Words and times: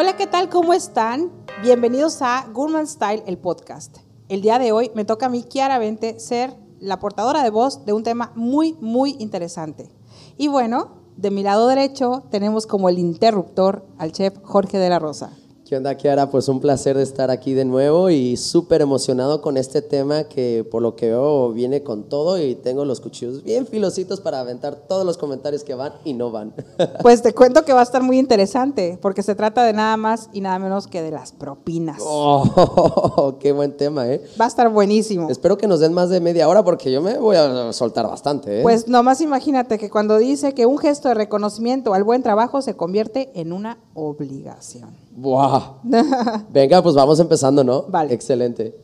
Hola, 0.00 0.14
¿qué 0.14 0.28
tal? 0.28 0.48
¿Cómo 0.48 0.74
están? 0.74 1.32
Bienvenidos 1.60 2.22
a 2.22 2.46
Gourmand 2.52 2.86
Style, 2.86 3.24
el 3.26 3.36
podcast. 3.36 3.98
El 4.28 4.42
día 4.42 4.60
de 4.60 4.70
hoy 4.70 4.92
me 4.94 5.04
toca 5.04 5.26
a 5.26 5.28
mí, 5.28 5.42
claramente, 5.42 6.20
ser 6.20 6.54
la 6.78 7.00
portadora 7.00 7.42
de 7.42 7.50
voz 7.50 7.84
de 7.84 7.92
un 7.92 8.04
tema 8.04 8.30
muy, 8.36 8.76
muy 8.80 9.16
interesante. 9.18 9.90
Y 10.36 10.46
bueno, 10.46 11.02
de 11.16 11.32
mi 11.32 11.42
lado 11.42 11.66
derecho 11.66 12.22
tenemos 12.30 12.68
como 12.68 12.88
el 12.88 13.00
interruptor 13.00 13.88
al 13.98 14.12
chef 14.12 14.38
Jorge 14.44 14.78
de 14.78 14.88
la 14.88 15.00
Rosa. 15.00 15.32
¿Qué 15.68 15.76
onda, 15.76 15.94
Kiara? 15.96 16.30
Pues 16.30 16.48
un 16.48 16.60
placer 16.60 16.96
de 16.96 17.02
estar 17.02 17.30
aquí 17.30 17.52
de 17.52 17.66
nuevo 17.66 18.08
y 18.08 18.38
súper 18.38 18.80
emocionado 18.80 19.42
con 19.42 19.58
este 19.58 19.82
tema 19.82 20.24
que 20.24 20.66
por 20.70 20.80
lo 20.80 20.96
que 20.96 21.08
veo 21.08 21.52
viene 21.52 21.82
con 21.82 22.04
todo 22.04 22.42
y 22.42 22.54
tengo 22.54 22.86
los 22.86 23.02
cuchillos 23.02 23.44
bien 23.44 23.66
filositos 23.66 24.22
para 24.22 24.40
aventar 24.40 24.76
todos 24.76 25.04
los 25.04 25.18
comentarios 25.18 25.64
que 25.64 25.74
van 25.74 25.92
y 26.04 26.14
no 26.14 26.30
van. 26.30 26.54
Pues 27.02 27.20
te 27.20 27.34
cuento 27.34 27.66
que 27.66 27.74
va 27.74 27.80
a 27.80 27.82
estar 27.82 28.02
muy 28.02 28.18
interesante 28.18 28.98
porque 29.02 29.22
se 29.22 29.34
trata 29.34 29.62
de 29.62 29.74
nada 29.74 29.98
más 29.98 30.30
y 30.32 30.40
nada 30.40 30.58
menos 30.58 30.86
que 30.86 31.02
de 31.02 31.10
las 31.10 31.32
propinas. 31.32 31.98
Oh, 32.00 33.36
qué 33.40 33.52
buen 33.52 33.76
tema, 33.76 34.08
¿eh? 34.08 34.24
Va 34.40 34.46
a 34.46 34.48
estar 34.48 34.70
buenísimo. 34.70 35.28
Espero 35.28 35.58
que 35.58 35.66
nos 35.66 35.80
den 35.80 35.92
más 35.92 36.08
de 36.08 36.20
media 36.20 36.48
hora 36.48 36.64
porque 36.64 36.90
yo 36.90 37.02
me 37.02 37.18
voy 37.18 37.36
a 37.36 37.74
soltar 37.74 38.06
bastante, 38.06 38.60
¿eh? 38.60 38.62
Pues 38.62 38.88
nomás 38.88 39.20
imagínate 39.20 39.78
que 39.78 39.90
cuando 39.90 40.16
dice 40.16 40.54
que 40.54 40.64
un 40.64 40.78
gesto 40.78 41.08
de 41.08 41.14
reconocimiento 41.14 41.92
al 41.92 42.04
buen 42.04 42.22
trabajo 42.22 42.62
se 42.62 42.74
convierte 42.74 43.30
en 43.34 43.52
una 43.52 43.78
obligación. 43.92 45.07
¡Buah! 45.18 45.80
Venga, 46.50 46.80
pues 46.80 46.94
vamos 46.94 47.18
empezando, 47.18 47.64
¿no? 47.64 47.82
Vale. 47.88 48.14
Excelente. 48.14 48.80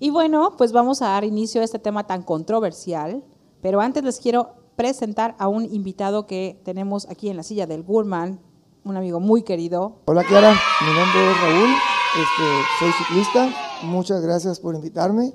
Y 0.00 0.10
bueno, 0.10 0.54
pues 0.58 0.72
vamos 0.72 1.00
a 1.00 1.06
dar 1.10 1.22
inicio 1.22 1.60
a 1.60 1.64
este 1.64 1.78
tema 1.78 2.08
tan 2.08 2.22
controversial, 2.22 3.22
pero 3.62 3.80
antes 3.80 4.02
les 4.02 4.18
quiero 4.18 4.48
presentar 4.74 5.36
a 5.38 5.46
un 5.46 5.64
invitado 5.64 6.26
que 6.26 6.60
tenemos 6.64 7.08
aquí 7.08 7.30
en 7.30 7.36
la 7.36 7.44
silla 7.44 7.68
del 7.68 7.84
Gurman, 7.84 8.40
un 8.84 8.96
amigo 8.96 9.20
muy 9.20 9.42
querido. 9.42 10.00
Hola 10.06 10.24
Clara, 10.24 10.54
mi 10.80 10.92
nombre 10.92 11.30
es 11.30 11.40
Raúl, 11.40 11.70
este, 12.16 12.64
soy 12.80 12.92
ciclista, 12.92 13.48
muchas 13.84 14.20
gracias 14.20 14.58
por 14.58 14.74
invitarme. 14.74 15.34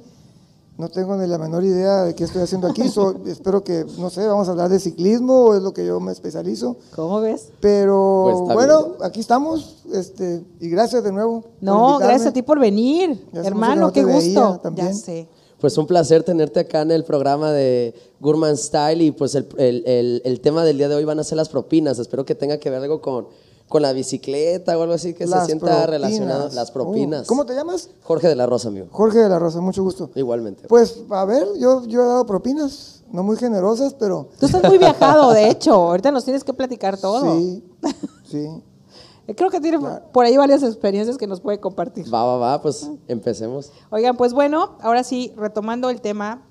No 0.78 0.90
tengo 0.90 1.16
ni 1.16 1.28
la 1.28 1.38
menor 1.38 1.64
idea 1.64 2.04
de 2.04 2.16
qué 2.16 2.24
estoy 2.24 2.42
haciendo 2.42 2.68
aquí. 2.68 2.88
So, 2.90 3.16
espero 3.28 3.64
que, 3.64 3.86
no 4.00 4.10
sé, 4.10 4.26
vamos 4.26 4.48
a 4.48 4.52
hablar 4.52 4.70
de 4.70 4.80
ciclismo, 4.80 5.54
es 5.54 5.62
lo 5.62 5.74
que 5.74 5.86
yo 5.86 6.00
me 6.00 6.12
especializo. 6.12 6.78
¿Cómo 6.96 7.22
ves? 7.22 7.50
Pero 7.60 8.44
Pues 8.46 8.56
bueno, 8.56 8.84
bien. 8.86 8.96
aquí 9.04 9.20
estamos. 9.20 9.84
Este, 9.94 10.44
y 10.60 10.70
gracias 10.70 11.04
de 11.04 11.12
nuevo. 11.12 11.44
No, 11.60 12.00
gracias 12.00 12.28
a 12.28 12.34
ti 12.34 12.42
por 12.42 12.60
venir, 12.60 13.24
Ya 13.32 13.42
hermano, 13.42 13.82
no 13.88 13.94
qué 13.94 14.04
veía 14.06 14.16
gusto. 14.50 14.62
Ya 14.76 14.94
sé. 14.94 15.28
Pues 15.60 15.78
un 15.78 15.86
placer 15.86 16.24
tenerte 16.24 16.60
acá 16.62 16.82
en 16.82 16.90
el 16.90 17.04
programa 17.04 17.52
de 17.52 17.94
Gourmand 18.20 18.58
Style 18.58 19.04
y 19.04 19.12
pues 19.12 19.36
el, 19.36 19.48
el- 19.60 19.84
el- 19.86 20.22
el 20.26 20.42
tema 20.42 20.64
del 20.64 20.80
día 20.80 20.90
de 20.90 20.96
hoy 20.96 21.06
van 21.06 21.20
a 21.20 21.24
ser 21.24 21.36
las 21.38 21.50
propinas. 21.50 22.00
Espero 22.00 22.26
que 22.26 22.34
tenga 22.34 22.58
que 22.58 22.72
ver 22.72 22.82
algo 22.82 23.00
con, 23.00 23.28
con 23.72 23.82
la 23.82 23.94
bicicleta 23.94 24.78
o 24.78 24.82
algo 24.84 24.94
así 24.94 25.14
que 25.16 25.26
Las 25.26 25.40
se 25.42 25.46
sienta 25.48 25.66
propinas. 25.66 25.90
relacionado. 25.90 26.50
Las 26.54 26.70
propinas. 26.72 27.24
Uh, 27.24 27.28
¿Cómo 27.28 27.46
te 27.46 27.56
llamas? 27.56 27.90
Jorge 28.04 28.28
de 28.28 28.36
la 28.36 28.46
Rosa, 28.46 28.68
amigo. 28.68 28.88
Jorge 28.92 29.18
de 29.20 29.30
la 29.30 29.40
Rosa, 29.40 29.62
mucho 29.62 29.82
gusto. 29.82 30.12
Igualmente. 30.14 30.68
Pues 30.68 31.00
a 31.10 31.26
ver, 31.26 31.48
yo, 31.58 31.84
yo 31.86 32.04
he 32.04 32.06
dado 32.06 32.26
propinas, 32.26 33.04
no 33.12 33.24
muy 33.24 33.38
generosas, 33.38 33.94
pero 33.96 34.28
Tú 34.40 34.46
estás 34.46 34.62
muy 34.64 34.78
viajado, 34.78 35.32
de 35.32 35.50
hecho. 35.50 35.74
Ahorita 35.74 36.12
nos 36.12 36.26
tienes 36.26 36.44
que 36.44 36.54
platicar 36.54 36.98
todo. 37.00 37.34
sí, 37.34 37.64
sí. 38.30 38.48
Eh, 39.28 39.36
Creo 39.36 39.50
que 39.50 39.62
tiene 39.62 39.80
por 40.12 40.26
ahí 40.26 40.36
varias 40.36 40.64
experiencias 40.64 41.18
que 41.18 41.26
nos 41.28 41.40
puede 41.40 41.60
compartir. 41.60 42.14
Va, 42.14 42.26
va, 42.26 42.38
va, 42.38 42.62
pues 42.62 42.90
empecemos. 43.08 43.72
Oigan, 43.90 44.18
pues 44.18 44.34
bueno, 44.34 44.78
ahora 44.82 45.04
sí, 45.06 45.34
retomando 45.38 45.90
el 45.90 46.02
tema, 46.02 46.46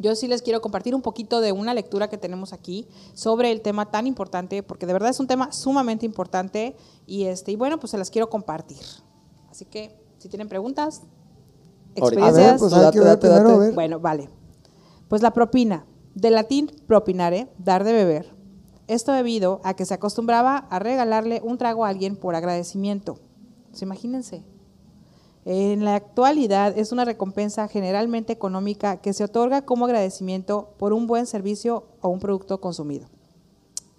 yo 0.00 0.16
sí 0.16 0.26
les 0.26 0.42
quiero 0.42 0.60
compartir 0.60 0.94
un 0.94 1.02
poquito 1.02 1.40
de 1.40 1.52
una 1.52 1.74
lectura 1.74 2.08
que 2.08 2.18
tenemos 2.18 2.52
aquí 2.52 2.88
sobre 3.14 3.52
el 3.52 3.60
tema 3.60 3.90
tan 3.90 4.06
importante, 4.06 4.62
porque 4.62 4.86
de 4.86 4.92
verdad 4.94 5.10
es 5.10 5.20
un 5.20 5.28
tema 5.28 5.52
sumamente 5.52 6.06
importante 6.06 6.74
y 7.06 7.24
este 7.24 7.52
y 7.52 7.56
bueno, 7.56 7.78
pues 7.78 7.92
se 7.92 7.98
las 7.98 8.10
quiero 8.10 8.28
compartir. 8.28 8.80
Así 9.50 9.64
que 9.66 9.96
si 10.18 10.28
tienen 10.28 10.48
preguntas, 10.48 11.02
Ahorita. 12.00 12.26
A 12.26 12.30
ver, 12.30 12.54
experiencias, 12.54 12.60
pues 12.60 12.70
Date, 12.72 12.86
hay 12.86 12.92
que 12.92 12.98
ver 13.00 13.08
date, 13.08 13.20
primero, 13.20 13.48
date. 13.48 13.54
a 13.54 13.58
ver. 13.58 13.74
bueno, 13.74 14.00
vale. 14.00 14.30
Pues 15.08 15.22
la 15.22 15.32
propina, 15.32 15.86
del 16.14 16.34
latín 16.34 16.70
propinare, 16.86 17.48
dar 17.58 17.84
de 17.84 17.92
beber. 17.92 18.34
Esto 18.86 19.12
debido 19.12 19.60
a 19.64 19.74
que 19.74 19.84
se 19.84 19.94
acostumbraba 19.94 20.56
a 20.56 20.78
regalarle 20.78 21.40
un 21.44 21.58
trago 21.58 21.84
a 21.84 21.88
alguien 21.88 22.16
por 22.16 22.34
agradecimiento. 22.34 23.18
Pues 23.70 23.82
imagínense. 23.82 24.44
En 25.44 25.84
la 25.84 25.94
actualidad 25.94 26.76
es 26.76 26.92
una 26.92 27.06
recompensa 27.06 27.66
generalmente 27.66 28.32
económica 28.32 28.98
que 28.98 29.14
se 29.14 29.24
otorga 29.24 29.62
como 29.62 29.86
agradecimiento 29.86 30.74
por 30.78 30.92
un 30.92 31.06
buen 31.06 31.26
servicio 31.26 31.86
o 32.02 32.08
un 32.08 32.20
producto 32.20 32.60
consumido. 32.60 33.08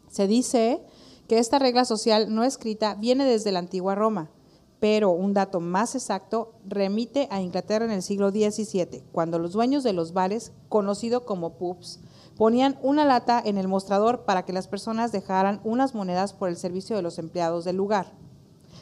Se 0.09 0.28
dice 0.28 0.84
que 1.28 1.40
esta 1.40 1.57
regla 1.57 1.85
social 1.85 2.34
no 2.34 2.44
escrita 2.44 2.94
viene 2.96 3.25
desde 3.25 3.52
la 3.52 3.59
antigua 3.59 3.96
Roma, 3.96 4.29
pero 4.79 5.12
un 5.12 5.34
dato 5.34 5.59
más 5.59 5.96
exacto 5.96 6.53
remite 6.66 7.28
a 7.31 7.41
Inglaterra 7.41 7.85
en 7.85 7.91
el 7.91 8.02
siglo 8.03 8.29
XVII, 8.29 9.03
cuando 9.12 9.40
los 9.40 9.53
dueños 9.53 9.84
de 9.84 9.94
los 9.94 10.12
bares, 10.12 10.52
conocidos 10.69 11.23
como 11.23 11.58
pubs, 11.58 12.02
ponían 12.35 12.78
una 12.81 13.06
lata 13.06 13.41
en 13.44 13.58
el 13.58 13.68
mostrador 13.68 14.25
para 14.25 14.44
que 14.44 14.53
las 14.53 14.68
personas 14.68 15.12
dejaran 15.12 15.62
unas 15.63 15.96
monedas 15.96 16.34
por 16.34 16.50
el 16.50 16.58
servicio 16.58 16.96
de 16.96 17.03
los 17.03 17.18
empleados 17.19 17.63
del 17.63 17.78
lugar. 17.78 18.12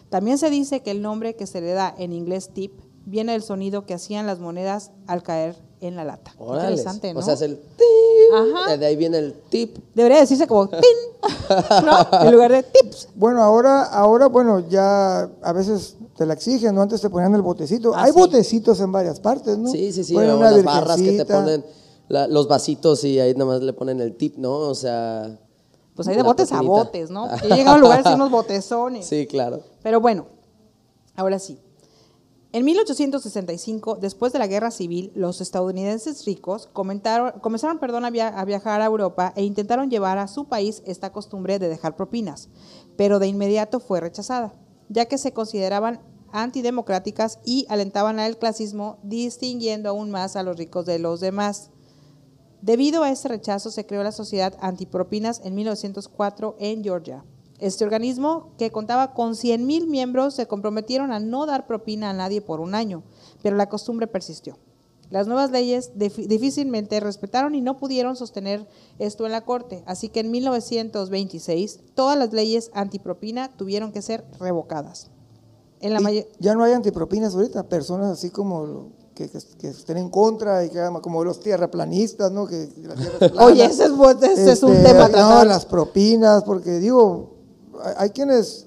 También 0.09 0.37
se 0.37 0.49
dice 0.49 0.81
que 0.81 0.91
el 0.91 1.01
nombre 1.01 1.35
que 1.35 1.45
se 1.47 1.61
le 1.61 1.71
da 1.73 1.93
en 1.97 2.13
inglés 2.13 2.49
tip 2.53 2.79
viene 3.05 3.31
del 3.33 3.41
sonido 3.43 3.85
que 3.85 3.93
hacían 3.93 4.25
las 4.27 4.39
monedas 4.39 4.91
al 5.07 5.23
caer 5.23 5.55
en 5.81 5.95
la 5.95 6.03
lata. 6.03 6.33
Interesante, 6.39 7.13
¿no? 7.13 7.19
O 7.19 7.23
sea, 7.23 7.35
es 7.35 7.41
el 7.41 7.57
tip. 7.57 8.55
Ajá. 8.55 8.75
De 8.77 8.85
ahí 8.85 8.95
viene 8.95 9.17
el 9.19 9.33
tip. 9.49 9.77
Debería 9.95 10.19
decirse 10.19 10.45
como 10.45 10.67
tin, 10.67 10.79
¿no? 11.85 12.21
En 12.25 12.31
lugar 12.31 12.51
de 12.51 12.63
tips. 12.63 13.09
Bueno, 13.15 13.41
ahora, 13.41 13.83
ahora, 13.83 14.27
bueno, 14.27 14.67
ya 14.67 15.21
a 15.41 15.53
veces 15.53 15.95
te 16.17 16.25
la 16.25 16.33
exigen, 16.33 16.75
¿no? 16.75 16.81
Antes 16.81 17.01
te 17.01 17.09
ponían 17.09 17.33
el 17.35 17.41
botecito. 17.41 17.93
Ah, 17.95 18.03
Hay 18.03 18.11
sí. 18.11 18.19
botecitos 18.19 18.79
en 18.81 18.91
varias 18.91 19.19
partes, 19.19 19.57
¿no? 19.57 19.71
Sí, 19.71 19.91
sí, 19.93 20.03
sí. 20.03 20.13
Ponen 20.13 20.31
o 20.31 20.37
una 20.37 20.51
las 20.51 20.63
barras 20.63 20.97
que 21.01 21.13
te 21.13 21.25
ponen, 21.25 21.63
la- 22.09 22.27
los 22.27 22.47
vasitos 22.47 23.03
y 23.05 23.19
ahí 23.19 23.33
nada 23.33 23.45
más 23.45 23.61
le 23.61 23.73
ponen 23.73 24.01
el 24.01 24.15
tip, 24.17 24.37
¿no? 24.37 24.51
O 24.57 24.75
sea. 24.75 25.39
Pues 25.99 26.07
hay 26.07 26.15
de 26.15 26.23
la 26.23 26.29
botes 26.29 26.51
a 26.51 26.61
botes, 26.61 27.09
¿no? 27.09 27.27
Yo 27.41 27.49
he 27.49 27.55
llegado 27.57 27.71
a 27.71 27.75
un 27.75 27.81
lugar 27.81 28.03
sin 28.03 28.13
unos 28.15 28.31
botezones. 28.31 29.05
Sí, 29.05 29.27
claro. 29.27 29.61
Pero 29.83 29.99
bueno, 29.99 30.27
ahora 31.15 31.39
sí. 31.39 31.59
En 32.51 32.65
1865, 32.65 33.97
después 34.01 34.33
de 34.33 34.39
la 34.39 34.47
guerra 34.47 34.71
civil, 34.71 35.11
los 35.13 35.39
estadounidenses 35.41 36.25
ricos 36.25 36.67
comenzaron 36.73 37.79
perdón, 37.79 38.05
a, 38.05 38.09
via- 38.09 38.29
a 38.29 38.43
viajar 38.45 38.81
a 38.81 38.85
Europa 38.85 39.33
e 39.35 39.43
intentaron 39.43 39.89
llevar 39.91 40.17
a 40.17 40.27
su 40.27 40.45
país 40.47 40.81
esta 40.85 41.11
costumbre 41.11 41.59
de 41.59 41.69
dejar 41.69 41.95
propinas, 41.95 42.49
pero 42.95 43.19
de 43.19 43.27
inmediato 43.27 43.79
fue 43.79 43.99
rechazada, 43.99 44.53
ya 44.87 45.05
que 45.05 45.17
se 45.19 45.31
consideraban 45.33 46.01
antidemocráticas 46.31 47.39
y 47.45 47.65
alentaban 47.69 48.19
al 48.19 48.37
clasismo, 48.37 48.97
distinguiendo 49.03 49.89
aún 49.89 50.09
más 50.11 50.35
a 50.35 50.43
los 50.43 50.57
ricos 50.57 50.85
de 50.85 50.97
los 50.99 51.19
demás. 51.19 51.69
Debido 52.61 53.03
a 53.03 53.09
ese 53.11 53.27
rechazo 53.27 53.71
se 53.71 53.85
creó 53.85 54.03
la 54.03 54.11
Sociedad 54.11 54.53
Antipropinas 54.59 55.41
en 55.43 55.55
1904 55.55 56.55
en 56.59 56.83
Georgia. 56.83 57.23
Este 57.59 57.83
organismo, 57.83 58.51
que 58.57 58.71
contaba 58.71 59.13
con 59.13 59.33
100.000 59.33 59.87
miembros, 59.87 60.33
se 60.33 60.47
comprometieron 60.47 61.11
a 61.11 61.19
no 61.19 61.45
dar 61.45 61.67
propina 61.67 62.09
a 62.09 62.13
nadie 62.13 62.41
por 62.41 62.59
un 62.61 62.73
año, 62.75 63.03
pero 63.41 63.55
la 63.57 63.67
costumbre 63.69 64.07
persistió. 64.07 64.57
Las 65.09 65.25
nuevas 65.27 65.51
leyes 65.51 65.91
dif- 65.97 66.27
difícilmente 66.27 66.99
respetaron 66.99 67.55
y 67.55 67.61
no 67.61 67.77
pudieron 67.77 68.15
sostener 68.15 68.67
esto 68.99 69.25
en 69.25 69.31
la 69.31 69.41
Corte, 69.41 69.83
así 69.87 70.09
que 70.09 70.19
en 70.19 70.31
1926 70.31 71.79
todas 71.95 72.17
las 72.17 72.31
leyes 72.31 72.71
antipropina 72.73 73.49
tuvieron 73.49 73.91
que 73.91 74.01
ser 74.01 74.23
revocadas. 74.39 75.09
En 75.81 75.93
la 75.93 75.99
ya 76.39 76.53
no 76.55 76.63
hay 76.63 76.73
antipropinas 76.73 77.33
ahorita, 77.35 77.63
personas 77.69 78.11
así 78.11 78.29
como 78.29 78.91
que, 79.27 79.29
que- 79.29 79.57
que 79.59 79.67
estén 79.67 79.97
en 79.97 80.09
contra 80.09 80.63
y 80.63 80.69
que 80.69 80.79
hagan 80.79 81.01
como 81.01 81.23
los 81.25 81.41
tierraplanistas, 81.41 82.31
¿no? 82.31 82.47
Que, 82.47 82.67
tierra 82.67 82.93
es 82.95 83.09
plana. 83.31 83.45
Oye, 83.45 83.65
ese 83.65 83.83
es, 83.85 83.91
ese 84.23 84.51
es 84.53 84.63
un 84.63 84.71
Este, 84.73 84.87
tema 84.87 85.05
a 85.05 85.07
No, 85.09 85.13
tratar. 85.13 85.47
las 85.47 85.65
propinas, 85.65 86.43
porque 86.43 86.79
digo, 86.79 87.31
hay, 87.83 87.93
hay 87.97 88.09
quienes... 88.11 88.65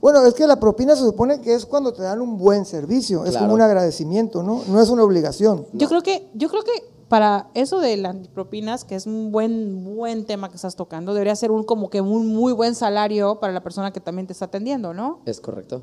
Bueno, 0.00 0.24
es 0.26 0.34
que 0.34 0.46
la 0.46 0.58
propina 0.60 0.94
se 0.96 1.02
supone 1.02 1.40
que 1.40 1.54
es 1.54 1.64
cuando 1.66 1.92
te 1.92 2.02
dan 2.02 2.20
un 2.20 2.36
buen 2.36 2.64
servicio, 2.64 3.24
es 3.24 3.36
como 3.36 3.54
un 3.54 3.60
agradecimiento, 3.60 4.42
¿no? 4.42 4.62
No 4.68 4.80
es 4.80 4.88
una 4.90 5.02
obligación. 5.04 5.66
Yo 5.72 5.88
creo 5.88 6.02
que, 6.02 6.28
yo 6.34 6.48
creo 6.48 6.62
que 6.62 6.72
para 7.08 7.48
eso 7.54 7.78
de 7.80 7.96
las 7.96 8.14
propinas, 8.28 8.84
que 8.84 8.94
es 8.96 9.06
un 9.06 9.30
buen, 9.32 9.96
buen 9.96 10.26
tema 10.26 10.48
que 10.50 10.56
estás 10.56 10.74
tocando, 10.76 11.14
debería 11.14 11.34
ser 11.36 11.50
un 11.52 11.62
como 11.64 11.88
que 11.90 12.00
un 12.00 12.26
muy 12.34 12.52
buen 12.52 12.74
salario 12.74 13.38
para 13.40 13.52
la 13.52 13.62
persona 13.62 13.92
que 13.92 14.00
también 14.00 14.26
te 14.26 14.32
está 14.32 14.44
atendiendo, 14.46 14.92
¿no? 14.92 15.20
Es 15.26 15.40
correcto. 15.40 15.82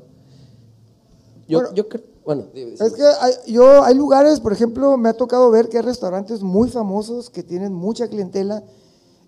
Yo, 1.48 1.58
Bueno, 1.60 1.74
yo 1.74 1.88
creo. 1.88 2.04
Bueno, 2.24 2.44
Es 2.54 2.92
que 2.94 3.02
hay, 3.20 3.32
yo, 3.52 3.82
hay 3.84 3.94
lugares, 3.94 4.40
por 4.40 4.52
ejemplo, 4.52 4.96
me 4.96 5.10
ha 5.10 5.12
tocado 5.14 5.50
ver 5.50 5.68
que 5.68 5.76
hay 5.76 5.82
restaurantes 5.82 6.42
muy 6.42 6.70
famosos 6.70 7.28
que 7.28 7.42
tienen 7.42 7.74
mucha 7.74 8.08
clientela 8.08 8.62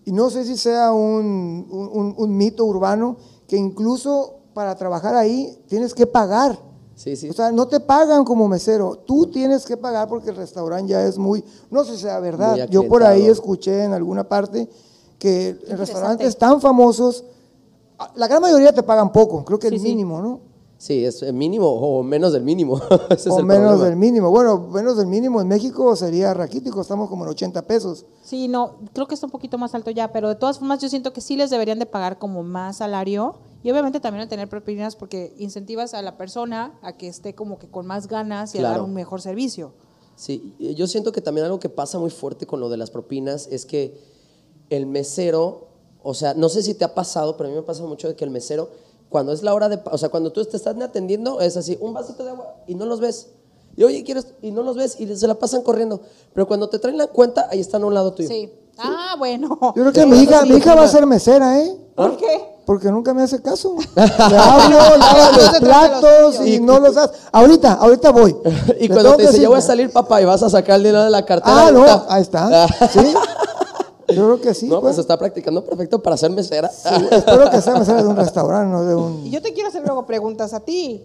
y 0.07 0.13
no 0.13 0.31
sé 0.31 0.45
si 0.47 0.57
sea 0.57 0.93
un, 0.93 1.67
un- 1.71 1.91
un- 1.93 2.15
un 2.17 2.37
mito 2.37 2.65
urbano 2.65 3.19
que 3.47 3.57
incluso 3.59 4.37
para 4.55 4.75
trabajar 4.77 5.15
ahí 5.15 5.59
tienes 5.69 5.93
que 5.93 6.07
pagar. 6.07 6.59
Sí, 6.95 7.15
sí. 7.17 7.29
O 7.29 7.35
sea, 7.35 7.53
no 7.53 7.69
te 7.69 7.81
pagan 7.81 8.25
como 8.25 8.49
mesero, 8.49 8.97
tú 9.07 9.27
tienes 9.27 9.67
que 9.67 9.77
pagar 9.77 10.09
porque 10.09 10.31
el 10.31 10.37
restaurante 10.37 10.93
ya 10.93 11.05
es 11.05 11.19
muy, 11.19 11.45
no 11.71 11.85
sé 11.85 11.97
si 11.97 12.03
sea 12.03 12.19
verdad, 12.21 12.57
yo 12.71 12.89
por 12.89 13.03
ahí 13.03 13.27
escuché 13.27 13.85
en 13.85 13.93
alguna 13.93 14.27
parte 14.27 14.71
que 15.19 15.49
en 15.69 15.77
restaurantes 15.77 16.39
tan 16.39 16.63
famosos, 16.63 17.25
la 18.15 18.27
gran 18.27 18.41
mayoría 18.41 18.73
te 18.73 18.83
pagan 18.83 19.13
poco, 19.13 19.45
creo 19.45 19.59
que 19.59 19.69
Sí, 19.69 19.75
el 19.75 19.81
sí. 19.83 19.89
mínimo, 19.89 20.23
¿no? 20.23 20.41
Sí, 20.79 21.05
es 21.07 21.23
el 21.23 21.33
mínimo 21.33 21.69
o 21.69 22.03
menos 22.03 22.33
del 22.33 22.43
mínimo. 22.43 22.81
Ese 23.11 23.29
es 23.31 23.35
o 23.35 23.39
el 23.39 23.47
menos 23.47 23.69
problema. 23.69 23.85
del 23.85 23.97
mínimo. 23.97 24.31
Bueno, 24.31 24.69
menos 24.71 24.97
del 24.99 25.07
mínimo 25.07 25.41
en 25.41 25.49
México 25.49 25.97
sería 25.97 26.35
raquítico, 26.35 26.81
estamos 26.83 27.09
como 27.09 27.25
en 27.25 27.31
80 27.31 27.63
pesos. 27.67 28.05
Sí, 28.23 28.47
no, 28.47 28.77
creo 28.93 29.07
que 29.07 29.15
está 29.15 29.27
un 29.27 29.31
poquito 29.31 29.57
más 29.57 29.75
alto 29.75 29.91
ya, 29.91 30.13
pero 30.13 30.29
de 30.29 30.35
todas 30.35 30.59
formas 30.59 30.81
yo 30.81 30.89
siento 30.89 31.13
que 31.13 31.21
sí 31.23 31.37
les 31.37 31.49
deberían 31.51 31.79
de 31.79 31.87
pagar 31.87 32.19
como 32.19 32.43
más 32.43 32.77
salario 32.77 33.37
y 33.63 33.71
obviamente 33.71 34.01
también 34.01 34.23
al 34.23 34.29
tener 34.29 34.49
propinas 34.49 34.97
porque 34.97 35.35
incentivas 35.39 35.95
a 35.95 36.03
la 36.03 36.19
persona 36.19 36.79
a 36.83 36.93
que 36.93 37.09
esté 37.09 37.35
como 37.35 37.59
que 37.59 37.69
con 37.69 37.87
más 37.87 38.07
ganas 38.07 38.55
y 38.55 38.59
a 38.59 38.63
dar 38.63 38.83
un 38.83 38.93
mejor 38.93 39.23
servicio. 39.23 39.73
Sí, 40.15 40.55
yo 40.59 40.87
siento 40.87 41.13
que 41.13 41.21
también 41.21 41.47
algo 41.47 41.59
que 41.59 41.69
pasa 41.69 41.99
muy 41.99 42.11
fuerte 42.11 42.47
con 42.47 42.61
lo 42.61 42.69
de 42.69 42.77
las 42.77 42.91
propinas 42.91 43.49
es 43.51 43.67
que 43.67 43.99
el 44.71 44.87
mesero, 44.87 45.69
o 46.03 46.15
sea, 46.15 46.35
no 46.35 46.49
sé 46.49 46.63
si 46.63 46.75
te 46.75 46.85
ha 46.85 46.95
pasado, 46.95 47.37
pero 47.37 47.49
a 47.49 47.53
mí 47.53 47.57
me 47.57 47.63
pasa 47.63 47.83
mucho 47.85 48.09
de 48.09 48.17
que 48.17 48.25
el 48.25 48.31
mesero, 48.31 48.71
cuando 49.09 49.33
es 49.33 49.43
la 49.43 49.55
hora 49.55 49.69
de, 49.69 49.81
o 49.91 49.99
sea, 49.99 50.09
cuando 50.09 50.33
tú 50.33 50.45
te 50.45 50.57
estás 50.57 50.77
atendiendo, 50.81 51.41
es 51.41 51.57
así, 51.57 51.79
un 51.81 51.95
vasito 51.95 52.25
de 52.25 52.31
agua 52.31 52.55
y 52.67 52.75
no 52.75 52.87
los 52.87 53.01
ves. 53.01 53.29
Y 53.77 53.85
oye, 53.85 54.03
¿quieres? 54.05 54.29
Y 54.41 54.51
no 54.51 54.63
los 54.63 54.77
ves 54.77 54.99
y 54.99 55.17
se 55.17 55.27
la 55.27 55.35
pasan 55.35 55.63
corriendo. 55.63 56.01
Pero 56.33 56.49
cuando 56.49 56.69
te 56.69 56.79
traen 56.79 56.97
la 56.97 57.09
cuenta, 57.09 57.47
ahí 57.51 57.61
están 57.61 57.83
a 57.83 57.87
un 57.87 57.95
lado 57.95 58.13
tuyo. 58.15 58.29
Sí. 58.29 58.51
Ah, 58.79 59.15
bueno. 59.19 59.59
Yo 59.61 59.73
creo 59.73 59.93
que 59.93 60.07
mi 60.07 60.19
hija, 60.23 60.45
mi 60.45 60.57
hija 60.57 60.75
va 60.75 60.85
a 60.85 60.89
ser 60.89 61.07
mesera, 61.07 61.61
¿eh? 61.61 61.77
¿Por 61.95 62.17
qué? 62.17 62.57
Porque 62.67 62.91
nunca 62.91 63.15
me 63.15 63.23
hace 63.23 63.41
caso. 63.41 63.77
Le 63.95 64.37
hablo, 64.37 64.97
lava 64.99 65.33
los 65.33 65.59
platos 65.61 66.47
y 66.47 66.59
no 66.59 66.81
los 66.81 66.97
hace. 66.97 67.15
Ahorita, 67.33 67.75
ahorita 67.75 68.11
voy. 68.11 68.37
Y 68.81 68.89
cuando 68.89 69.11
tengo 69.11 69.17
te 69.17 69.25
que 69.27 69.31
dice, 69.33 69.47
voy 69.47 69.59
a 69.59 69.63
salir, 69.63 69.93
papá, 69.93 70.21
y 70.21 70.25
vas 70.25 70.43
a 70.43 70.51
sacar 70.51 70.77
el 70.77 70.83
dinero 70.83 71.05
de 71.05 71.11
la 71.11 71.25
cartera. 71.25 71.69
Ah, 71.69 71.71
no, 71.71 71.85
ahí 72.09 72.23
está. 72.23 72.67
Sí. 72.89 73.15
Yo 74.17 74.25
creo 74.25 74.41
que 74.41 74.55
sí. 74.55 74.67
no, 74.67 74.81
pues. 74.81 74.97
pues 74.97 74.99
está 74.99 75.19
practicando 75.19 75.65
perfecto 75.65 76.03
para 76.03 76.17
ser 76.17 76.31
mesera. 76.31 76.69
Sí, 76.69 76.89
espero 77.11 77.51
que 77.51 77.61
sea 77.61 77.75
mesera 77.75 78.03
de 78.03 78.09
un 78.09 78.17
restaurante, 78.17 78.73
no 78.73 78.85
de 78.85 78.93
Y 78.93 78.97
un. 78.97 79.31
yo 79.31 79.43
te 79.43 79.53
quiero 79.53 79.69
hacer 79.69 79.83
luego 79.85 80.07
preguntas 80.07 80.55
a 80.55 80.61
ti. 80.61 81.05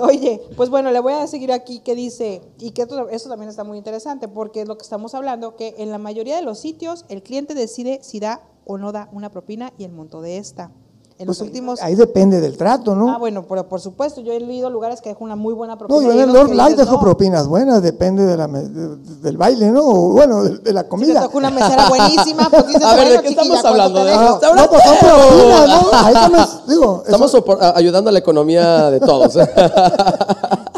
Oye, 0.00 0.42
pues 0.56 0.70
bueno, 0.70 0.90
le 0.90 1.00
voy 1.00 1.12
a 1.12 1.26
seguir 1.26 1.52
aquí 1.52 1.80
que 1.80 1.94
dice, 1.94 2.42
y 2.58 2.72
que 2.72 2.82
esto, 2.82 3.08
esto 3.08 3.28
también 3.28 3.48
está 3.48 3.64
muy 3.64 3.78
interesante, 3.78 4.28
porque 4.28 4.62
es 4.62 4.68
lo 4.68 4.76
que 4.76 4.82
estamos 4.82 5.14
hablando, 5.14 5.56
que 5.56 5.74
en 5.78 5.90
la 5.90 5.98
mayoría 5.98 6.36
de 6.36 6.42
los 6.42 6.58
sitios 6.58 7.04
el 7.08 7.22
cliente 7.22 7.54
decide 7.54 8.00
si 8.02 8.20
da 8.20 8.42
o 8.64 8.78
no 8.78 8.92
da 8.92 9.08
una 9.12 9.30
propina 9.30 9.72
y 9.78 9.84
el 9.84 9.92
monto 9.92 10.20
de 10.20 10.38
esta. 10.38 10.70
En 11.20 11.26
los 11.26 11.36
Pues, 11.36 11.48
últimos... 11.48 11.82
Ahí 11.82 11.94
depende 11.96 12.40
del 12.40 12.56
trato, 12.56 12.94
¿no? 12.94 13.10
Ah, 13.12 13.18
bueno, 13.18 13.44
pero 13.46 13.68
por 13.68 13.78
supuesto, 13.78 14.22
yo 14.22 14.32
he 14.32 14.40
leído 14.40 14.70
lugares 14.70 15.02
que 15.02 15.10
dejan 15.10 15.22
una 15.24 15.36
muy 15.36 15.52
buena 15.52 15.74
no, 15.74 15.78
propina. 15.78 16.00
yo 16.02 16.12
en 16.12 16.20
el 16.20 16.32
Lord 16.32 16.54
Light 16.54 16.78
dejo 16.78 16.92
no. 16.94 17.00
propinas 17.00 17.46
buenas, 17.46 17.82
depende 17.82 18.24
de 18.24 18.36
la 18.38 18.48
de- 18.48 18.96
del 18.96 19.36
baile, 19.36 19.70
¿no? 19.70 19.84
O, 19.84 20.12
bueno, 20.12 20.42
de, 20.42 20.56
de 20.58 20.72
la 20.72 20.80
Si 20.80 20.84
te 20.86 20.88
comida. 20.88 21.28
una 21.34 21.50
mesera 21.50 21.88
buenísima, 21.90 22.48
pues 22.48 22.66
dices, 22.68 22.82
A 22.84 22.94
ver, 22.96 23.04
¿de 23.04 23.08
bueno, 23.16 23.22
qué 23.22 23.28
estamos 23.28 23.50
¿cuánto 23.52 23.68
hablando? 23.68 24.04
¿De? 24.04 24.12
Ah, 24.14 24.38
no, 24.56 24.70
pues 24.70 24.82
son 24.82 24.96
propinas, 24.98 25.68
¿no? 25.68 25.88
Ahí 25.92 26.14
también, 26.14 26.44
digo, 26.66 27.02
Estamos 27.04 27.34
eso- 27.34 27.74
ayudando 27.76 28.08
a 28.08 28.12
la 28.14 28.18
economía 28.18 28.90
de 28.90 29.00
todos. 29.00 29.36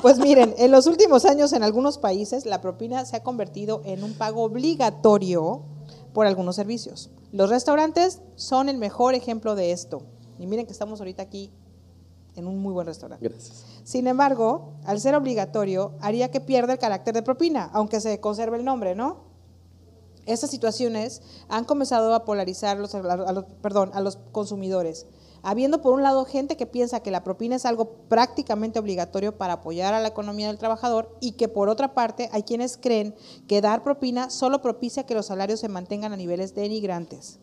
Pues 0.03 0.19
miren, 0.19 0.53
en 0.59 0.73
los 0.73 0.89
últimos 0.89 1.25
años 1.25 1.53
en 1.53 1.63
algunos 1.63 1.99
países 1.99 2.45
la 2.45 2.61
propina 2.61 3.05
se 3.05 3.15
ha 3.15 3.23
convertido 3.23 3.83
en 3.85 4.03
un 4.03 4.15
pago 4.15 4.43
obligatorio 4.43 5.63
por 6.13 6.27
algunos 6.27 6.57
servicios. 6.57 7.11
Los 7.31 7.49
restaurantes 7.51 8.21
son 8.35 8.69
el 8.69 8.79
mejor 8.79 9.15
ejemplo 9.15 9.55
de 9.55 9.71
esto. 9.71 10.03
Y 10.39 10.47
miren 10.47 10.67
que 10.67 10.73
estamos 10.73 11.01
ahorita 11.01 11.23
aquí 11.23 11.51
en 12.35 12.47
un 12.47 12.59
muy 12.59 12.73
buen 12.73 12.87
restaurante. 12.87 13.29
Gracias. 13.29 13.65
Sin 13.85 14.07
embargo, 14.07 14.75
al 14.85 15.01
ser 15.01 15.15
obligatorio, 15.15 15.93
haría 16.01 16.31
que 16.31 16.41
pierda 16.41 16.73
el 16.73 16.79
carácter 16.79 17.15
de 17.15 17.23
propina, 17.23 17.71
aunque 17.73 18.01
se 18.01 18.21
conserve 18.21 18.57
el 18.57 18.65
nombre, 18.65 18.95
¿no? 18.95 19.31
Estas 20.25 20.51
situaciones 20.51 21.21
han 21.49 21.65
comenzado 21.65 22.15
a 22.15 22.25
polarizar 22.25 22.79
los, 22.79 22.95
a 22.95 23.33
los- 23.33 23.45
perdón, 23.61 23.91
a 23.93 24.01
los 24.01 24.17
consumidores, 24.31 25.07
habiendo 25.43 25.83
por 25.83 25.93
un 25.95 26.05
lado 26.05 26.25
gente 26.25 26.57
que 26.57 26.65
piensa 26.65 27.01
que 27.01 27.11
la 27.11 27.25
propina 27.25 27.57
es 27.57 27.67
algo 27.67 27.91
prácticamente 28.09 28.79
obligatorio 28.79 29.37
para 29.37 29.55
apoyar 29.55 29.93
a 29.95 30.01
la 30.01 30.07
economía 30.09 30.47
del 30.47 30.59
trabajador 30.59 31.17
y 31.21 31.33
que 31.33 31.49
por 31.49 31.69
otra 31.69 31.93
parte 31.93 32.29
hay 32.33 32.45
quienes 32.45 32.77
creen 32.77 33.17
que 33.49 33.61
dar 33.61 33.83
propina 33.83 34.31
solo 34.31 34.63
propicia 34.63 35.05
que 35.05 35.15
los 35.17 35.27
salarios 35.27 35.59
se 35.59 35.69
mantengan 35.69 36.13
a 36.13 36.17
niveles 36.17 36.55
denigrantes, 36.55 37.41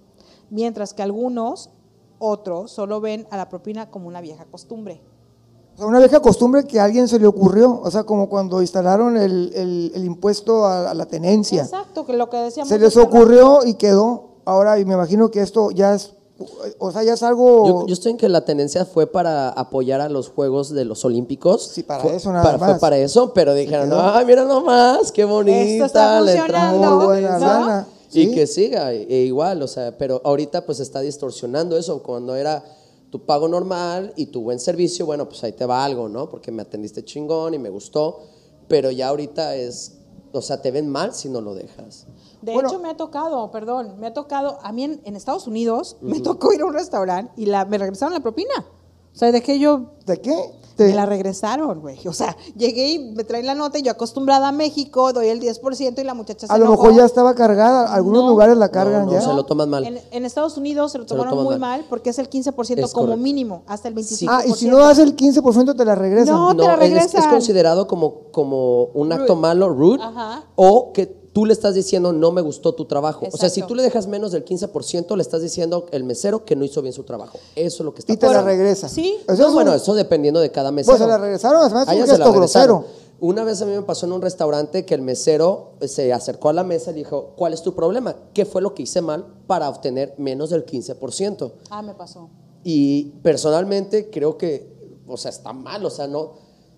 mientras 0.50 0.94
que 0.94 1.03
algunos 1.03 1.71
otros 2.19 2.71
solo 2.71 3.01
ven 3.01 3.27
a 3.31 3.38
la 3.38 3.50
propina 3.50 3.89
como 3.89 4.07
una 4.07 4.21
vieja 4.21 4.45
costumbre. 4.45 5.01
O 5.75 5.77
sea, 5.77 5.88
una 5.88 6.00
vieja 6.00 6.19
costumbre 6.21 6.66
que 6.66 6.80
a 6.80 6.83
alguien 6.83 7.07
se 7.07 7.18
le 7.19 7.25
ocurrió, 7.27 7.80
o 7.81 7.89
sea, 7.89 8.04
como 8.04 8.27
cuando 8.30 8.62
instalaron 8.62 9.16
el, 9.18 9.51
el- 9.56 9.92
el 9.95 10.06
impuesto 10.06 10.66
a, 10.66 10.92
a 10.92 10.94
la 10.94 11.06
tenencia. 11.06 11.63
Exacto, 11.63 12.06
que 12.06 12.13
lo 12.13 12.30
que 12.30 12.38
decíamos. 12.38 12.68
Se 12.69 12.77
les 12.77 12.98
ocurrió 12.98 13.62
y 13.66 13.75
quedó. 13.75 14.25
Ahora, 14.45 14.77
y 14.80 14.83
me 14.86 14.95
imagino 14.95 15.31
que 15.31 15.42
esto 15.42 15.71
ya 15.71 15.94
es, 15.94 16.13
o 16.80 16.92
sea, 16.92 17.04
ya 17.04 17.13
es 17.13 17.24
algo... 17.24 17.66
Yo, 17.68 17.88
yo 17.88 17.94
estoy 17.94 18.12
en 18.12 18.18
que 18.18 18.27
la 18.27 18.44
tendencia 18.44 18.83
fue 18.86 19.07
para 19.07 19.50
apoyar 19.50 20.01
a 20.01 20.10
los 20.10 20.30
Juegos 20.30 20.69
de 20.71 20.83
los 20.86 21.06
Olímpicos. 21.06 21.68
Sí, 21.68 21.83
para 21.83 22.01
Fue- 22.01 22.16
eso 22.16 22.31
nada 22.31 22.44
para- 22.44 22.57
más. 22.57 22.71
Fue 22.71 22.80
para 22.80 22.98
eso, 22.98 23.33
pero 23.33 23.54
dijeron, 23.54 23.89
ay, 23.94 24.25
mira 24.25 24.44
nomás, 24.45 25.12
qué 25.12 25.24
bonita 25.24 25.57
Esto 25.60 25.86
está 25.86 26.18
funcionando. 26.18 26.45
entrada". 26.45 26.95
Muy 26.95 27.06
buena 27.06 27.31
¿no? 27.39 27.45
lana. 27.45 27.88
Y 28.11 28.25
Sí. 28.25 28.31
que 28.33 28.47
siga, 28.47 28.91
e 28.94 29.23
igual, 29.25 29.61
o 29.61 29.67
sea, 29.67 29.97
pero 29.97 30.21
ahorita 30.23 30.65
pues 30.65 30.79
está 30.79 31.00
distorsionando 31.01 31.77
eso. 31.77 32.01
Cuando 32.01 32.35
era 32.35 32.63
tu 33.11 33.25
pago 33.25 33.47
normal 33.47 34.13
y 34.15 34.27
tu 34.27 34.41
buen 34.41 34.59
servicio, 34.59 35.06
bueno, 35.06 35.27
pues 35.29 35.44
ahí 35.44 35.51
te 35.53 35.65
va 35.65 35.83
algo, 35.85 36.09
¿no? 36.09 36.29
Porque 36.29 36.51
me 36.51 36.61
atendiste 36.63 37.03
chingón 37.03 37.53
y 37.53 37.59
me 37.59 37.69
gustó, 37.69 38.19
pero 38.67 38.89
ya 38.91 39.09
ahorita 39.09 39.56
es, 39.56 39.97
o 40.31 40.41
sea, 40.41 40.61
te 40.61 40.71
ven 40.71 40.88
mal 40.89 41.13
si 41.13 41.29
no 41.29 41.41
lo 41.41 41.53
dejas. 41.56 42.06
De 42.41 42.53
Bueno. 42.53 42.69
hecho, 42.69 42.79
me 42.79 42.89
ha 42.89 42.97
tocado, 42.97 43.51
perdón, 43.51 44.00
me 44.00 44.07
ha 44.07 44.13
tocado, 44.13 44.59
a 44.63 44.71
mí 44.71 44.83
en, 44.85 45.01
en 45.06 45.15
Estados 45.15 45.45
Unidos 45.47 45.97
me 46.01 46.19
tocó 46.19 46.53
ir 46.53 46.61
a 46.61 46.65
un 46.65 46.73
restaurante 46.73 47.31
y 47.35 47.45
la, 47.47 47.65
me 47.65 47.77
regresaron 47.77 48.13
la 48.13 48.21
propina. 48.21 48.65
O 49.13 49.17
sea, 49.17 49.31
dejé 49.31 49.59
yo, 49.59 49.91
¿De 50.06 50.19
qué? 50.21 50.35
me 50.77 50.85
Te- 50.85 50.94
la 50.95 51.06
regresaron, 51.06 51.81
güey. 51.81 52.00
O 52.07 52.13
sea, 52.13 52.38
llegué 52.56 52.91
y 52.94 53.00
me 53.13 53.25
traen 53.25 53.45
la 53.45 53.53
nota 53.53 53.77
y 53.77 53.81
yo 53.81 53.91
acostumbrada 53.91 54.47
a 54.47 54.51
México, 54.53 55.11
doy 55.11 55.27
el 55.27 55.41
10% 55.41 56.00
y 56.00 56.03
la 56.06 56.13
muchacha 56.13 56.47
se 56.47 56.53
a 56.53 56.57
lo 56.57 56.67
enojó. 56.67 56.83
mejor 56.83 56.97
ya 56.97 57.06
estaba 57.06 57.35
cargada. 57.35 57.94
Algunos 57.94 58.23
No. 58.23 58.29
lugares 58.29 58.56
la 58.56 58.69
cargan 58.69 59.01
No, 59.01 59.07
no, 59.07 59.11
ya. 59.11 59.19
se 59.21 59.33
lo 59.33 59.44
toman 59.45 59.69
mal. 59.69 59.83
En, 59.83 60.00
en 60.09 60.23
Estados 60.25 60.56
Unidos 60.56 60.94
se 60.94 61.00
lo 61.00 61.03
Se 61.03 61.15
lo 61.15 61.23
tomaron 61.23 61.31
toman 61.31 61.45
muy 61.45 61.59
mal. 61.59 61.79
mal 61.81 61.85
porque 61.89 62.11
es 62.11 62.17
el 62.19 62.29
15% 62.29 62.85
Es 62.85 62.94
como 62.94 63.07
correcto. 63.07 63.21
mínimo, 63.21 63.63
hasta 63.67 63.89
el 63.89 63.94
25%. 63.95 64.27
Ah, 64.29 64.44
y 64.47 64.53
si 64.53 64.69
no 64.69 64.77
das 64.77 65.00
el 65.00 65.17
15% 65.17 65.75
te 65.75 65.83
la 65.83 65.95
regresan. 65.95 66.33
No, 66.33 66.56
te 66.56 66.63
la 66.63 66.75
es- 66.75 66.81
es, 66.81 66.89
regresan. 67.11 67.29
considerado 67.29 67.85
como, 67.85 68.13
como 68.31 68.85
un 68.94 69.11
acto 69.11 69.33
Rude. 69.33 69.41
malo, 69.41 69.67
rude, 69.69 70.01
Ajá. 70.01 70.45
o 70.56 70.94
que 70.94 71.19
tú 71.33 71.45
le 71.45 71.53
estás 71.53 71.75
diciendo 71.75 72.11
no 72.13 72.31
me 72.31 72.41
gustó 72.41 72.73
tu 72.73 72.85
trabajo. 72.85 73.27
O 73.31 73.37
sea, 73.37 73.49
si 73.49 73.61
tú 73.63 73.75
le 73.75 73.83
dejas 73.83 74.07
menos 74.07 74.31
del 74.31 74.43
15%, 74.45 75.15
le 75.15 75.21
estás 75.21 75.41
diciendo 75.41 75.85
el 75.91 76.03
mesero 76.03 76.45
que 76.45 76.55
no 76.55 76.63
hizo 76.65 76.81
bien 76.81 76.93
su 76.93 77.03
trabajo. 77.03 77.37
Eso 77.56 77.83
es 77.83 77.85
lo 77.85 77.94
que 77.94 77.99
está 77.99 78.13
y 78.13 78.18
te 78.18 78.25
la 78.25 78.31
pasando. 78.33 78.47
regresan. 78.49 78.89
Sí. 78.89 79.18
Eso 79.27 79.42
No, 79.42 79.47
es 79.49 79.54
bueno, 79.54 79.71
un- 79.71 79.77
eso 79.77 79.94
dependiendo 79.94 80.39
de 80.39 80.51
cada 80.51 80.71
mesero. 80.71 80.94
Pues 80.97 81.01
se 81.01 81.07
la 81.07 81.18
regresaron, 81.18 81.61
además 81.61 81.83
es 81.87 81.89
un 81.89 81.94
ella 81.97 82.06
se 82.06 82.11
la 82.18 82.18
gesto 82.25 82.33
regresaron. 82.33 82.77
grosero. 82.81 82.99
Una 83.21 83.44
vez 83.44 83.61
a 83.61 83.65
mí 83.65 83.73
me 83.73 83.81
pasó 83.81 84.06
en 84.06 84.13
un 84.13 84.21
restaurante 84.21 84.85
que 84.85 84.94
el 84.95 85.01
mesero 85.01 85.73
se 85.85 86.13
acercó 86.13 86.47
a 86.49 86.54
la 86.54 86.63
mesa 86.63 86.92
y 86.92 86.94
dijo, 86.94 87.33
¿cuál 87.35 87.54
es 87.54 87.61
tu 87.61 87.75
problema? 87.75 88.15
¿Qué 88.33 88.45
fue 88.45 88.61
lo 88.61 88.73
que 88.73 88.83
hice 88.83 89.01
mal 89.01 89.25
para 89.45 89.68
obtener 89.68 90.15
menos 90.18 90.51
del 90.51 90.65
15%? 90.65 91.51
Ah, 91.69 91.81
me 91.81 91.94
pasó. 91.95 92.30
Y 92.63 93.11
personalmente 93.21 94.09
creo 94.09 94.37
que, 94.37 94.71
o 95.07 95.18
sea, 95.18 95.31
está 95.31 95.51
mal, 95.54 95.85
o 95.85 95.89
sea, 95.89 96.07
no, 96.07 96.31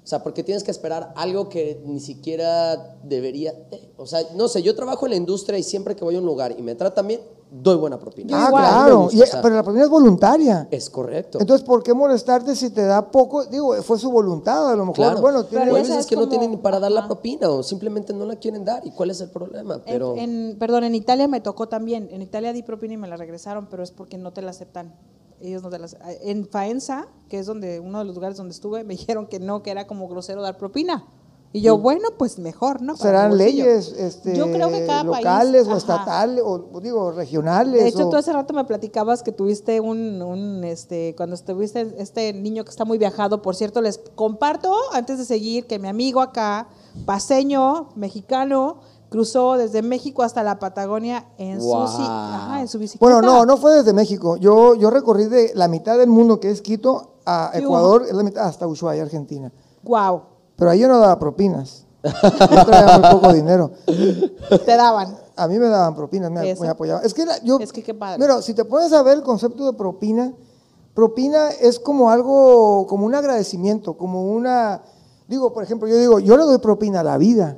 o 0.03 0.07
sea, 0.07 0.23
porque 0.23 0.43
tienes 0.43 0.63
que 0.63 0.71
esperar 0.71 1.13
algo 1.15 1.47
que 1.49 1.81
ni 1.85 1.99
siquiera 1.99 2.97
debería, 3.03 3.51
eh, 3.71 3.93
o 3.97 4.05
sea, 4.07 4.21
no 4.35 4.47
sé, 4.47 4.63
yo 4.63 4.75
trabajo 4.75 5.05
en 5.05 5.11
la 5.11 5.15
industria 5.15 5.59
y 5.59 5.63
siempre 5.63 5.95
que 5.95 6.03
voy 6.03 6.15
a 6.15 6.19
un 6.19 6.25
lugar 6.25 6.55
y 6.57 6.61
me 6.63 6.73
tratan 6.75 7.07
bien, 7.07 7.21
doy 7.51 7.75
buena 7.75 7.99
propina. 7.99 8.45
Ah, 8.47 8.49
claro. 8.49 9.01
gusta, 9.03 9.17
Y- 9.17 9.21
o 9.21 9.25
sea, 9.25 9.41
pero 9.41 9.55
la 9.55 9.61
propina 9.63 9.83
es 9.83 9.89
voluntaria. 9.91 10.67
es 10.71 10.89
correcto. 10.89 11.37
Entonces, 11.39 11.65
¿por 11.65 11.83
qué 11.83 11.93
molestarte 11.93 12.55
si 12.55 12.69
te 12.71 12.83
da 12.83 13.11
poco? 13.11 13.45
Digo, 13.45 13.75
fue 13.83 13.99
su 13.99 14.09
voluntad, 14.09 14.69
a 14.71 14.75
lo 14.75 14.85
mejor. 14.85 14.95
Claro. 14.95 15.21
Bueno, 15.21 15.45
Pero 15.49 15.63
tiene. 15.65 15.71
Esa 15.71 15.79
veces 15.81 15.97
es 15.97 16.05
que 16.07 16.15
no 16.15 16.27
tienen 16.29 16.49
ni 16.51 16.57
para 16.57 16.79
dar 16.79 16.91
la 16.91 17.05
propina 17.05 17.49
o 17.49 17.61
simplemente 17.61 18.13
no 18.13 18.25
la 18.25 18.37
quieren 18.37 18.63
dar. 18.65 18.85
¿Y 18.87 18.91
cuál 18.91 19.11
es 19.11 19.19
el 19.21 19.29
problema? 19.29 19.75
En- 19.75 19.81
Pero 19.85 20.15
En, 20.17 20.55
perdón, 20.57 20.85
en 20.85 20.95
Italia 20.95 21.27
me 21.27 21.41
tocó 21.41 21.67
también. 21.67 22.07
En 22.11 22.21
Italia 22.21 22.53
di 22.53 22.63
propina 22.63 22.93
y 22.93 22.97
me 22.97 23.07
la 23.07 23.17
regresaron, 23.17 23.67
pero 23.69 23.83
es 23.83 23.91
porque 23.91 24.17
no 24.17 24.31
te 24.33 24.41
la 24.41 24.51
aceptan. 24.51 24.95
Ellos 25.41 25.61
no 25.63 25.69
te 25.69 25.79
la 25.79 25.85
ace- 25.85 25.97
En 26.23 26.45
Faenza, 26.47 27.07
que 27.29 27.39
es 27.39 27.45
donde 27.45 27.79
uno 27.79 27.99
de 27.99 28.05
los 28.05 28.15
lugares 28.15 28.37
donde 28.37 28.53
estuve, 28.53 28.83
me 28.83 28.93
dijeron 28.97 29.27
que 29.27 29.39
no, 29.39 29.63
que 29.63 29.71
era 29.71 29.87
como 29.87 30.07
grosero 30.07 30.41
dar 30.41 30.57
propina. 30.57 31.05
Y 31.53 31.59
yo, 31.59 31.77
bueno, 31.77 32.07
pues 32.17 32.39
mejor, 32.39 32.81
¿no? 32.81 32.93
Para 32.95 33.23
¿Serán 33.23 33.37
leyes 33.37 33.91
este, 33.97 34.37
Yo 34.37 34.49
creo 34.53 34.69
que 34.71 34.85
cada 34.85 35.03
locales 35.03 35.63
país, 35.63 35.67
o 35.67 35.75
estatales 35.75 36.41
o, 36.45 36.69
o 36.71 36.79
digo 36.79 37.11
regionales? 37.11 37.73
De 37.83 37.89
hecho, 37.89 38.07
o- 38.07 38.09
tú 38.09 38.15
hace 38.15 38.31
rato 38.31 38.53
me 38.53 38.63
platicabas 38.63 39.21
que 39.21 39.33
tuviste 39.33 39.81
un, 39.81 40.21
un, 40.21 40.63
este, 40.63 41.13
cuando 41.17 41.35
estuviste 41.35 41.93
este 41.97 42.31
niño 42.31 42.63
que 42.63 42.69
está 42.69 42.85
muy 42.85 42.97
viajado, 42.97 43.41
por 43.41 43.57
cierto, 43.57 43.81
les 43.81 43.97
comparto 44.15 44.73
antes 44.93 45.17
de 45.17 45.25
seguir 45.25 45.67
que 45.67 45.77
mi 45.77 45.89
amigo 45.89 46.21
acá, 46.21 46.69
paseño, 47.05 47.89
mexicano, 47.95 48.79
cruzó 49.11 49.57
desde 49.57 49.81
México 49.81 50.23
hasta 50.23 50.41
la 50.41 50.57
Patagonia 50.57 51.25
en, 51.37 51.59
Wow. 51.59 51.85
su, 51.89 52.01
ajá, 52.01 52.61
en 52.61 52.67
su 52.69 52.79
bicicleta. 52.79 53.13
Bueno, 53.13 53.21
no, 53.21 53.45
no 53.45 53.57
fue 53.57 53.73
desde 53.75 53.91
México. 53.91 54.37
Yo, 54.37 54.73
yo 54.75 54.89
recorrí 54.89 55.25
de 55.25 55.51
la 55.53 55.67
mitad 55.67 55.97
del 55.97 56.07
mundo, 56.09 56.39
que 56.39 56.49
es 56.49 56.61
Quito, 56.61 57.15
a 57.25 57.51
Sí, 57.53 57.59
Ecuador, 57.61 58.05
es 58.07 58.13
la 58.13 58.23
mitad, 58.23 58.45
hasta 58.45 58.65
Ushuaia, 58.67 59.03
Argentina. 59.03 59.51
Wow, 59.83 60.21
Pero 60.55 60.71
ahí 60.71 60.79
yo 60.79 60.87
no 60.87 60.97
daba 60.97 61.19
propinas. 61.19 61.85
Yo 62.03 62.65
traía 62.65 62.97
muy 62.99 63.11
poco 63.11 63.33
dinero. 63.33 63.71
te 64.65 64.75
daban. 64.77 65.17
A 65.35 65.47
mí 65.49 65.59
me 65.59 65.67
daban 65.67 65.93
propinas, 65.93 66.31
me, 66.31 66.55
me 66.55 66.67
apoyaban. 66.69 67.03
Es 67.05 67.13
que, 67.13 67.25
la- 67.25 67.37
yo, 67.43 67.59
Es 67.59 67.73
que 67.73 67.83
qué 67.83 67.93
padre. 67.93 68.17
Mira, 68.17 68.41
si 68.41 68.53
te 68.53 68.63
pones 68.63 68.93
a 68.93 69.03
ver 69.03 69.17
el 69.17 69.23
concepto 69.23 69.65
de 69.69 69.73
propina, 69.77 70.31
propina 70.93 71.49
es 71.49 71.79
como 71.79 72.09
algo, 72.11 72.85
como 72.87 73.05
un 73.05 73.13
agradecimiento, 73.15 73.97
como 73.97 74.23
una, 74.31 74.83
digo, 75.27 75.51
por 75.53 75.63
ejemplo, 75.63 75.87
yo 75.89 75.97
digo, 75.97 76.19
yo 76.19 76.37
le 76.37 76.43
doy 76.43 76.59
propina 76.59 77.01
a 77.01 77.03
la 77.03 77.17
vida. 77.17 77.57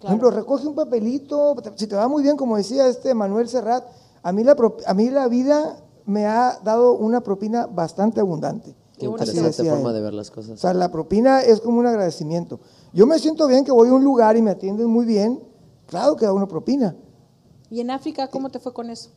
Por 0.00 0.06
ejemplo, 0.06 0.30
recoge 0.30 0.66
un 0.66 0.74
papelito, 0.74 1.56
si 1.74 1.86
te 1.86 1.96
va 1.96 2.06
muy 2.06 2.22
bien, 2.22 2.36
como 2.36 2.56
decía 2.56 2.86
este 2.86 3.14
Manuel 3.14 3.48
Serrat, 3.48 3.84
a 4.22 4.32
mí 4.32 4.44
la, 4.44 4.56
a 4.86 4.94
mí 4.94 5.10
la 5.10 5.26
vida 5.28 5.82
me 6.06 6.26
ha 6.26 6.58
dado 6.62 6.92
una 6.92 7.20
propina 7.20 7.66
bastante 7.66 8.20
abundante. 8.20 8.74
Qué 8.96 9.06
interesante 9.06 9.64
forma 9.70 9.92
de 9.92 10.00
ver 10.00 10.14
las 10.14 10.30
cosas. 10.30 10.52
O 10.52 10.56
sea, 10.56 10.74
la 10.74 10.90
propina 10.90 11.40
es 11.40 11.60
como 11.60 11.78
un 11.78 11.86
agradecimiento. 11.86 12.60
Yo 12.92 13.06
me 13.06 13.18
siento 13.18 13.46
bien 13.46 13.64
que 13.64 13.72
voy 13.72 13.88
a 13.88 13.92
un 13.92 14.02
lugar 14.02 14.36
y 14.36 14.42
me 14.42 14.50
atienden 14.50 14.86
muy 14.88 15.04
bien, 15.04 15.40
claro 15.86 16.16
que 16.16 16.24
da 16.24 16.32
una 16.32 16.48
propina. 16.48 16.96
¿Y 17.70 17.80
en 17.80 17.90
África 17.90 18.28
cómo 18.28 18.50
te 18.50 18.58
fue 18.58 18.72
con 18.72 18.90
eso? 18.90 19.10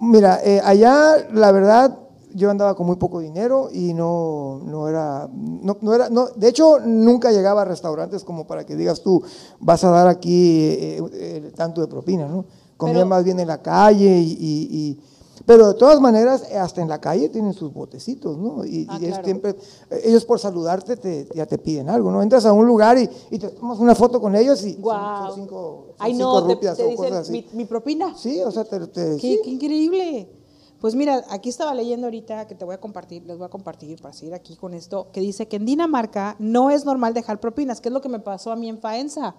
Mira, 0.00 0.40
eh, 0.42 0.60
allá 0.64 1.28
la 1.32 1.52
verdad 1.52 1.98
yo 2.34 2.50
andaba 2.50 2.74
con 2.74 2.86
muy 2.86 2.96
poco 2.96 3.20
dinero 3.20 3.68
y 3.72 3.94
no, 3.94 4.60
no 4.64 4.88
era, 4.88 5.28
no, 5.32 5.94
era, 5.94 6.08
no, 6.08 6.28
de 6.34 6.48
hecho 6.48 6.78
nunca 6.80 7.32
llegaba 7.32 7.62
a 7.62 7.64
restaurantes 7.64 8.24
como 8.24 8.46
para 8.46 8.64
que 8.64 8.76
digas 8.76 9.02
tú, 9.02 9.22
vas 9.60 9.84
a 9.84 9.90
dar 9.90 10.08
aquí 10.08 10.60
eh, 10.60 11.02
eh, 11.12 11.52
tanto 11.54 11.80
de 11.80 11.86
propina, 11.86 12.26
¿no? 12.26 12.44
Comía 12.76 13.04
más 13.04 13.22
bien 13.22 13.38
en 13.38 13.46
la 13.46 13.62
calle 13.62 14.18
y 14.18 14.98
pero 15.46 15.68
de 15.68 15.74
todas 15.74 16.00
maneras, 16.00 16.44
hasta 16.52 16.82
en 16.82 16.88
la 16.88 17.00
calle 17.00 17.28
tienen 17.28 17.52
sus 17.52 17.72
botecitos, 17.72 18.38
¿no? 18.38 18.64
Y, 18.64 18.86
ah, 18.88 18.98
siempre, 19.24 19.56
ellos 20.04 20.24
por 20.24 20.38
saludarte 20.38 20.96
te, 20.96 21.28
ya 21.34 21.46
te 21.46 21.58
piden 21.58 21.88
algo, 21.88 22.10
¿no? 22.10 22.22
Entras 22.22 22.44
a 22.46 22.52
un 22.52 22.66
lugar 22.66 22.98
y, 22.98 23.38
te 23.38 23.48
tomas 23.48 23.78
una 23.78 23.94
foto 23.94 24.20
con 24.20 24.36
ellos 24.36 24.62
y 24.64 24.74
son, 24.74 25.34
cinco, 25.34 25.86
Ay, 25.98 26.14
no, 26.14 26.46
te, 26.46 26.56
dicen 26.56 27.44
Mi, 27.52 27.64
propina. 27.64 28.14
Sí, 28.16 28.40
o 28.40 28.50
sea, 28.50 28.64
te... 28.64 28.86
te 28.86 29.16
¿Qué, 29.16 29.40
qué 29.42 29.50
increíble. 29.50 30.41
Pues 30.82 30.96
mira, 30.96 31.24
aquí 31.30 31.48
estaba 31.48 31.72
leyendo 31.74 32.08
ahorita 32.08 32.48
que 32.48 32.56
te 32.56 32.64
voy 32.64 32.74
a 32.74 32.80
compartir, 32.80 33.24
les 33.24 33.38
voy 33.38 33.46
a 33.46 33.48
compartir 33.48 34.02
para 34.02 34.12
seguir 34.12 34.34
aquí 34.34 34.56
con 34.56 34.74
esto, 34.74 35.12
que 35.12 35.20
dice 35.20 35.46
que 35.46 35.54
en 35.54 35.64
Dinamarca 35.64 36.34
no 36.40 36.70
es 36.70 36.84
normal 36.84 37.14
dejar 37.14 37.38
propinas, 37.38 37.80
que 37.80 37.88
es 37.88 37.92
lo 37.92 38.00
que 38.00 38.08
me 38.08 38.18
pasó 38.18 38.50
a 38.50 38.56
mí 38.56 38.68
en 38.68 38.80
Faenza. 38.80 39.36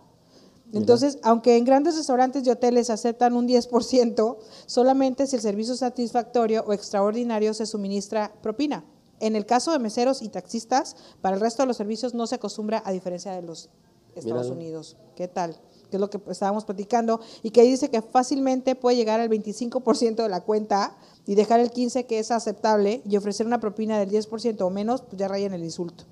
Entonces, 0.71 1.19
aunque 1.21 1.57
en 1.57 1.65
grandes 1.65 1.97
restaurantes 1.97 2.47
y 2.47 2.49
hoteles 2.49 2.89
aceptan 2.89 3.35
un 3.35 3.45
10%, 3.45 4.37
solamente 4.67 5.27
si 5.27 5.35
el 5.35 5.41
servicio 5.41 5.73
es 5.73 5.81
satisfactorio 5.81 6.63
o 6.65 6.71
extraordinario 6.71 7.53
se 7.53 7.65
suministra 7.65 8.31
propina. 8.41 8.85
En 9.19 9.35
el 9.35 9.45
caso 9.45 9.73
de 9.73 9.79
meseros 9.79 10.21
y 10.21 10.29
taxistas, 10.29 10.95
para 11.19 11.35
el 11.35 11.41
resto 11.41 11.63
de 11.63 11.67
los 11.67 11.75
servicios 11.75 12.13
no 12.13 12.25
se 12.25 12.35
acostumbra 12.35 12.81
a 12.85 12.93
diferencia 12.93 13.33
de 13.33 13.41
los 13.41 13.69
Estados 14.15 14.49
Unidos. 14.49 14.95
¿Qué 15.15 15.27
tal? 15.27 15.57
Que 15.89 15.97
es 15.97 16.01
lo 16.01 16.09
que 16.09 16.21
estábamos 16.29 16.63
platicando 16.63 17.19
y 17.41 17.51
que 17.51 17.63
dice 17.63 17.89
que 17.89 18.01
fácilmente 18.01 18.75
puede 18.75 18.95
llegar 18.95 19.19
al 19.19 19.29
25% 19.29 20.23
de 20.23 20.29
la 20.29 20.41
cuenta 20.41 20.95
y 21.25 21.35
dejar 21.35 21.59
el 21.59 21.71
15% 21.71 22.07
que 22.07 22.19
es 22.19 22.31
aceptable 22.31 23.01
y 23.05 23.17
ofrecer 23.17 23.45
una 23.45 23.59
propina 23.59 23.99
del 23.99 24.09
10% 24.09 24.61
o 24.61 24.69
menos, 24.69 25.01
pues 25.01 25.17
ya 25.17 25.27
rayan 25.27 25.53
el 25.53 25.63
insulto. 25.63 26.05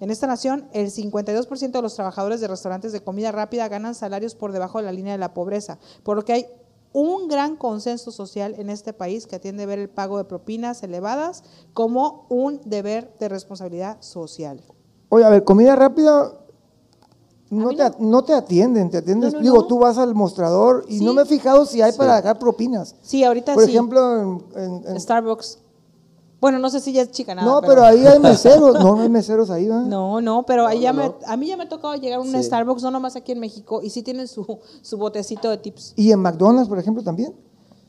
En 0.00 0.10
esta 0.10 0.26
nación, 0.26 0.68
el 0.72 0.90
52% 0.90 1.70
de 1.70 1.82
los 1.82 1.94
trabajadores 1.94 2.40
de 2.40 2.48
restaurantes 2.48 2.92
de 2.92 3.02
comida 3.04 3.30
rápida 3.30 3.68
ganan 3.68 3.94
salarios 3.94 4.34
por 4.34 4.52
debajo 4.52 4.78
de 4.78 4.84
la 4.84 4.92
línea 4.92 5.12
de 5.12 5.18
la 5.18 5.32
pobreza, 5.32 5.78
por 6.02 6.16
lo 6.16 6.24
que 6.24 6.32
hay 6.32 6.46
un 6.92 7.28
gran 7.28 7.56
consenso 7.56 8.10
social 8.10 8.54
en 8.58 8.68
este 8.68 8.92
país 8.92 9.26
que 9.26 9.36
atiende 9.36 9.62
a 9.62 9.66
ver 9.66 9.78
el 9.78 9.88
pago 9.88 10.18
de 10.18 10.24
propinas 10.24 10.82
elevadas 10.82 11.44
como 11.72 12.26
un 12.28 12.60
deber 12.64 13.16
de 13.18 13.28
responsabilidad 13.28 13.98
social. 14.00 14.60
Oye, 15.08 15.24
a 15.24 15.30
ver, 15.30 15.44
comida 15.44 15.76
rápida 15.76 16.32
no, 17.52 17.68
te, 17.70 17.90
no. 17.98 18.24
te, 18.24 18.32
atienden, 18.32 18.90
te 18.90 18.98
atiendes, 18.98 19.38
digo, 19.40 19.66
tú 19.66 19.78
vas 19.78 19.98
al 19.98 20.14
mostrador 20.14 20.84
y 20.88 21.00
no 21.00 21.12
me 21.12 21.22
he 21.22 21.24
fijado 21.26 21.66
si 21.66 21.82
hay 21.82 21.92
para 21.92 22.16
dejar 22.16 22.38
propinas. 22.38 22.94
Sí, 23.02 23.22
ahorita 23.22 23.54
Por 23.54 23.64
sí. 23.64 23.66
Por 23.66 23.74
ejemplo, 23.74 24.42
en, 24.56 25.00
Starbucks. 25.00 25.58
Bueno, 26.40 26.58
no 26.58 26.70
sé 26.70 26.80
si 26.80 26.92
ya 26.92 27.02
es 27.02 27.10
chica 27.10 27.34
nada. 27.34 27.46
No, 27.46 27.60
pero, 27.60 27.84
ahí 27.84 28.04
hay 28.06 28.18
meseros. 28.20 28.74
No, 28.74 28.96
no 28.96 29.02
hay 29.02 29.08
meseros 29.08 29.50
ahí, 29.50 29.68
¿va? 29.68 29.82
No, 29.82 30.20
no, 30.20 30.44
pero 30.44 30.66
ahí 30.66 30.80
ya 30.80 30.92
me, 30.92 31.12
a 31.26 31.36
mí 31.36 31.46
ya 31.46 31.56
me 31.56 31.64
ha 31.64 31.68
tocado 31.68 31.94
llegar 31.94 32.18
a 32.18 32.22
un 32.22 32.42
Starbucks, 32.42 32.82
no 32.82 32.90
nomás 32.90 33.16
aquí 33.16 33.32
en 33.32 33.40
México, 33.40 33.80
y 33.82 33.90
sí 33.90 34.02
tienen 34.02 34.26
su, 34.26 34.58
su 34.80 34.96
botecito 34.96 35.50
de 35.50 35.58
tips. 35.58 35.92
¿Y 35.94 36.10
en 36.10 36.20
McDonald's, 36.20 36.68
por 36.68 36.78
ejemplo, 36.78 37.02
también? 37.02 37.34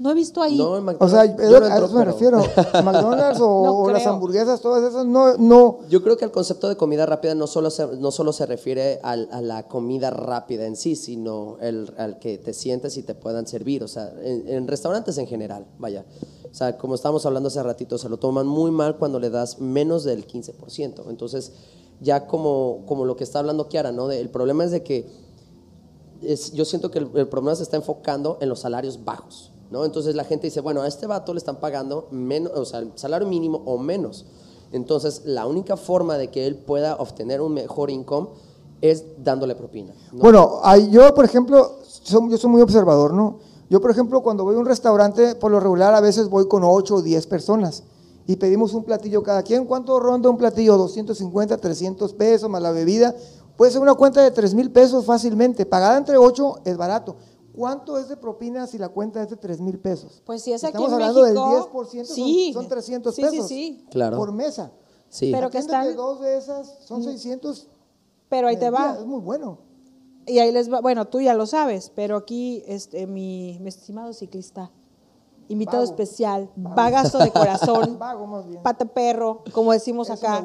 No 0.03 0.12
he 0.12 0.13
visto 0.13 0.41
ahí. 0.41 0.57
No, 0.57 0.77
en 0.77 0.83
McDonald's. 0.86 1.01
O 1.01 1.63
sea, 1.63 1.75
a 1.75 1.86
eso 1.86 1.95
me 1.95 2.03
refiero. 2.03 2.39
McDonald's 2.83 3.39
o, 3.41 3.89
las 3.89 4.05
hamburguesas, 4.05 4.60
todas 4.60 4.83
esas, 4.83 5.05
no, 5.05 5.38
no. 5.38 5.79
Yo 5.89 6.03
creo 6.03 6.17
que 6.17 6.25
el 6.25 6.31
concepto 6.31 6.67
de 6.67 6.75
comida 6.75 7.05
rápida 7.05 7.36
no 7.36 7.48
solo 7.48 7.69
se, 7.69 7.88
no 7.98 8.12
solo 8.12 8.33
se 8.33 8.45
refiere 8.45 9.00
a 9.01 9.15
la 9.15 9.67
comida 9.69 10.10
rápida 10.10 10.65
en 10.65 10.75
sí, 10.75 10.98
sino 10.98 11.57
el, 11.62 11.93
al 11.98 12.19
que 12.19 12.38
te 12.38 12.53
sientes 12.53 12.98
y 12.98 13.03
te 13.03 13.15
puedan 13.15 13.48
servir. 13.48 13.81
O 13.81 13.88
sea, 13.88 14.13
en 14.22 14.67
restaurantes 14.67 15.17
en 15.17 15.27
general, 15.27 15.65
vaya. 15.79 16.05
O 16.51 16.53
sea, 16.53 16.77
como 16.77 16.95
estábamos 16.95 17.25
hablando 17.25 17.48
hace 17.48 17.63
ratito, 17.63 17.98
se 17.98 18.10
lo 18.10 18.17
toman 18.17 18.45
muy 18.45 18.72
mal 18.72 18.98
cuando 18.98 19.22
le 19.22 19.29
das 19.29 19.60
menos 19.62 20.03
del 20.03 20.27
15%. 20.27 21.10
Entonces, 21.10 21.53
ya 22.01 22.27
como, 22.27 22.83
como 22.86 23.05
lo 23.05 23.15
que 23.15 23.24
está 23.24 23.39
hablando 23.39 23.69
Kiara, 23.69 23.93
¿no? 23.93 24.12
el 24.12 24.29
problema 24.29 24.65
es 24.65 24.72
de 24.72 24.83
que 24.83 25.07
es, 26.22 26.51
yo 26.51 26.65
siento 26.65 26.91
que 26.91 27.00
el, 27.00 27.27
problema 27.27 27.55
se 27.55 27.63
está 27.63 27.77
enfocando 27.77 28.38
en 28.41 28.50
los 28.50 28.60
salarios 28.60 29.03
bajos, 29.03 29.52
¿no? 29.74 29.86
Entonces 29.86 30.13
la 30.13 30.24
gente 30.24 30.46
dice, 30.46 30.62
bueno, 30.62 30.84
a 30.84 30.88
este 30.88 31.08
vato 31.08 31.34
le 31.34 31.39
están 31.39 31.56
pagando 31.56 32.08
menos, 32.12 32.51
o 32.56 32.63
sea, 32.63 32.80
el 32.80 32.92
salario 32.94 33.27
mínimo 33.27 33.63
o 33.65 33.80
menos. 33.80 34.24
Entonces, 34.72 35.24
la 35.25 35.48
única 35.48 35.77
forma 35.77 36.15
de 36.18 36.30
que 36.30 36.46
él 36.46 36.56
pueda 36.56 36.96
obtener 36.96 37.42
un 37.42 37.56
mejor 37.56 37.89
income 37.89 38.30
es 38.82 39.03
dándole 39.18 39.56
propina. 39.56 39.94
Bueno, 40.12 40.62
yo, 40.92 41.13
por 41.15 41.25
ejemplo, 41.25 41.80
yo 42.06 42.38
soy 42.38 42.50
muy 42.51 42.62
observador, 42.62 43.13
¿no? 43.15 43.39
Yo, 43.68 43.82
por 43.82 43.89
ejemplo, 43.89 44.22
cuando 44.22 44.44
voy 44.44 44.56
a 44.56 44.60
un 44.60 44.68
restaurante, 44.68 45.34
por 45.34 45.51
lo 45.51 45.60
regular 45.60 45.96
a 45.96 46.01
veces 46.01 46.30
voy 46.30 46.48
con 46.48 46.63
8 46.63 46.96
o 46.96 47.01
10 47.01 47.25
personas 47.25 47.82
y 48.27 48.36
pedimos 48.36 48.75
un 48.75 48.84
platillo 48.84 49.24
cada 49.24 49.42
quien. 49.42 49.65
¿Cuánto 49.65 50.00
ronda 50.00 50.30
un 50.30 50.38
platillo? 50.38 50.77
250, 50.77 51.58
300 51.58 52.13
pesos 52.13 52.48
más 52.48 52.62
la 52.62 52.72
bebida. 52.72 53.15
Puede 53.58 53.72
ser 53.72 53.82
una 53.82 53.96
cuenta 53.96 54.22
de 54.22 54.30
3 54.30 54.53
mil 54.53 54.70
pesos 54.70 55.06
fácilmente. 55.06 55.65
Pagada 55.65 55.98
entre 55.98 56.18
8 56.18 56.62
es 56.65 56.77
barato. 56.77 57.15
¿Cuánto 57.55 57.98
es 57.98 58.10
de 58.10 58.17
propina 58.17 58.65
si 58.67 58.77
la 58.77 58.89
cuenta 58.89 59.22
es 59.22 59.29
de 59.29 59.38
3 59.38 59.62
mil 59.62 59.79
pesos? 59.79 60.22
Pues 60.25 60.41
si 60.41 60.53
es 60.53 60.63
aquí 60.63 60.74
Estamos 60.74 60.93
hablando 60.93 61.24
del 61.24 61.38
10%, 61.38 62.05
sí. 62.05 62.51
son, 62.53 62.67
300 62.67 63.15
pesos 63.15 63.48
sí, 63.48 63.86
claro. 63.91 64.17
por 64.17 64.31
mesa. 64.31 64.72
Sí. 65.10 65.31
Pero 65.31 65.50
que 65.50 65.60
están... 65.60 65.95
dos 65.95 66.22
de 66.22 66.38
esas 66.38 66.79
son 66.86 67.03
600. 67.03 67.67
Pero 68.29 68.48
ahí 68.48 68.57
te 68.57 68.69
va. 68.69 68.98
Es 69.00 69.05
muy 69.05 69.22
bueno. 69.22 69.60
Y 70.25 70.39
ahí 70.39 70.51
les 70.51 70.72
va, 70.72 70.81
bueno, 70.81 71.05
tú 71.05 71.19
ya 71.22 71.33
lo 71.33 71.45
sabes, 71.45 71.91
pero 71.93 72.15
aquí 72.15 72.63
este, 72.65 73.07
mi, 73.07 73.60
estimado 73.65 74.13
ciclista, 74.13 74.72
invitado 75.50 75.83
especial, 75.83 76.50
bagazo 76.55 77.17
de 77.17 77.29
corazón, 77.31 78.00
pata 78.63 78.86
perro, 78.86 79.43
como 79.51 79.74
decimos 79.74 80.10
acá. 80.10 80.41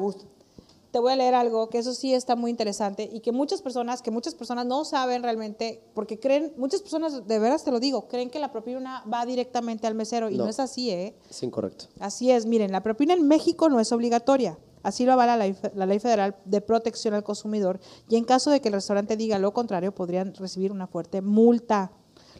Te 0.91 0.99
voy 0.99 1.11
a 1.11 1.15
leer 1.15 1.35
algo 1.35 1.69
que 1.69 1.77
eso 1.77 1.93
sí 1.93 2.13
está 2.13 2.35
muy 2.35 2.49
interesante 2.49 3.07
y 3.11 3.19
que 3.19 3.31
muchas 3.31 3.61
personas, 3.61 4.01
que 4.01 4.09
muchas 4.09 4.33
personas 4.33 4.65
no 4.65 4.85
saben 4.85 5.21
realmente, 5.21 5.83
porque 5.93 6.19
creen, 6.19 6.53
muchas 6.57 6.81
personas, 6.81 7.27
de 7.27 7.39
veras 7.39 7.63
te 7.63 7.71
lo 7.71 7.79
digo, 7.79 8.07
creen 8.07 8.29
que 8.29 8.39
la 8.39 8.51
propina 8.51 9.03
va 9.11 9.25
directamente 9.25 9.85
al 9.85 9.93
mesero 9.93 10.29
y 10.29 10.37
no, 10.37 10.45
no 10.45 10.49
es 10.49 10.59
así, 10.59 10.89
¿eh? 10.89 11.15
Es 11.29 11.43
incorrecto. 11.43 11.85
Así 11.99 12.31
es, 12.31 12.45
miren, 12.45 12.71
la 12.71 12.81
propina 12.81 13.13
en 13.13 13.27
México 13.27 13.69
no 13.69 13.79
es 13.79 13.91
obligatoria. 13.91 14.57
Así 14.81 15.05
lo 15.05 15.13
avala 15.13 15.35
la 15.35 15.85
ley, 15.85 15.99
federal 15.99 16.37
de 16.45 16.61
protección 16.61 17.13
al 17.13 17.23
consumidor 17.23 17.79
y 18.07 18.15
en 18.15 18.23
caso 18.23 18.49
de 18.49 18.61
que 18.61 18.69
el 18.69 18.75
restaurante 18.75 19.17
diga 19.17 19.37
lo 19.37 19.53
contrario 19.53 19.93
podrían 19.93 20.33
recibir 20.35 20.71
una 20.71 20.87
fuerte 20.87 21.21
multa. 21.21 21.91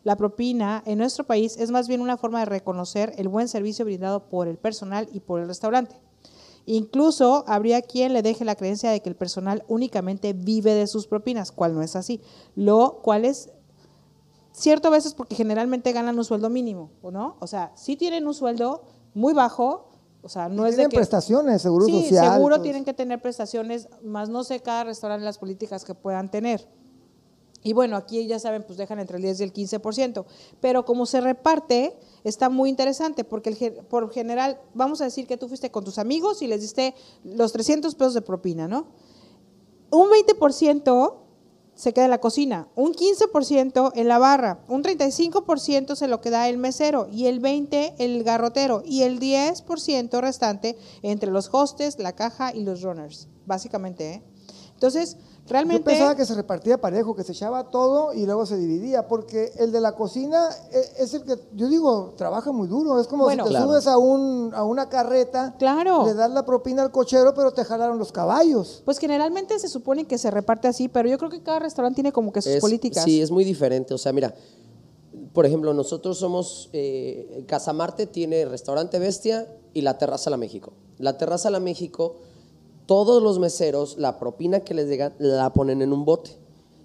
La 0.03 0.15
propina 0.15 0.81
en 0.85 0.99
nuestro 0.99 1.25
país 1.25 1.57
es 1.57 1.71
más 1.71 1.89
bien 1.89 1.99
una 1.99 2.15
forma 2.15 2.39
de 2.39 2.45
reconocer 2.45 3.13
el 3.17 3.27
buen 3.27 3.49
servicio 3.49 3.83
brindado 3.83 4.29
por 4.29 4.47
el 4.47 4.57
personal 4.57 5.09
y 5.11 5.19
por 5.19 5.41
el 5.41 5.47
restaurante. 5.47 5.97
Incluso 6.71 7.45
habría 7.47 7.81
quien 7.81 8.13
le 8.13 8.21
deje 8.21 8.45
la 8.45 8.53
creencia 8.53 8.91
de 8.91 9.01
que 9.01 9.09
el 9.09 9.15
personal 9.15 9.63
únicamente 9.67 10.33
vive 10.33 10.75
de 10.75 10.85
sus 10.85 11.07
propinas, 11.07 11.51
cual 11.51 11.73
no 11.73 11.81
es 11.81 11.95
así. 11.95 12.21
Lo 12.53 12.99
cual 13.01 13.25
es 13.25 13.49
cierto 14.51 14.89
a 14.89 14.91
veces 14.91 15.15
porque 15.15 15.33
generalmente 15.33 15.91
ganan 15.93 16.19
un 16.19 16.23
sueldo 16.23 16.47
mínimo, 16.51 16.91
¿no? 17.01 17.37
O 17.39 17.47
sea, 17.47 17.71
sí 17.75 17.95
tienen 17.95 18.27
un 18.27 18.35
sueldo 18.35 18.83
muy 19.15 19.33
bajo, 19.33 19.89
o 20.21 20.29
sea, 20.29 20.47
no 20.47 20.67
es 20.67 20.77
de 20.77 20.83
que, 20.89 20.97
prestaciones, 20.97 21.63
seguro 21.63 21.87
sí, 21.87 22.03
social. 22.03 22.35
seguro 22.35 22.61
tienen 22.61 22.85
que 22.85 22.93
tener 22.93 23.19
prestaciones, 23.19 23.89
más 24.03 24.29
no 24.29 24.43
sé 24.43 24.59
cada 24.59 24.83
restaurante 24.83 25.25
las 25.25 25.39
políticas 25.39 25.83
que 25.83 25.95
puedan 25.95 26.29
tener. 26.29 26.67
Y 27.63 27.73
bueno, 27.73 27.97
aquí 27.97 28.25
ya 28.25 28.39
saben, 28.39 28.63
pues 28.63 28.77
dejan 28.77 28.99
entre 28.99 29.17
el 29.17 29.23
10 29.23 29.41
y 29.41 29.43
el 29.43 29.53
15%. 29.53 30.25
Pero 30.61 30.85
como 30.85 31.05
se 31.05 31.19
reparte, 31.19 31.97
está 32.23 32.49
muy 32.49 32.69
interesante, 32.69 33.23
porque 33.23 33.83
por 33.89 34.11
general, 34.11 34.59
vamos 34.73 35.01
a 35.01 35.05
decir 35.05 35.27
que 35.27 35.37
tú 35.37 35.47
fuiste 35.47 35.71
con 35.71 35.83
tus 35.83 35.97
amigos 35.97 36.41
y 36.41 36.47
les 36.47 36.61
diste 36.61 36.95
los 37.23 37.51
300 37.51 37.95
pesos 37.95 38.13
de 38.13 38.21
propina, 38.21 38.67
¿no? 38.67 38.87
Un 39.91 40.07
20% 40.09 41.13
se 41.79 41.93
queda 41.93 42.05
en 42.05 42.11
la 42.11 42.19
cocina, 42.19 42.67
un 42.75 42.93
15% 42.93 43.93
en 43.95 44.07
la 44.09 44.19
barra, 44.19 44.59
un 44.67 44.83
35% 44.83 45.95
se 45.95 46.09
lo 46.09 46.19
queda 46.19 46.49
el 46.49 46.57
mesero 46.57 47.07
y 47.09 47.27
el 47.27 47.41
20% 47.41 47.93
el 47.97 48.23
garrotero 48.25 48.83
y 48.85 49.03
el 49.03 49.19
10% 49.19 50.19
restante 50.19 50.77
entre 51.03 51.31
los 51.31 51.49
hostes, 51.53 51.97
la 51.97 52.13
caja 52.13 52.53
y 52.53 52.63
los 52.63 52.81
runners, 52.81 53.29
básicamente. 53.45 54.15
¿eh? 54.15 54.23
Entonces, 54.73 55.17
Realmente- 55.49 55.81
Yo 55.81 55.85
pensaba 55.85 56.15
que 56.15 56.25
se 56.25 56.35
repartía 56.35 56.79
parejo, 56.79 57.15
que 57.15 57.23
se 57.23 57.31
echaba 57.31 57.69
todo 57.71 58.13
y 58.13 58.25
luego 58.25 58.45
se 58.45 58.55
dividía, 58.57 59.07
porque 59.07 59.51
el 59.57 59.71
de 59.71 59.81
la 59.81 59.93
cocina 59.95 60.47
eh, 60.71 60.81
es 60.99 61.13
el 61.15 61.23
que, 61.23 61.37
yo 61.55 61.67
digo, 61.67 62.13
trabaja 62.17 62.51
muy 62.51 62.67
duro. 62.67 62.99
Es 62.99 63.07
como 63.07 63.23
Bueno. 63.23 63.43
si 63.43 63.49
te 63.49 63.55
Claro. 63.55 63.67
subes 63.71 63.87
a, 63.87 63.97
un, 63.97 64.51
a 64.53 64.63
una 64.63 64.89
carreta, 64.89 65.55
Claro. 65.57 66.05
le 66.05 66.13
das 66.13 66.29
la 66.31 66.45
propina 66.45 66.83
al 66.83 66.91
cochero, 66.91 67.33
pero 67.33 67.51
te 67.51 67.65
jalaron 67.65 67.97
los 67.97 68.11
caballos. 68.11 68.83
Pues 68.85 68.99
generalmente 68.99 69.57
se 69.59 69.67
supone 69.67 70.05
que 70.05 70.17
se 70.17 70.29
reparte 70.31 70.67
así, 70.67 70.87
pero 70.87 71.09
yo 71.09 71.17
creo 71.17 71.29
que 71.31 71.41
cada 71.41 71.59
restaurante 71.59 71.95
tiene 71.95 72.11
como 72.11 72.31
que 72.31 72.41
sus 72.41 72.53
Es- 72.53 72.61
políticas. 72.61 73.03
Sí, 73.03 73.21
es 73.21 73.31
muy 73.31 73.43
diferente. 73.43 73.93
O 73.93 73.97
sea, 73.97 74.13
mira, 74.13 74.33
por 75.33 75.45
ejemplo, 75.45 75.73
nosotros 75.73 76.17
somos, 76.19 76.69
eh, 76.73 77.43
Casa 77.47 77.73
Marte 77.73 78.05
tiene 78.07 78.45
Restaurante 78.45 78.99
Bestia 78.99 79.47
y 79.73 79.81
la 79.81 79.97
Terraza 79.97 80.29
La 80.29 80.37
México. 80.37 80.73
La 80.97 81.17
Terraza 81.17 81.49
La 81.49 81.59
México, 81.59 82.15
todos 82.89 83.21
los 83.21 83.37
meseros, 83.37 83.99
la 83.99 84.17
propina 84.17 84.61
que 84.61 84.73
les 84.73 84.87
llegan, 84.87 85.13
la 85.19 85.53
ponen 85.53 85.83
en 85.83 85.93
un 85.93 86.05
bote. 86.05 86.31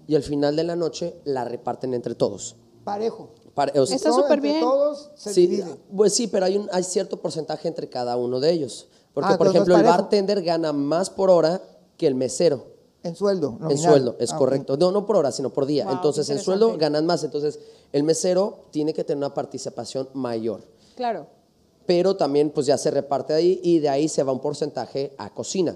Y 0.05 0.13
al 0.13 0.21
final 0.21 0.55
de 0.55 0.63
la 0.63 0.75
noche 0.75 1.15
la 1.23 1.45
reparten 1.45 1.95
entre 1.95 2.13
todos. 2.13 2.57
Parejo. 2.83 3.29
O 3.75 3.85
sea, 3.87 3.95
Está 3.95 4.11
súper 4.13 4.39
bien. 4.39 4.59
todos 4.59 5.09
se 5.15 5.33
sí, 5.33 5.47
divide. 5.47 5.65
pues 5.95 6.13
sí, 6.13 6.27
pero 6.27 6.45
hay, 6.45 6.57
un, 6.57 6.69
hay 6.71 6.83
cierto 6.83 7.17
porcentaje 7.17 7.67
entre 7.67 7.89
cada 7.89 8.17
uno 8.17 8.39
de 8.39 8.51
ellos. 8.51 8.87
Porque, 9.15 9.33
Ah, 9.33 9.37
por 9.39 9.47
ejemplo, 9.47 9.75
el 9.75 9.83
bartender 9.83 10.43
gana 10.43 10.73
más 10.73 11.09
por 11.09 11.31
hora 11.31 11.59
que 11.97 12.05
el 12.05 12.13
mesero. 12.13 12.67
En 13.01 13.15
sueldo. 13.15 13.57
En 13.67 13.77
sueldo, 13.79 14.15
es 14.19 14.31
Ah, 14.31 14.37
correcto. 14.37 14.77
No, 14.77 14.91
no 14.91 15.07
por 15.07 15.15
hora, 15.15 15.31
sino 15.31 15.49
por 15.49 15.65
día. 15.65 15.85
Wow, 15.85 15.93
Entonces, 15.95 16.29
en 16.29 16.37
sueldo 16.37 16.77
ganan 16.77 17.07
más. 17.07 17.23
Entonces, 17.23 17.57
el 17.93 18.03
mesero 18.03 18.59
tiene 18.69 18.93
que 18.93 19.03
tener 19.03 19.17
una 19.17 19.33
participación 19.33 20.07
mayor. 20.13 20.61
Claro. 20.95 21.25
Pero 21.87 22.15
también, 22.15 22.51
pues 22.51 22.67
ya 22.67 22.77
se 22.77 22.91
reparte 22.91 23.33
ahí 23.33 23.59
y 23.63 23.79
de 23.79 23.89
ahí 23.89 24.07
se 24.07 24.21
va 24.21 24.31
un 24.33 24.39
porcentaje 24.41 25.15
a 25.17 25.33
cocina. 25.33 25.75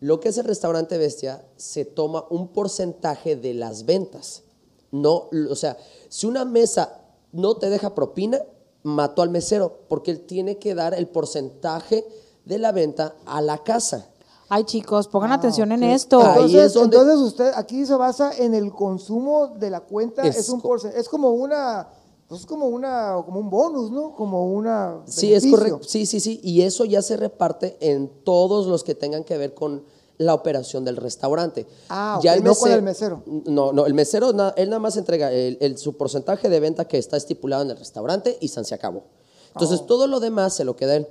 Lo 0.00 0.20
que 0.20 0.28
es 0.28 0.38
el 0.38 0.44
restaurante 0.44 0.98
Bestia, 0.98 1.44
se 1.56 1.84
toma 1.84 2.24
un 2.30 2.48
porcentaje 2.48 3.36
de 3.36 3.54
las 3.54 3.84
ventas. 3.86 4.42
No, 4.90 5.28
o 5.50 5.54
sea, 5.54 5.76
si 6.08 6.26
una 6.26 6.44
mesa 6.44 7.00
no 7.32 7.56
te 7.56 7.70
deja 7.70 7.94
propina, 7.94 8.38
mató 8.82 9.22
al 9.22 9.30
mesero, 9.30 9.80
porque 9.88 10.10
él 10.10 10.20
tiene 10.20 10.58
que 10.58 10.74
dar 10.74 10.94
el 10.94 11.08
porcentaje 11.08 12.06
de 12.44 12.58
la 12.58 12.72
venta 12.72 13.16
a 13.26 13.40
la 13.40 13.58
casa. 13.58 14.08
Ay, 14.48 14.62
chicos, 14.62 15.08
pongan 15.08 15.32
atención 15.32 15.72
en 15.72 15.82
esto. 15.82 16.20
Ahí 16.20 16.28
Entonces, 16.34 16.62
es 16.66 16.74
donde- 16.74 16.96
entonces 16.98 17.18
usted 17.26 17.52
aquí 17.56 17.84
se 17.84 17.96
basa 17.96 18.32
en 18.36 18.54
el 18.54 18.72
consumo 18.72 19.48
de 19.48 19.70
la 19.70 19.80
cuenta, 19.80 20.22
es, 20.22 20.36
Es 20.36 20.48
un 20.50 20.60
co- 20.60 20.68
porce- 20.68 20.92
es 20.96 21.08
como 21.08 21.30
una, 21.30 21.88
pues 22.28 22.40
es 22.40 22.46
como 22.46 22.66
una, 22.66 23.16
como 23.24 23.40
un 23.40 23.50
bonus, 23.50 23.90
¿no? 23.90 24.14
Como 24.14 24.52
una 24.52 25.02
Sí, 25.06 25.32
es 25.32 25.46
correcto. 25.46 25.80
Sí, 25.82 26.06
sí, 26.06 26.20
sí. 26.20 26.40
Y 26.42 26.62
eso 26.62 26.84
ya 26.84 27.02
se 27.02 27.16
reparte 27.16 27.76
en 27.80 28.08
todos 28.24 28.66
los 28.66 28.82
que 28.84 28.94
tengan 28.94 29.24
que 29.24 29.36
ver 29.38 29.54
con 29.54 29.84
la 30.18 30.32
operación 30.34 30.84
del 30.84 30.96
restaurante. 30.96 31.66
Ah, 31.88 32.18
ya 32.22 32.34
ok, 32.34 32.40
no 32.42 32.54
con 32.54 32.72
el 32.72 32.82
mesero. 32.82 33.22
No, 33.26 33.72
no, 33.72 33.84
el 33.86 33.94
mesero, 33.94 34.30
él 34.56 34.70
nada 34.70 34.80
más 34.80 34.96
entrega 34.96 35.30
el, 35.30 35.58
el- 35.60 35.76
su 35.78 35.96
porcentaje 35.96 36.48
de 36.48 36.58
venta 36.58 36.86
que 36.86 36.96
está 36.98 37.16
estipulado 37.16 37.62
en 37.62 37.70
el 37.70 37.76
restaurante 37.76 38.38
y 38.40 38.48
se 38.48 38.74
acabó. 38.74 39.04
Entonces, 39.48 39.80
Oh. 39.82 39.84
todo 39.86 40.06
lo 40.06 40.18
demás 40.20 40.54
se 40.54 40.64
lo 40.64 40.74
queda 40.76 40.96
él. 40.96 41.06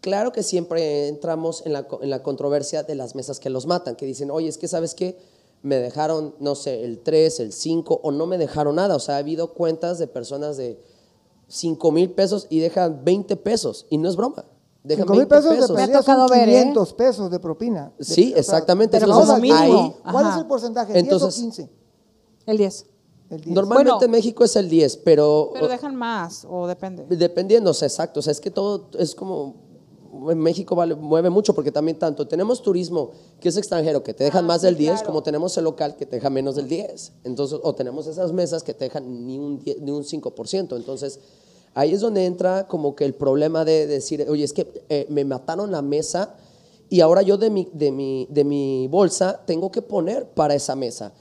Claro 0.00 0.32
que 0.32 0.42
siempre 0.42 1.08
entramos 1.08 1.62
en 1.66 1.72
la, 1.74 1.86
en 2.00 2.10
la 2.10 2.22
controversia 2.22 2.82
de 2.82 2.94
las 2.94 3.14
mesas 3.14 3.40
que 3.40 3.50
los 3.50 3.66
matan, 3.66 3.96
que 3.96 4.06
dicen, 4.06 4.30
oye, 4.30 4.48
es 4.48 4.58
que, 4.58 4.68
¿sabes 4.68 4.94
qué? 4.94 5.18
Me 5.66 5.76
dejaron, 5.80 6.36
no 6.38 6.54
sé, 6.54 6.84
el 6.84 7.00
3, 7.00 7.40
el 7.40 7.52
5, 7.52 8.00
o 8.04 8.12
no 8.12 8.26
me 8.26 8.38
dejaron 8.38 8.76
nada. 8.76 8.94
O 8.94 9.00
sea, 9.00 9.16
ha 9.16 9.18
habido 9.18 9.52
cuentas 9.52 9.98
de 9.98 10.06
personas 10.06 10.56
de 10.56 10.80
5 11.48 11.90
mil 11.90 12.12
pesos 12.12 12.46
y 12.50 12.60
dejan 12.60 13.04
20 13.04 13.34
pesos. 13.36 13.84
Y 13.90 13.98
no 13.98 14.08
es 14.08 14.14
broma. 14.14 14.44
Dejan 14.84 15.02
Cinco 15.02 15.14
mil 15.14 15.26
20 15.26 15.34
pesos, 15.34 15.50
pesos. 15.56 15.68
de 15.70 15.74
Me 15.74 15.82
ha 15.82 15.86
perdida 15.86 16.02
son 16.04 16.14
tocado 16.14 16.28
ver, 16.28 16.48
¿eh? 16.48 16.52
500 16.60 16.92
pesos 16.94 17.30
de 17.32 17.40
propina. 17.40 17.92
De- 17.98 18.04
Sí, 18.04 18.28
o 18.28 18.30
sea, 18.34 18.38
exactamente. 18.40 19.00
pero 19.00 19.12
al 19.12 19.40
mínimo. 19.42 19.60
mínimo. 19.64 19.96
¿Cuál 20.08 20.30
es 20.30 20.36
el 20.36 20.46
porcentaje? 20.46 20.92
¿10 20.92 20.96
Entonces- 21.00 21.36
o 21.36 21.40
15? 21.42 21.70
El 22.46 22.58
10. 22.58 22.86
El 23.30 23.40
10. 23.40 23.52
Normalmente 23.56 23.90
Bueno. 23.90 24.04
en 24.04 24.10
México 24.12 24.44
es 24.44 24.54
el 24.54 24.68
10, 24.68 24.98
pero, 24.98 25.50
Pero 25.52 25.66
dejan 25.66 25.96
más, 25.96 26.46
o 26.48 26.68
depende. 26.68 27.04
dependiendo, 27.08 27.72
o 27.72 27.74
sea, 27.74 27.88
exacto. 27.88 28.20
O 28.20 28.22
sea, 28.22 28.30
es 28.30 28.40
que 28.40 28.52
todo 28.52 28.88
es 28.96 29.16
como. 29.16 29.65
En 30.30 30.38
México 30.38 30.74
vale, 30.74 30.94
mueve 30.94 31.30
mucho 31.30 31.54
porque 31.54 31.72
también 31.72 31.98
tanto 31.98 32.26
tenemos 32.26 32.62
turismo 32.62 33.10
que 33.40 33.48
es 33.48 33.56
extranjero 33.56 34.02
que 34.02 34.14
te 34.14 34.24
dejan 34.24 34.44
Ah, 34.44 34.48
más 34.48 34.62
del 34.62 34.76
10 34.76 34.92
claro. 34.92 35.06
como 35.06 35.22
tenemos 35.22 35.56
el 35.56 35.64
local 35.64 35.96
que 35.96 36.06
te 36.06 36.16
deja 36.16 36.30
menos 36.30 36.56
del 36.56 36.68
10. 36.68 37.12
Entonces, 37.24 37.58
o 37.62 37.74
tenemos 37.74 38.06
esas 38.06 38.32
mesas 38.32 38.62
que 38.62 38.74
te 38.74 38.84
dejan 38.86 39.26
ni 39.26 39.38
un, 39.38 39.58
10 39.58 39.80
ni 39.80 39.90
un 39.90 40.04
5%. 40.04 40.76
Entonces, 40.76 41.20
ahí 41.74 41.92
es 41.92 42.00
donde 42.00 42.24
entra 42.24 42.66
como 42.66 42.94
que 42.96 43.04
el 43.04 43.14
problema 43.14 43.64
de 43.64 43.86
decir, 43.86 44.26
oye, 44.28 44.44
es 44.44 44.52
que 44.52 44.84
eh, 44.88 45.06
me 45.10 45.24
mataron 45.24 45.70
la 45.70 45.82
mesa 45.82 46.34
y 46.88 47.00
ahora 47.00 47.22
yo 47.22 47.36
de 47.36 47.50
mi, 47.50 47.68
de, 47.72 47.90
mi, 47.90 48.26
de 48.30 48.44
mi 48.44 48.88
bolsa 48.88 49.42
tengo 49.46 49.70
que 49.70 49.82
poner 49.82 50.26
para 50.26 50.54
esa 50.54 50.76
mesa. 50.76 51.12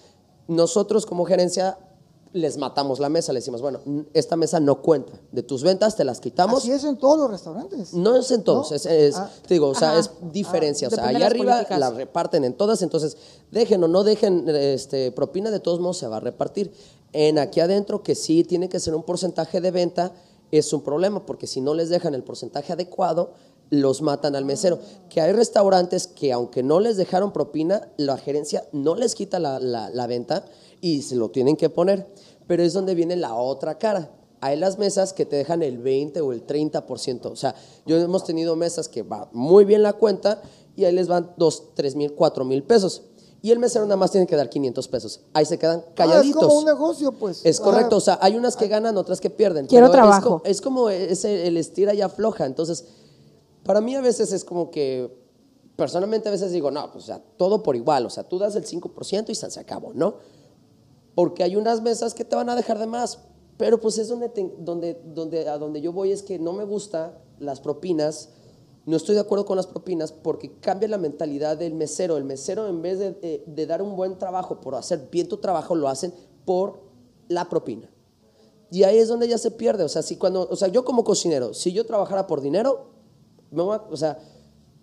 Nosotros 0.47 1.05
como 1.05 1.25
gerencia 1.25 1.77
les 2.35 2.57
matamos 2.57 2.99
la 2.99 3.07
mesa, 3.07 3.31
le 3.31 3.39
decimos, 3.39 3.61
bueno, 3.61 3.79
esta 4.13 4.35
mesa 4.35 4.59
no 4.59 4.81
cuenta, 4.81 5.13
de 5.31 5.41
tus 5.41 5.63
ventas 5.63 5.95
te 5.95 6.03
las 6.03 6.19
quitamos. 6.19 6.59
Así 6.63 6.71
es 6.71 6.83
en 6.83 6.97
todos 6.97 7.17
los 7.17 7.31
restaurantes. 7.31 7.93
No 7.93 8.17
es 8.17 8.29
en 8.29 8.43
todos, 8.43 8.71
¿No? 8.71 8.75
es, 8.75 8.85
es- 8.85 9.15
Ah. 9.15 9.31
te 9.47 9.53
digo, 9.53 9.69
o 9.69 9.73
sea, 9.75 9.91
Ajá. 9.91 9.99
es 10.01 10.11
diferencia. 10.33 10.89
o 10.89 10.91
sea, 10.91 11.07
allá 11.07 11.27
arriba 11.27 11.53
políticas. 11.53 11.79
la 11.79 11.91
reparten 11.91 12.43
en 12.43 12.53
todas, 12.53 12.81
entonces 12.81 13.15
dejen 13.51 13.81
o 13.85 13.87
no 13.87 14.03
dejen 14.03 14.49
este, 14.49 15.13
propina, 15.13 15.49
de 15.49 15.61
todos 15.61 15.79
modos 15.79 15.97
se 15.97 16.07
va 16.07 16.17
a 16.17 16.19
repartir. 16.19 16.73
En 17.13 17.39
aquí 17.39 17.61
adentro, 17.61 18.03
que 18.03 18.15
sí 18.15 18.43
tiene 18.43 18.67
que 18.67 18.81
ser 18.81 18.93
un 18.95 19.03
porcentaje 19.03 19.61
de 19.61 19.71
venta, 19.71 20.11
es 20.51 20.73
un 20.73 20.81
problema, 20.81 21.25
porque 21.25 21.47
si 21.47 21.61
no 21.61 21.73
les 21.73 21.87
dejan 21.87 22.13
el 22.15 22.23
porcentaje 22.23 22.73
adecuado, 22.73 23.31
los 23.69 24.01
matan 24.01 24.35
al 24.35 24.43
mesero. 24.45 24.77
Que 25.09 25.21
hay 25.21 25.31
restaurantes 25.31 26.05
que 26.07 26.33
aunque 26.33 26.61
no 26.63 26.81
les 26.81 26.97
dejaron 26.97 27.31
propina, 27.31 27.87
la 27.97 28.17
gerencia 28.17 28.65
no 28.73 28.93
les 28.95 29.15
quita 29.15 29.39
la, 29.39 29.59
la- 29.59 29.89
la 29.89 30.05
venta 30.05 30.45
y 30.81 31.01
se 31.01 31.15
lo 31.15 31.29
tienen 31.29 31.55
que 31.55 31.69
poner. 31.69 32.05
Pero 32.47 32.63
es 32.63 32.73
donde 32.73 32.95
viene 32.95 33.15
la 33.15 33.33
otra 33.35 33.77
cara. 33.77 34.11
Hay 34.41 34.57
las 34.57 34.77
mesas 34.77 35.13
que 35.13 35.25
te 35.25 35.35
dejan 35.37 35.63
el 35.63 35.77
20 35.79 36.21
o 36.21 36.31
el 36.31 36.45
30%. 36.45 37.25
O 37.31 37.35
sea, 37.35 37.55
yo 37.85 37.97
hemos 37.97 38.23
tenido 38.23 38.55
mesas 38.55 38.87
que 38.89 39.01
va 39.01 39.29
muy 39.33 39.65
bien 39.65 39.81
la 39.81 39.93
cuenta 39.93 40.41
y 40.75 40.85
ahí 40.85 40.93
les 40.93 41.07
van 41.07 41.33
2, 41.37 41.73
3 41.73 41.95
mil, 41.95 42.13
4 42.13 42.45
mil 42.45 42.63
pesos. 42.63 43.03
Y 43.41 43.51
el 43.51 43.59
mesero 43.59 43.85
nada 43.85 43.97
más 43.97 44.11
tiene 44.11 44.25
que 44.27 44.35
dar 44.35 44.49
500 44.49 44.87
pesos. 44.87 45.21
Ahí 45.33 45.45
se 45.45 45.57
quedan 45.59 45.83
Ah, 45.87 45.91
calladitos. 45.95 46.41
es 46.41 46.47
como 46.47 46.59
un 46.59 46.65
negocio, 46.65 47.11
pues. 47.11 47.45
Es 47.45 47.59
Ah, 47.59 47.63
correcto, 47.63 47.97
o 47.97 47.99
sea, 47.99 48.17
hay 48.21 48.35
unas 48.35 48.55
que 48.55 48.67
ganan, 48.67 48.97
otras 48.97 49.21
que 49.21 49.29
pierden. 49.29 49.67
Quiero 49.67 49.91
pero 49.91 50.03
es 50.03 50.09
trabajo. 50.09 50.41
Es, 50.45 50.61
como 50.61 50.89
ese, 50.89 51.47
el 51.47 51.57
estira 51.57 51.93
y 51.93 52.01
afloja. 52.01 52.45
Entonces, 52.45 52.85
para 53.63 53.81
mí 53.81 53.95
a 53.95 54.01
veces 54.01 54.31
es 54.31 54.43
como 54.43 54.71
que, 54.71 55.15
personalmente 55.75 56.27
a 56.29 56.31
veces 56.31 56.51
digo, 56.51 56.71
no, 56.71 56.91
pues 56.91 57.03
o 57.03 57.07
sea, 57.07 57.21
todo 57.37 57.61
por 57.61 57.75
igual. 57.75 58.05
O 58.07 58.09
sea, 58.09 58.23
tú 58.23 58.39
das 58.39 58.55
el 58.55 58.65
5% 58.65 59.29
y 59.29 59.35
se 59.35 59.49
se 59.51 59.59
acabó, 59.59 59.93
¿no? 59.93 60.15
Porque 61.15 61.43
hay 61.43 61.55
unas 61.55 61.81
mesas 61.81 62.13
que 62.13 62.25
te 62.25 62.35
van 62.35 62.49
a 62.49 62.55
dejar 62.55 62.77
de 62.77 62.87
más. 62.87 63.19
Pero 63.57 63.79
pues 63.79 63.97
es 63.97 64.09
donde, 64.09 64.29
donde, 64.59 65.01
donde, 65.05 65.47
a 65.47 65.57
donde 65.57 65.81
yo 65.81 65.93
voy 65.93 66.11
es 66.11 66.21
que 66.23 66.37
no 66.39 66.51
me 66.53 66.65
gusta 66.65 67.17
las 67.39 67.61
propinas. 67.61 68.29
No 68.85 68.97
estoy 68.97 69.15
de 69.15 69.21
acuerdo 69.21 69.45
con 69.45 69.55
las 69.55 69.65
propinas 69.65 70.11
porque 70.11 70.59
cambia 70.59 70.87
la 70.89 70.97
mentalidad 70.97 71.57
del 71.57 71.73
mesero. 71.73 72.17
El 72.17 72.25
mesero 72.25 72.67
en 72.67 72.81
vez 72.81 72.99
de, 72.99 73.11
de- 73.13 73.43
de 73.47 73.65
dar 73.65 73.81
un 73.81 73.95
buen 73.95 74.17
trabajo 74.19 74.59
por 74.61 74.75
hacer 74.75 75.07
bien 75.11 75.27
tu 75.27 75.37
trabajo, 75.37 75.73
lo 75.73 75.87
hacen 75.87 76.13
por 76.43 76.81
la 77.29 77.47
propina. 77.49 77.89
Y 78.69 78.83
ahí 78.83 78.97
es 78.97 79.07
donde 79.07 79.27
ya 79.27 79.37
se 79.37 79.51
pierde. 79.51 79.83
O 79.83 79.89
sea, 79.89 80.01
si 80.01 80.17
cuando, 80.17 80.47
o 80.49 80.55
sea, 80.55 80.67
yo 80.67 80.83
como 80.83 81.03
cocinero, 81.03 81.53
si 81.53 81.71
yo 81.71 81.85
trabajara 81.85 82.27
por 82.27 82.41
dinero, 82.41 82.87
me 83.51 83.63
voy 83.63 83.77
o 83.89 83.95
sea, 83.95 84.19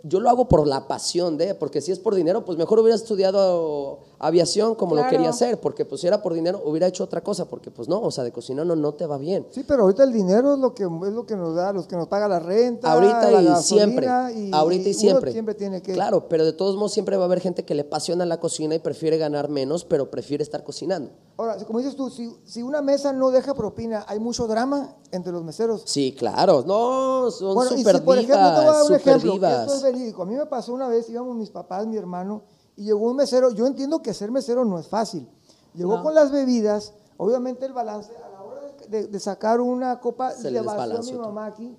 yo 0.03 0.19
lo 0.19 0.31
hago 0.31 0.49
por 0.49 0.67
la 0.67 0.89
pasión 0.89 1.37
de, 1.37 1.55
porque 1.55 1.81
si 1.81 1.93
es 1.93 1.99
por 1.99 2.15
dinero, 2.15 2.45
pues 2.45 2.57
mejor 2.59 2.79
hubiera 2.81 2.97
estudiado 2.97 4.01
aviación 4.23 4.75
como 4.77 4.95
lo 4.95 5.07
quería 5.09 5.31
hacer, 5.31 5.61
porque 5.61 5.85
pues 5.85 6.01
si 6.01 6.07
era 6.07 6.23
por 6.23 6.33
dinero 6.33 6.63
hubiera 6.65 6.87
hecho 6.87 7.03
otra 7.05 7.23
cosa, 7.23 7.47
porque 7.49 7.71
pues 7.71 7.89
no, 7.89 8.01
o 8.01 8.11
sea, 8.11 8.23
de 8.25 8.31
cocinero 8.33 8.65
no, 8.65 8.77
no 8.77 8.95
te 8.95 9.05
va 9.05 9.19
bien. 9.19 9.47
Sí, 9.51 9.65
pero 9.67 9.83
ahorita 9.83 10.05
el 10.05 10.13
dinero 10.13 10.55
es 10.55 10.61
lo 10.61 10.75
que 10.75 10.85
es 10.85 11.13
lo 11.13 11.27
que 11.27 11.37
nos 11.37 11.55
da, 11.57 11.73
los 11.73 11.87
que 11.87 11.97
nos 11.97 12.07
paga 12.07 12.29
la 12.29 12.39
renta, 12.39 12.93
Ahorita 12.93 13.31
la 13.31 13.43
y 13.43 13.45
gasolina, 13.47 13.61
siempre. 13.61 14.07
y- 14.41 14.51
ahorita 14.55 14.89
y 14.89 14.93
uno 14.93 14.99
siempre. 15.01 15.33
siempre 15.33 15.55
tiene 15.57 15.83
que 15.83 15.93
Claro, 15.93 16.29
pero 16.29 16.45
de 16.45 16.53
todos 16.53 16.77
modos 16.77 16.93
siempre 16.93 17.17
va 17.17 17.25
a 17.25 17.27
haber 17.27 17.41
gente 17.41 17.65
que 17.65 17.75
le 17.75 17.83
apasiona 17.83 18.25
la 18.25 18.39
cocina 18.39 18.75
y 18.75 18.79
prefiere 18.79 19.19
ganar 19.19 19.49
menos, 19.49 19.85
pero 19.85 20.11
prefiere 20.11 20.43
estar 20.45 20.63
cocinando. 20.65 21.11
Ahora, 21.37 21.57
como 21.65 21.81
dices 21.81 21.97
tú, 21.97 22.09
si, 22.09 22.33
si 22.45 22.63
una 22.63 22.81
mesa 22.81 23.13
no 23.13 23.31
deja 23.33 23.55
propina, 23.55 24.05
hay 24.07 24.21
mucho 24.21 24.47
drama 24.47 24.95
entre 25.11 25.33
los 25.33 25.43
meseros. 25.43 25.83
Sí, 25.85 26.15
claro. 26.17 26.63
No, 26.65 27.31
son 27.33 27.55
Bueno, 27.55 27.73
y 27.75 27.79
super 27.79 27.97
si 27.97 28.03
por 28.03 28.17
ejemplo, 28.19 28.37
te 28.37 28.41
voy 28.43 28.51
a 28.51 28.53
dar 28.55 28.63
divas, 28.63 28.77
un 28.83 28.87
super 28.99 29.01
ejemplo, 29.01 29.33
que 29.33 29.39
divas. 29.39 29.61
esto 29.63 29.75
es 29.75 29.83
verídico. 29.83 30.23
A 30.23 30.27
mí 30.27 30.35
me 30.37 30.47
pasó 30.47 30.73
una 30.73 30.87
vez, 30.89 31.11
íbamos 31.11 31.35
mis 31.37 31.51
papás, 31.51 31.87
mi 31.87 31.97
hermano, 31.97 32.43
y 32.83 32.87
llegó 32.87 33.09
un 33.11 33.17
mesero. 33.17 33.51
Yo 33.51 33.67
entiendo 33.67 34.03
que 34.03 34.13
ser 34.13 34.31
mesero 34.33 34.65
no 34.65 34.79
es 34.79 34.89
fácil. 34.89 35.29
Llegó 35.75 35.99
No. 35.99 36.03
con 36.03 36.15
las 36.15 36.31
bebidas, 36.33 36.93
obviamente 37.17 37.65
el 37.65 37.73
balance, 37.73 38.11
a 38.17 38.29
la 38.29 38.43
hora 38.43 38.61
de, 38.89 39.21
sacar 39.21 39.61
una 39.61 40.01
copa, 40.01 40.33
Se 40.33 40.51
le 40.51 40.61
vació 40.61 40.99
a 40.99 41.03
mi 41.03 41.13
todo. 41.13 41.23
mamá 41.23 41.47
aquí. 41.47 41.77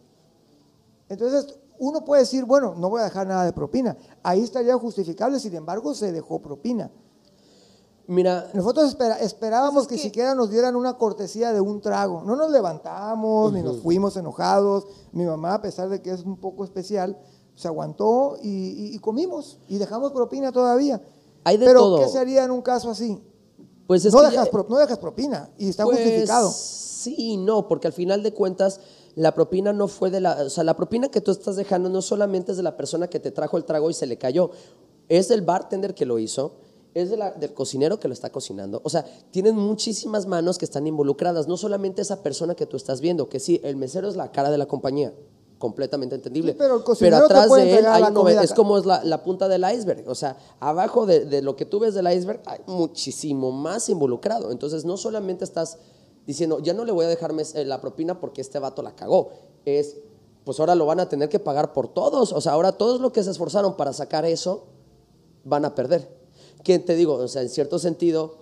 Entonces, 1.10 1.60
uno 1.80 2.06
puede 2.06 2.22
decir, 2.22 2.46
bueno, 2.46 2.74
no 2.78 2.90
voy 2.90 3.02
a 3.02 3.04
dejar 3.06 3.28
nada 3.28 3.44
de 3.46 3.52
propina. 3.54 3.98
Ahí 4.24 4.42
estaría 4.42 4.76
justificable, 4.78 5.40
sin 5.40 5.54
embargo, 5.56 5.94
se 5.94 6.12
dejó 6.12 6.40
propina. 6.42 6.90
Mira, 8.08 8.50
Nosotros 8.54 8.90
espera- 8.90 9.20
esperábamos 9.20 9.88
que, 9.88 9.96
es 9.96 10.02
que- 10.02 10.08
siquiera 10.08 10.36
nos 10.36 10.50
dieran 10.50 10.76
una 10.76 10.98
cortesía 10.98 11.54
de 11.54 11.62
un 11.62 11.80
trago. 11.82 12.22
No 12.24 12.36
nos 12.36 12.52
levantamos, 12.52 13.54
ni 13.54 13.62
nos 13.62 13.80
fuimos 13.82 14.18
enojados. 14.18 14.86
Mi 15.14 15.26
mamá, 15.26 15.56
a 15.56 15.62
pesar 15.62 15.88
de 15.90 16.02
que 16.02 16.12
es 16.12 16.24
un 16.24 16.38
poco 16.38 16.64
especial, 16.66 17.18
se 17.56 17.68
aguantó 17.68 18.38
y, 18.42 18.48
y- 18.50 18.96
y 18.96 19.00
comimos 19.00 19.60
y 19.70 19.78
dejamos 19.78 20.12
propina 20.12 20.52
todavía. 20.52 21.02
Hay 21.44 21.58
de 21.58 21.66
Pero, 21.66 21.80
todo. 21.82 22.00
¿qué 22.00 22.08
se 22.08 22.18
haría 22.20 22.44
en 22.44 22.52
un 22.52 22.62
caso 22.62 22.90
así? 22.90 23.22
Pues 23.88 24.06
es 24.06 24.14
no, 24.14 24.22
dejas 24.22 24.46
ya- 24.46 24.52
pro- 24.52 24.66
no 24.70 24.78
dejas 24.78 24.98
propina 24.98 25.50
y 25.58 25.70
está 25.70 25.84
Pues, 25.84 25.98
justificado. 26.00 26.50
Sí 26.52 27.16
y 27.18 27.38
no, 27.38 27.68
porque 27.68 27.88
al 27.88 27.94
final 27.94 28.24
de 28.24 28.34
cuentas 28.34 28.80
la 29.16 29.34
propina 29.36 29.74
no 29.74 29.88
fue 29.88 30.10
de 30.10 30.22
la, 30.22 30.44
o 30.46 30.50
sea, 30.50 30.64
la 30.64 30.76
propina 30.76 31.10
que 31.10 31.22
tú 31.22 31.32
estás 31.32 31.56
dejando 31.58 31.90
no 31.90 32.02
solamente 32.02 32.52
es 32.52 32.58
de 32.58 32.64
la 32.64 32.78
persona 32.78 33.08
que 33.10 33.20
te 33.20 33.30
trajo 33.32 33.58
el 33.58 33.66
trago 33.66 33.90
y 33.90 33.94
se 33.94 34.08
le 34.08 34.18
cayó, 34.18 34.52
es 35.10 35.28
del 35.28 35.42
bartender 35.42 35.94
que 35.94 36.06
lo 36.06 36.18
hizo, 36.18 36.56
es 36.96 37.10
de 37.10 37.18
la- 37.18 37.32
del 37.32 37.54
cocinero 37.54 38.00
que 38.00 38.08
lo 38.08 38.14
está 38.14 38.32
cocinando. 38.32 38.80
O 38.86 38.90
sea, 38.90 39.06
tienen 39.32 39.56
muchísimas 39.58 40.26
manos 40.28 40.58
que 40.58 40.66
están 40.66 40.88
involucradas, 40.88 41.48
no 41.48 41.58
solamente 41.58 42.02
esa 42.02 42.24
persona 42.24 42.56
que 42.56 42.66
tú 42.66 42.78
estás 42.78 43.02
viendo, 43.02 43.28
que 43.30 43.40
sí, 43.42 43.60
el 43.64 43.76
mesero 43.76 44.08
es 44.08 44.16
la 44.16 44.32
cara 44.32 44.50
de 44.50 44.58
la 44.58 44.66
compañía, 44.68 45.14
completamente 45.64 46.16
entendible. 46.16 46.52
Sí, 46.52 46.58
pero 46.60 46.76
el 47.22 47.28
te 47.30 47.34
atrás 47.36 47.48
puede 47.48 47.64
de 47.66 47.78
él 47.80 47.86
hay 47.86 48.02
comida 48.14 48.44
es 48.44 48.54
como 48.54 48.78
es 48.78 48.86
la, 48.86 49.02
la 49.06 49.24
punta 49.24 49.48
del 49.48 49.64
iceberg. 49.74 50.04
O 50.10 50.14
sea, 50.16 50.36
abajo 50.60 51.06
de, 51.06 51.24
de 51.24 51.42
lo 51.42 51.56
que 51.56 51.64
tú 51.66 51.80
ves 51.80 51.94
del 51.94 52.12
iceberg 52.12 52.42
hay 52.46 52.60
muchísimo 52.68 53.52
más 53.54 53.88
involucrado. 53.88 54.52
Entonces, 54.52 54.84
no 54.84 54.98
solamente 54.98 55.46
estás 55.46 55.78
diciendo, 56.28 56.60
ya 56.60 56.74
no 56.74 56.84
le 56.84 56.92
voy 56.92 57.06
a 57.06 57.08
dejar 57.08 57.32
mes- 57.32 57.56
eh, 57.56 57.64
la 57.64 57.80
propina 57.80 58.20
porque 58.20 58.42
este 58.42 58.60
vato 58.60 58.82
la 58.84 58.94
cagó. 58.94 59.30
Es, 59.64 59.96
pues 60.44 60.60
ahora 60.60 60.76
lo 60.76 60.86
van 60.86 61.00
a 61.00 61.08
tener 61.08 61.30
que 61.30 61.40
pagar 61.40 61.72
por 61.72 61.88
todos. 61.88 62.34
O 62.34 62.42
sea, 62.42 62.52
ahora 62.52 62.74
todos 62.74 63.00
los 63.00 63.14
que 63.14 63.24
se 63.24 63.32
esforzaron 63.32 63.78
para 63.78 63.94
sacar 63.94 64.26
eso 64.26 64.66
van 65.46 65.64
a 65.64 65.74
perder. 65.76 66.10
Que 66.66 66.78
te 66.80 66.96
digo, 66.98 67.14
o 67.16 67.28
sea, 67.30 67.42
en 67.42 67.50
cierto 67.50 67.80
sentido, 67.80 68.36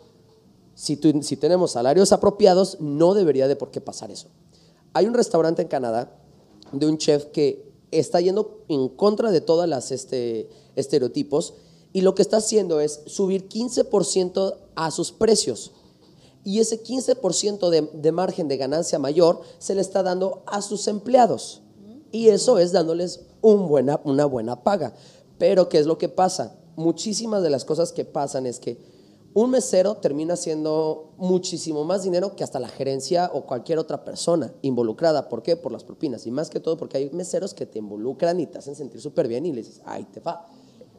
si, 0.74 1.00
si 1.22 1.38
tenemos 1.38 1.72
salarios 1.72 2.12
apropiados, 2.12 2.78
no 2.80 3.14
debería 3.14 3.48
de 3.48 3.56
por 3.56 3.70
qué 3.70 3.80
pasar 3.80 4.10
eso. 4.10 4.30
Hay 4.94 5.06
un 5.06 5.14
restaurante 5.14 5.62
en 5.62 5.68
Canadá 5.68 6.18
de 6.72 6.86
un 6.86 6.98
chef 6.98 7.26
que 7.26 7.72
está 7.92 8.22
yendo 8.22 8.64
en 8.68 8.90
contra 8.90 9.32
de 9.32 9.42
todas 9.42 9.68
las 9.68 9.92
este, 9.92 10.50
estereotipos 10.76 11.54
y 11.94 12.02
lo 12.02 12.16
que 12.16 12.22
está 12.22 12.38
haciendo 12.38 12.80
es 12.80 13.02
subir 13.06 13.50
15% 13.50 14.56
a 14.76 14.92
sus 14.92 15.12
precios. 15.12 15.72
Y 16.44 16.60
ese 16.60 16.82
15% 16.82 17.70
de, 17.70 17.82
de 17.94 18.12
margen 18.12 18.48
de 18.48 18.58
ganancia 18.58 18.98
mayor 18.98 19.42
se 19.60 19.76
le 19.76 19.82
está 19.82 20.02
dando 20.02 20.42
a 20.48 20.62
sus 20.62 20.88
empleados. 20.88 21.62
Y 22.12 22.30
eso 22.30 22.58
es 22.58 22.72
dándoles 22.72 23.22
un 23.42 23.68
buena, 23.68 24.00
una 24.04 24.26
buena 24.26 24.64
paga. 24.64 24.94
Pero 25.38 25.70
¿qué 25.70 25.78
es 25.78 25.86
lo 25.86 25.98
que 25.98 26.10
pasa? 26.10 26.56
Muchísimas 26.76 27.44
de 27.44 27.50
las 27.50 27.66
cosas 27.66 27.92
que 27.92 28.06
pasan 28.06 28.46
es 28.46 28.60
que 28.60 28.78
un 29.34 29.50
mesero 29.50 29.96
termina 29.96 30.36
siendo 30.36 31.13
muchísimo 31.17 31.84
más 31.86 32.04
dinero 32.04 32.36
que 32.36 32.44
hasta 32.44 32.60
la 32.60 32.67
gerencia 32.67 33.32
o 33.34 33.46
cualquier 33.46 33.80
otra 33.80 34.04
persona 34.04 34.54
involucrada. 34.62 35.30
¿Por 35.30 35.41
qué? 35.41 35.56
Por 35.56 35.72
las 35.72 35.84
propinas. 35.84 36.26
Y 36.28 36.32
más 36.32 36.50
que 36.50 36.60
todo 36.60 36.76
porque 36.78 36.98
hay 36.98 37.10
meseros 37.12 37.54
que 37.54 37.65
te 37.65 37.80
involucran 37.80 38.39
y 38.39 38.48
te 38.48 38.58
hacen 38.58 38.76
sentir 38.76 39.00
súper 39.00 39.28
bien 39.28 39.46
y 39.46 39.52
le 39.52 39.62
dices, 39.62 39.82
ay, 39.86 40.06
te 40.12 40.20
va. 40.20 40.48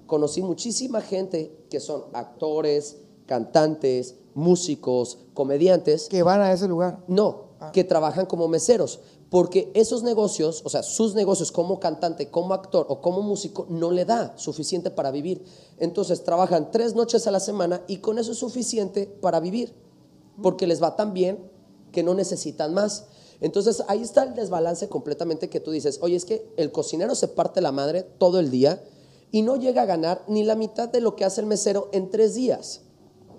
Conocí 0.06 0.42
muchísima 0.42 1.00
gente 1.02 1.66
que 1.68 1.78
son 1.78 2.04
actores, 2.14 2.98
cantantes, 3.26 4.16
músicos, 4.34 5.18
comediantes, 5.34 6.08
Que 6.08 6.22
van 6.22 6.40
a 6.40 6.52
ese 6.52 6.68
lugar. 6.68 7.04
no, 7.08 7.52
que 7.72 7.84
trabajan 7.84 8.26
como 8.26 8.48
meseros, 8.48 9.00
porque 9.32 9.70
esos 9.72 10.02
negocios, 10.02 10.60
o 10.62 10.68
sea, 10.68 10.82
sus 10.82 11.14
negocios 11.14 11.52
como 11.52 11.80
cantante, 11.80 12.28
como 12.28 12.52
actor 12.52 12.84
o 12.90 13.00
como 13.00 13.22
músico, 13.22 13.64
no 13.70 13.90
le 13.90 14.04
da 14.04 14.36
suficiente 14.36 14.90
para 14.90 15.10
vivir. 15.10 15.42
Entonces 15.78 16.22
trabajan 16.22 16.70
tres 16.70 16.94
noches 16.94 17.26
a 17.26 17.30
la 17.30 17.40
semana 17.40 17.82
y 17.88 17.96
con 17.96 18.18
eso 18.18 18.32
es 18.32 18.38
suficiente 18.38 19.06
para 19.06 19.40
vivir, 19.40 19.72
porque 20.42 20.66
les 20.66 20.82
va 20.82 20.96
tan 20.96 21.14
bien 21.14 21.50
que 21.92 22.02
no 22.02 22.12
necesitan 22.12 22.74
más. 22.74 23.06
Entonces 23.40 23.82
ahí 23.88 24.02
está 24.02 24.22
el 24.22 24.34
desbalance 24.34 24.90
completamente 24.90 25.48
que 25.48 25.60
tú 25.60 25.70
dices, 25.70 26.00
oye, 26.02 26.16
es 26.16 26.26
que 26.26 26.46
el 26.58 26.70
cocinero 26.70 27.14
se 27.14 27.28
parte 27.28 27.62
la 27.62 27.72
madre 27.72 28.02
todo 28.02 28.38
el 28.38 28.50
día 28.50 28.84
y 29.30 29.40
no 29.40 29.56
llega 29.56 29.80
a 29.80 29.86
ganar 29.86 30.22
ni 30.28 30.44
la 30.44 30.56
mitad 30.56 30.90
de 30.90 31.00
lo 31.00 31.16
que 31.16 31.24
hace 31.24 31.40
el 31.40 31.46
mesero 31.46 31.88
en 31.92 32.10
tres 32.10 32.34
días. 32.34 32.81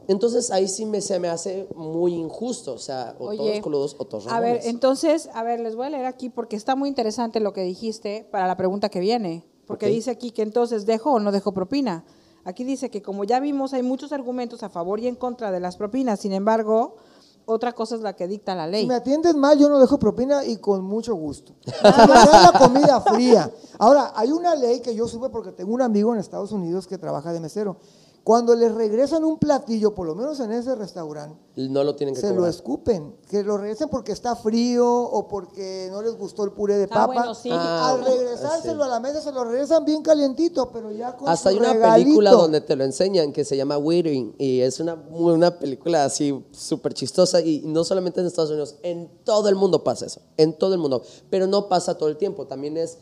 Entonces 0.07 0.51
ahí 0.51 0.67
sí 0.67 0.85
me, 0.85 1.01
se 1.01 1.19
me 1.19 1.29
hace 1.29 1.67
muy 1.75 2.13
injusto, 2.13 2.73
o 2.73 2.77
sea, 2.77 3.15
o 3.19 3.33
todos 3.35 3.59
coludos 3.59 3.95
o 3.99 4.05
todos 4.05 4.27
a 4.27 4.39
ver, 4.39 4.61
entonces, 4.63 5.29
a 5.33 5.43
ver, 5.43 5.59
les 5.59 5.75
voy 5.75 5.87
a 5.87 5.89
leer 5.89 6.05
aquí 6.05 6.29
porque 6.29 6.55
está 6.55 6.75
muy 6.75 6.89
interesante 6.89 7.39
lo 7.39 7.53
que 7.53 7.63
dijiste 7.63 8.27
para 8.31 8.47
la 8.47 8.57
pregunta 8.57 8.89
que 8.89 8.99
viene. 8.99 9.45
Porque 9.65 9.87
dice 9.87 10.11
aquí 10.11 10.31
que 10.31 10.41
entonces 10.41 10.85
dejo 10.85 11.11
o 11.13 11.19
no 11.19 11.31
dejo 11.31 11.53
propina. 11.53 12.03
Aquí 12.43 12.65
dice 12.65 12.89
que 12.89 13.01
como 13.01 13.23
ya 13.23 13.39
vimos, 13.39 13.73
hay 13.73 13.83
muchos 13.83 14.11
argumentos 14.11 14.63
a 14.63 14.69
favor 14.69 14.99
y 14.99 15.07
en 15.07 15.15
contra 15.15 15.51
de 15.51 15.61
las 15.61 15.77
propinas. 15.77 16.19
Sin 16.19 16.33
embargo, 16.33 16.97
otra 17.45 17.71
cosa 17.71 17.95
es 17.95 18.01
la 18.01 18.13
que 18.13 18.27
dicta 18.27 18.55
la 18.55 18.65
Si 18.65 18.71
ley. 18.71 18.85
me 18.85 18.95
atienden 18.95 19.39
mal, 19.39 19.57
yo 19.57 19.69
no 19.69 19.79
dejo 19.79 19.97
propina 19.97 20.45
y 20.45 20.57
con 20.57 20.83
mucho 20.83 21.15
gusto. 21.15 21.53
Si 21.65 21.71
me 21.71 22.13
dan 22.13 22.43
la 22.53 22.59
comida 22.59 23.01
fría. 23.01 23.51
Ahora, 23.79 24.11
hay 24.15 24.31
una 24.31 24.55
ley 24.55 24.81
que 24.81 24.93
yo 24.93 25.07
supe 25.07 25.29
porque 25.29 25.53
tengo 25.53 25.73
un 25.73 25.81
amigo 25.81 26.13
en 26.13 26.19
Estados 26.19 26.51
Unidos 26.51 26.87
que 26.87 26.97
trabaja 26.97 27.31
de 27.31 27.39
mesero. 27.39 27.77
Cuando 28.23 28.55
les 28.55 28.73
regresan 28.73 29.25
un 29.25 29.37
platillo, 29.37 29.93
por 29.93 30.07
lo 30.07 30.15
menos 30.15 30.39
en 30.39 30.53
ese 30.53 30.75
restaurante, 30.75 31.37
No 31.57 31.83
lo 31.83 31.93
tienen 31.97 32.15
que 32.15 32.21
se 32.21 32.33
lo 32.33 32.47
escupen. 32.47 33.13
Que 33.29 33.43
lo 33.43 33.57
regresen 33.57 33.89
porque 33.89 34.13
está 34.13 34.33
frío 34.37 34.87
o 34.89 35.27
porque 35.27 35.89
no 35.91 36.01
les 36.01 36.17
gustó 36.17 36.45
el 36.45 36.53
puré 36.53 36.77
de 36.77 36.85
Ah, 36.85 36.87
papa. 36.89 37.07
bueno, 37.07 37.35
sí. 37.35 37.49
Ah, 37.51 37.89
Al 37.89 38.05
regresárselo 38.05 38.81
sí. 38.81 38.87
a 38.87 38.91
la 38.93 39.01
mesa 39.01 39.19
se 39.19 39.29
lo 39.33 39.43
regresan 39.43 39.83
bien 39.83 40.01
calientito, 40.01 40.71
pero 40.71 40.89
ya 40.91 41.17
con 41.17 41.27
Hasta 41.27 41.49
su 41.49 41.55
hay 41.55 41.59
una 41.59 41.73
regalito. 41.73 42.05
película 42.05 42.31
donde 42.31 42.61
te 42.61 42.77
lo 42.77 42.85
enseñan 42.85 43.33
que 43.33 43.43
se 43.43 43.57
llama 43.57 43.77
Waiting 43.77 44.35
y 44.37 44.61
es 44.61 44.79
una, 44.79 44.93
una 45.11 45.59
película 45.59 46.05
así 46.05 46.45
súper 46.51 46.93
chistosa 46.93 47.41
y 47.41 47.63
no 47.65 47.83
solamente 47.83 48.21
en 48.21 48.27
Estados 48.27 48.51
Unidos, 48.51 48.77
en 48.83 49.09
todo 49.25 49.49
el 49.49 49.55
mundo 49.55 49.83
pasa 49.83 50.05
eso, 50.05 50.21
en 50.37 50.57
todo 50.57 50.73
el 50.73 50.79
mundo, 50.79 51.01
pero 51.29 51.45
no 51.45 51.67
pasa 51.67 51.97
todo 51.97 52.07
el 52.07 52.15
tiempo, 52.15 52.47
también 52.47 52.77
es 52.77 52.99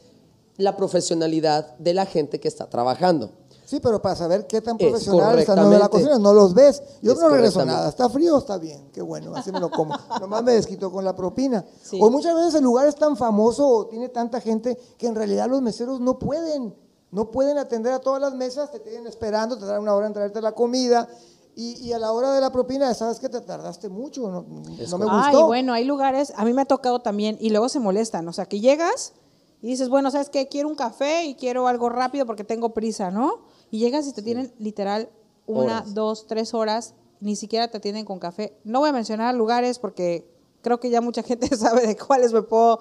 la 0.58 0.76
profesionalidad 0.76 1.78
de 1.78 1.94
la 1.94 2.08
gente 2.08 2.40
que 2.40 2.48
está 2.48 2.68
trabajando. 2.72 3.32
Sí, 3.72 3.80
pero 3.80 4.02
para 4.02 4.18
saber 4.18 4.48
qué 4.48 4.60
tan 4.60 4.76
Es 4.78 4.90
profesional 4.90 5.40
están 5.40 5.56
los 5.56 5.70
de 5.70 5.80
la 5.80 5.88
cocina, 5.88 6.20
no 6.20 6.34
los 6.34 6.54
ves. 6.54 6.84
Yo 7.02 7.14
Es 7.14 7.20
no 7.20 7.30
regreso 7.30 7.64
nada. 7.64 7.88
¿Está 7.88 8.10
frío? 8.10 8.38
Está 8.38 8.58
bien. 8.58 8.90
Qué 8.92 9.02
bueno, 9.02 9.34
así 9.34 9.50
me 9.50 9.62
lo 9.62 9.72
como. 9.72 9.96
Nomás 10.20 10.44
me 10.44 10.52
desquito 10.52 10.92
con 10.92 11.06
la 11.06 11.16
propina. 11.16 11.64
Sí. 11.82 11.98
O 12.02 12.10
muchas 12.12 12.36
veces 12.36 12.56
el 12.56 12.66
lugar 12.66 12.86
es 12.90 12.96
tan 12.96 13.16
famoso 13.16 13.66
o 13.66 13.88
tiene 13.88 14.10
tanta 14.10 14.42
gente 14.42 14.78
que 14.98 15.08
en 15.08 15.16
realidad 15.16 15.48
los 15.48 15.62
meseros 15.62 16.02
no 16.02 16.20
pueden. 16.20 16.76
No 17.12 17.32
pueden 17.32 17.58
atender 17.60 17.94
a 17.94 18.00
todas 18.00 18.20
las 18.20 18.34
mesas, 18.34 18.70
te 18.72 18.82
tienen 18.82 19.08
esperando, 19.08 19.58
te 19.58 19.66
dan 19.66 19.82
una 19.82 19.96
hora 19.96 20.08
en 20.08 20.12
traerte 20.12 20.42
la 20.42 20.52
comida. 20.52 21.08
Y, 21.56 21.78
y 21.80 21.94
a 21.94 21.98
la 21.98 22.12
hora 22.12 22.34
de 22.34 22.42
la 22.42 22.52
propina, 22.52 22.94
sabes 22.94 23.22
que 23.22 23.30
te 23.30 23.40
tardaste 23.40 23.88
mucho, 23.88 24.30
no, 24.30 24.42
no 24.42 24.98
me 24.98 25.06
Ay, 25.10 25.32
gustó. 25.32 25.48
bueno, 25.48 25.72
hay 25.72 25.86
lugares, 25.86 26.34
a 26.36 26.44
mí 26.44 26.52
me 26.52 26.64
ha 26.64 26.66
tocado 26.66 27.02
también, 27.02 27.38
y 27.40 27.52
luego 27.52 27.70
se 27.70 27.80
molestan, 27.80 28.28
o 28.28 28.34
sea, 28.34 28.46
que 28.46 28.60
llegas 28.60 29.14
y 29.62 29.68
dices, 29.68 29.90
bueno, 29.90 30.10
¿sabes 30.10 30.30
qué? 30.30 30.48
Quiero 30.48 30.68
un 30.68 30.76
café 30.76 31.26
y 31.26 31.36
quiero 31.36 31.68
algo 31.68 31.88
rápido 31.90 32.26
porque 32.26 32.44
tengo 32.44 32.74
prisa, 32.74 33.12
¿no? 33.12 33.42
Y 33.72 33.80
llegas 33.80 34.06
y 34.08 34.14
te 34.14 34.22
tienen 34.22 34.54
literal 34.60 35.10
una, 35.48 35.78
Horas. 35.80 35.94
dos, 35.96 36.28
tres 36.28 36.54
horas, 36.54 36.94
ni 37.22 37.36
siquiera 37.36 37.70
te 37.70 37.78
atienden 37.78 38.06
con 38.06 38.20
café. 38.20 38.56
No 38.64 38.80
voy 38.82 38.90
a 38.90 38.94
mencionar 38.94 39.34
lugares 39.34 39.80
porque 39.80 40.30
creo 40.62 40.80
que 40.80 40.90
ya 40.90 41.02
mucha 41.02 41.24
gente 41.24 41.56
sabe 41.58 41.88
de 41.88 41.96
cuáles 41.98 42.34
me 42.34 42.42
puedo... 42.44 42.80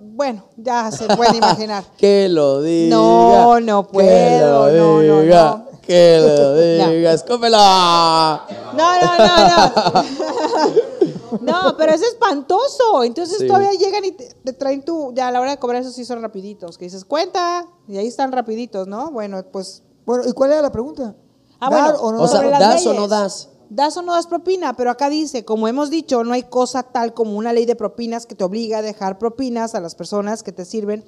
bueno, 0.00 0.44
ya 0.56 0.90
se 0.92 1.06
puede 1.16 1.36
imaginar. 1.36 1.84
Que 1.98 2.28
lo 2.28 2.62
diga. 2.62 2.96
No, 2.96 3.60
no 3.60 3.86
que 3.86 3.92
puedo, 3.92 4.70
lo 4.70 4.72
no, 4.72 5.02
no, 5.02 5.20
diga, 5.20 5.64
no. 5.70 5.80
Que 5.82 6.18
lo 6.20 6.54
Ya. 6.78 6.88
diga. 6.90 7.12
Escópela. 7.12 8.44
No, 8.74 9.00
no, 9.00 9.18
no, 9.18 9.48
no. 9.48 10.23
No, 11.40 11.76
pero 11.76 11.92
es 11.92 12.02
espantoso. 12.02 13.02
Entonces 13.04 13.38
Sí. 13.38 13.46
todavía 13.46 13.72
llegan 13.72 14.04
y 14.04 14.12
te, 14.12 14.34
te 14.44 14.52
traen 14.52 14.82
tu. 14.84 15.12
Ya 15.14 15.28
a 15.28 15.30
la 15.30 15.40
hora 15.40 15.52
de 15.52 15.58
cobrar, 15.58 15.82
esos 15.82 15.94
sí 15.94 16.04
son 16.04 16.22
rapiditos. 16.22 16.78
Que 16.78 16.86
dices, 16.86 17.04
cuenta. 17.04 17.66
Y 17.88 17.96
ahí 17.96 18.06
están 18.06 18.32
rapiditos, 18.32 18.86
¿no? 18.86 19.10
Bueno, 19.10 19.42
pues. 19.52 19.82
Bueno, 20.06 20.24
¿y 20.26 20.32
cuál 20.32 20.52
era 20.52 20.62
la 20.62 20.72
pregunta? 20.72 21.14
Ah, 21.60 21.70
¿Dar 21.70 21.92
bueno, 21.92 21.98
o 22.00 22.12
no 22.12 22.22
O 22.22 22.28
sea, 22.28 22.42
¿das 22.58 22.86
o 22.86 22.92
no 22.94 23.08
das? 23.08 23.48
Das 23.70 23.96
o 23.96 24.02
no 24.02 24.12
das 24.12 24.26
propina, 24.26 24.76
pero 24.76 24.90
acá 24.90 25.08
dice, 25.08 25.44
como 25.44 25.66
hemos 25.68 25.88
dicho, 25.88 26.22
no 26.22 26.34
hay 26.34 26.42
cosa 26.44 26.82
tal 26.82 27.14
como 27.14 27.36
una 27.36 27.52
ley 27.52 27.64
de 27.64 27.74
propinas 27.74 28.26
que 28.26 28.34
te 28.34 28.44
obliga 28.44 28.78
a 28.78 28.82
dejar 28.82 29.18
propinas 29.18 29.74
a 29.74 29.80
las 29.80 29.94
personas 29.94 30.42
que 30.42 30.52
te 30.52 30.64
sirven 30.66 31.02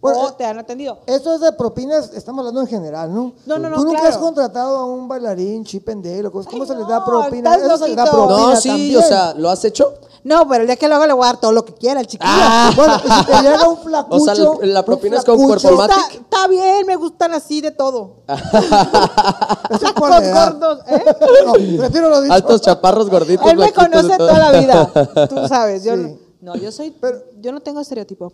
Bueno, 0.00 0.20
o 0.22 0.32
te 0.32 0.46
han 0.46 0.58
atendido. 0.58 0.98
Esto 1.06 1.34
es 1.34 1.40
de 1.42 1.52
propinas, 1.52 2.10
estamos 2.14 2.40
hablando 2.40 2.62
en 2.62 2.66
general, 2.68 3.14
¿no? 3.14 3.32
No, 3.44 3.58
no, 3.58 3.68
no, 3.68 3.76
Tú 3.76 3.84
nunca 3.84 4.00
claro. 4.00 4.14
has 4.14 4.20
contratado 4.20 4.76
a 4.78 4.84
un 4.86 5.06
bailarín, 5.08 5.64
chip 5.64 5.86
and 5.90 6.02
dale, 6.04 6.30
¿cómo 6.30 6.42
Ay, 6.50 6.66
se 6.66 6.74
les 6.74 6.88
da 6.88 7.04
propina? 7.04 7.54
estás 7.54 7.66
Eso 7.68 7.76
se 7.78 7.88
les 7.88 7.96
da 7.96 8.04
loquito. 8.06 8.26
propina 8.26 8.54
No, 8.54 8.60
sí, 8.60 8.68
también. 8.68 8.98
o 8.98 9.02
sea, 9.02 9.34
¿lo 9.34 9.50
has 9.50 9.64
hecho? 9.64 9.94
No, 10.22 10.46
pero 10.48 10.62
el 10.62 10.66
día 10.66 10.76
que 10.76 10.86
lo 10.86 10.96
haga 10.96 11.06
le 11.06 11.14
voy 11.14 11.24
a 11.24 11.28
dar 11.28 11.40
todo 11.40 11.52
lo 11.52 11.64
que 11.64 11.72
quiera 11.74 12.00
el 12.00 12.06
chiquillo. 12.06 12.30
Bueno, 12.76 12.94
y 13.04 13.10
si 13.10 13.24
te 13.26 13.42
llega 13.42 13.68
un 13.68 13.78
flacucho. 13.78 14.22
O 14.22 14.34
sea, 14.34 14.66
la- 14.66 14.84
propina 14.84 15.16
es 15.18 15.24
con 15.24 15.36
cuerpo 15.42 15.82
está, 15.82 15.96
está 16.12 16.48
bien, 16.48 16.86
me 16.86 16.96
gustan 16.96 17.32
así 17.32 17.60
de 17.60 17.70
todo. 17.70 18.16
Edad. 18.28 20.58
gordos, 20.58 20.78
¿eh? 20.88 21.04
No, 21.46 21.52
prefiero 21.78 22.08
lo 22.10 22.20
dicho. 22.22 22.34
Altos 22.34 22.60
chaparros 22.62 23.08
gorditos. 23.10 23.46
Él 23.50 23.58
me 23.58 23.72
conoce 23.72 24.16
toda 24.16 24.38
la 24.38 24.60
vida. 24.60 24.90
Tú 25.28 25.48
sabes, 25.48 25.84
yo 25.84 25.94
Sí. 25.94 26.00
no, 26.40 26.54
no, 26.54 26.56
yo 26.56 26.72
soy, 26.72 26.90
Pero- 26.90 27.22
yo 27.40 27.52
no 27.52 27.60
tengo 27.60 27.80
estereotipo. 27.80 28.32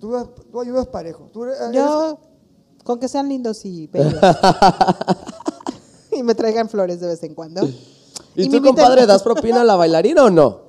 Tú, 0.00 0.14
tú 0.50 0.60
ayudas 0.60 0.86
parejo. 0.86 1.28
Tú 1.32 1.44
eres- 1.44 1.58
Yo, 1.72 2.18
con 2.84 2.98
que 3.00 3.08
sean 3.08 3.28
lindos 3.28 3.64
y 3.64 3.86
bellos. 3.88 4.14
y 6.12 6.22
me 6.22 6.34
traigan 6.34 6.68
flores 6.68 7.00
de 7.00 7.06
vez 7.08 7.22
en 7.22 7.34
cuando. 7.34 7.66
¿Y, 8.34 8.48
me 8.48 8.58
tú, 8.60 8.66
compadre, 8.66 9.06
das 9.06 9.22
propina 9.22 9.60
a 9.62 9.64
la 9.64 9.76
bailarina 9.76 10.24
o 10.24 10.30
no? 10.30 10.68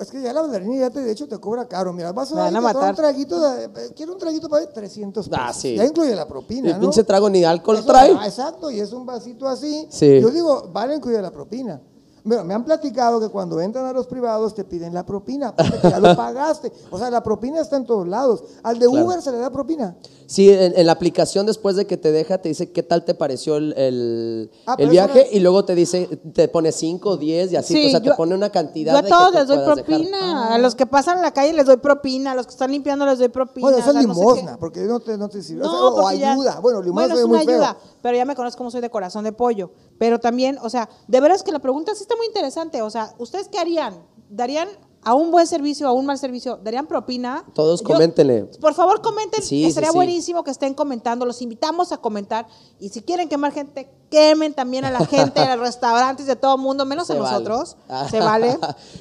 Es 0.00 0.10
que 0.10 0.20
ya 0.20 0.32
la 0.32 0.40
bailarina 0.42 0.76
ya 0.76 0.90
te, 0.90 1.00
de 1.00 1.12
hecho 1.12 1.28
te 1.28 1.38
cobra 1.38 1.68
caro. 1.68 1.92
Mira, 1.92 2.10
vas 2.12 2.32
a, 2.32 2.34
van 2.34 2.56
a 2.56 2.60
matar. 2.60 2.90
un 2.90 2.96
traguito, 2.96 3.40
de- 3.40 3.64
eh, 3.66 3.92
quiero 3.94 4.12
un 4.14 4.18
traguito 4.18 4.48
para 4.48 4.66
300 4.66 5.28
pesos. 5.28 5.44
Ah, 5.44 5.52
sí. 5.52 5.76
Ya 5.76 5.84
incluye 5.84 6.14
la 6.16 6.26
propina, 6.26 6.68
El 6.70 6.74
¿no? 6.74 6.80
pinche 6.80 7.04
trago 7.04 7.30
ni 7.30 7.44
alcohol 7.44 7.76
Eso- 7.76 7.86
trae. 7.86 8.12
ah, 8.18 8.26
exacto, 8.26 8.70
y 8.72 8.80
es 8.80 8.92
un 8.92 9.06
vasito 9.06 9.46
así. 9.46 9.86
Sí. 9.90 10.20
Yo 10.20 10.30
digo, 10.30 10.68
vale 10.72 10.96
incluye 10.96 11.22
la 11.22 11.30
propina. 11.30 11.80
Bueno, 12.24 12.42
me 12.44 12.54
han 12.54 12.64
platicado 12.64 13.20
que 13.20 13.28
cuando 13.28 13.60
entran 13.60 13.84
a 13.84 13.92
los 13.92 14.06
privados 14.06 14.54
te 14.54 14.64
piden 14.64 14.94
la 14.94 15.04
propina, 15.04 15.54
porque 15.54 15.78
ya 15.82 16.00
lo 16.00 16.16
pagaste. 16.16 16.72
O 16.90 16.98
sea, 16.98 17.10
la 17.10 17.22
propina 17.22 17.60
está 17.60 17.76
en 17.76 17.84
todos 17.84 18.08
lados. 18.08 18.42
Al 18.62 18.78
de 18.78 18.86
Claro. 18.88 19.04
Uber 19.06 19.20
se 19.20 19.30
le 19.30 19.38
da 19.38 19.50
propina. 19.50 19.96
Sí, 20.26 20.48
en, 20.50 20.72
en 20.74 20.86
la 20.86 20.92
aplicación 20.92 21.44
después 21.44 21.76
de 21.76 21.86
que 21.86 21.98
te 21.98 22.10
deja 22.10 22.38
te 22.38 22.48
dice 22.48 22.72
qué 22.72 22.82
tal 22.82 23.04
te 23.04 23.14
pareció 23.14 23.56
el, 23.56 23.74
el, 23.76 24.50
Ah, 24.66 24.74
el 24.78 24.88
viaje 24.88 25.28
y 25.32 25.40
luego 25.40 25.66
te 25.66 25.74
dice, 25.74 26.06
te 26.32 26.48
pone 26.48 26.72
5, 26.72 27.18
10 27.18 27.52
y 27.52 27.56
así, 27.56 27.86
o 27.88 27.90
sea, 27.90 28.00
te 28.00 28.14
pone 28.14 28.34
una 28.34 28.48
cantidad 28.48 28.92
Yo 28.94 28.98
a 29.00 29.02
de 29.02 29.08
todos 29.10 29.30
que 29.32 29.38
les 29.40 29.48
doy 29.48 29.58
propina. 29.62 30.54
A 30.54 30.58
los 30.58 30.74
que 30.74 30.86
pasan 30.86 31.18
en 31.18 31.22
la 31.24 31.30
calle 31.32 31.52
les 31.52 31.66
doy 31.66 31.76
propina. 31.76 32.32
A 32.32 32.34
los 32.34 32.46
que 32.46 32.52
están 32.52 32.70
limpiando 32.70 33.04
les 33.04 33.18
doy 33.18 33.28
propina. 33.28 33.66
Bueno, 33.66 33.76
eso 33.76 33.88
o 33.88 33.90
es 33.90 33.98
sea, 33.98 34.06
no 34.08 34.14
sé 34.14 34.20
limosna, 34.20 34.56
porque 34.58 34.80
no 34.80 34.98
te, 35.00 35.18
no 35.18 35.28
te 35.28 35.42
sirve. 35.42 35.60
O 35.62 35.66
No, 35.66 35.72
sea, 35.94 36.04
o 36.06 36.12
ya- 36.12 36.32
ayuda. 36.32 36.60
Bueno, 36.60 36.80
limosna 36.80 37.02
Bueno, 37.08 37.14
es 37.20 37.24
una 37.26 37.36
muy 37.36 37.44
feo. 37.46 37.54
ayuda, 37.56 37.76
pero 38.00 38.16
ya 38.16 38.24
me 38.24 38.34
conozco 38.34 38.56
cómo 38.56 38.70
soy 38.70 38.80
de 38.80 38.88
corazón 38.88 39.24
de 39.24 39.32
pollo. 39.32 39.72
Pero 39.98 40.18
también, 40.20 40.58
o 40.62 40.68
sea, 40.70 40.88
de 41.08 41.20
veras 41.20 41.42
que 41.42 41.52
la 41.52 41.58
pregunta 41.60 41.94
sí 41.94 42.02
está 42.02 42.16
muy 42.16 42.26
interesante. 42.26 42.82
O 42.82 42.90
sea, 42.90 43.14
¿ustedes 43.18 43.48
qué 43.48 43.58
harían? 43.58 43.94
¿Darían 44.28 44.68
a 45.06 45.12
un 45.14 45.30
buen 45.30 45.46
servicio, 45.46 45.86
a 45.86 45.92
un 45.92 46.06
mal 46.06 46.18
servicio? 46.18 46.58
¿Darían 46.64 46.86
propina? 46.86 47.44
Todos 47.54 47.82
Yo- 47.82 47.86
coméntenle. 47.88 48.44
Por 48.60 48.72
favor, 48.74 49.02
comenten. 49.02 49.42
Sí, 49.42 49.66
Estaría 49.66 49.90
sí, 49.90 49.92
sí. 49.92 49.96
buenísimo 49.98 50.42
que 50.42 50.50
estén 50.50 50.74
comentando. 50.74 51.26
Los 51.26 51.42
invitamos 51.42 51.92
a 51.92 51.98
comentar. 51.98 52.46
Y 52.80 52.88
si 52.88 53.02
quieren 53.02 53.28
quemar 53.28 53.52
gente, 53.52 53.90
quemen 54.10 54.54
también 54.54 54.84
a 54.86 54.90
la 54.90 55.04
gente 55.06 55.40
de 55.40 55.56
los 55.56 55.58
restaurantes 55.66 56.26
de 56.26 56.36
todo 56.36 56.56
el 56.56 56.60
mundo, 56.62 56.84
menos 56.86 57.08
a 57.10 57.14
vale. 57.14 57.30
nosotros. 57.30 57.76
Se 58.10 58.18
vale. 58.18 58.58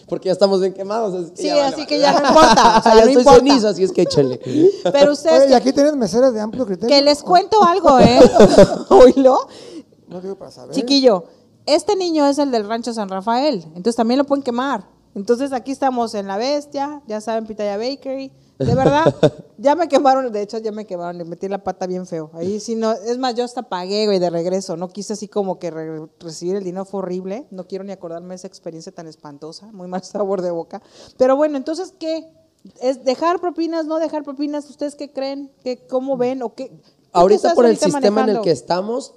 Porque 0.10 0.28
ya 0.28 0.34
estamos 0.34 0.60
bien 0.60 0.74
quemados. 0.74 1.32
que 1.32 1.38
Sí, 1.38 1.48
ya 1.48 1.56
vale, 1.56 1.66
así 1.68 1.76
vale. 1.78 1.88
que 1.88 2.00
ya 2.00 2.12
no 2.20 2.28
importa. 2.28 2.78
O 2.80 2.84
sea, 2.84 2.92
ya 2.96 3.02
no 3.06 3.08
estoy 3.08 3.22
importa. 3.22 3.40
cenizo, 3.40 3.68
así 3.70 3.84
es 3.86 3.92
que 3.94 4.02
échale. 4.04 4.40
Pero 4.92 5.14
ustedes, 5.14 5.44
Oye, 5.44 5.52
y 5.52 5.54
aquí 5.54 5.72
tienes 5.74 5.96
meseras 5.96 6.34
de 6.34 6.42
amplio 6.42 6.66
criterio. 6.66 6.90
que 6.96 7.02
les 7.02 7.24
cuento 7.24 7.64
algo, 7.64 7.98
¿eh? 8.00 8.20
Oílo. 8.90 9.48
No 10.14 10.22
digo 10.22 10.36
para 10.36 10.52
saber. 10.52 10.76
Chiquillo, 10.76 11.26
este 11.66 11.96
niño 11.96 12.28
es 12.28 12.38
el 12.38 12.52
del 12.52 12.68
rancho 12.68 12.94
San 12.94 13.10
Rafael, 13.10 13.64
entonces 13.76 13.96
también 13.96 14.20
lo 14.20 14.24
pueden 14.26 14.44
quemar. 14.44 14.86
Entonces 15.16 15.52
aquí 15.54 15.72
estamos 15.72 16.14
en 16.16 16.28
La 16.28 16.38
Bestia, 16.38 17.02
ya 17.08 17.20
saben, 17.22 17.46
Pitaya 17.46 17.78
Bakery. 17.78 18.32
De 18.60 18.76
verdad, 18.76 19.14
ya 19.58 19.76
me 19.76 19.88
quemaron, 19.88 20.32
de 20.32 20.42
hecho 20.42 20.58
ya 20.60 20.72
me 20.72 20.86
quemaron, 20.86 21.18
le 21.18 21.26
metí 21.26 21.48
la 21.48 21.64
pata 21.64 21.86
bien 21.88 22.06
feo. 22.08 22.30
Ahí 22.34 22.60
sí 22.60 22.76
no, 22.76 22.92
es 22.92 23.18
más, 23.18 23.36
yo 23.36 23.44
hasta 23.44 23.64
pagué, 23.64 24.06
güey, 24.06 24.20
de 24.20 24.30
regreso. 24.30 24.78
No 24.78 24.90
quise 24.90 25.14
así 25.14 25.28
como 25.28 25.60
que 25.60 25.70
re- 25.72 26.08
recibir 26.20 26.56
el 26.56 26.64
dinero, 26.64 26.86
fue 26.86 27.00
horrible. 27.00 27.48
No 27.52 27.68
quiero 27.68 27.84
ni 27.84 27.92
acordarme 27.92 28.30
de 28.30 28.36
esa 28.36 28.48
experiencia 28.48 28.92
tan 28.92 29.08
espantosa, 29.08 29.72
muy 29.72 29.88
mal 29.88 30.04
sabor 30.04 30.42
de 30.42 30.52
boca. 30.52 30.82
Pero 31.18 31.36
bueno, 31.36 31.58
entonces, 31.58 31.94
¿qué? 32.00 32.28
¿Es 32.82 33.04
dejar 33.04 33.40
propinas, 33.42 33.86
no 33.86 33.98
dejar 34.00 34.24
propinas? 34.24 34.70
¿Ustedes 34.70 34.96
qué 34.96 35.12
creen? 35.12 35.52
¿Qué, 35.64 35.86
¿Cómo 35.88 36.18
ven? 36.18 36.42
¿O 36.44 36.54
qué? 36.56 36.70
¿Tú 36.70 36.76
qué 36.82 36.92
Ahorita 37.12 37.54
por 37.54 37.66
el 37.66 37.78
sistema 37.78 38.22
en 38.24 38.30
el 38.30 38.42
que 38.42 38.52
estamos, 38.52 39.14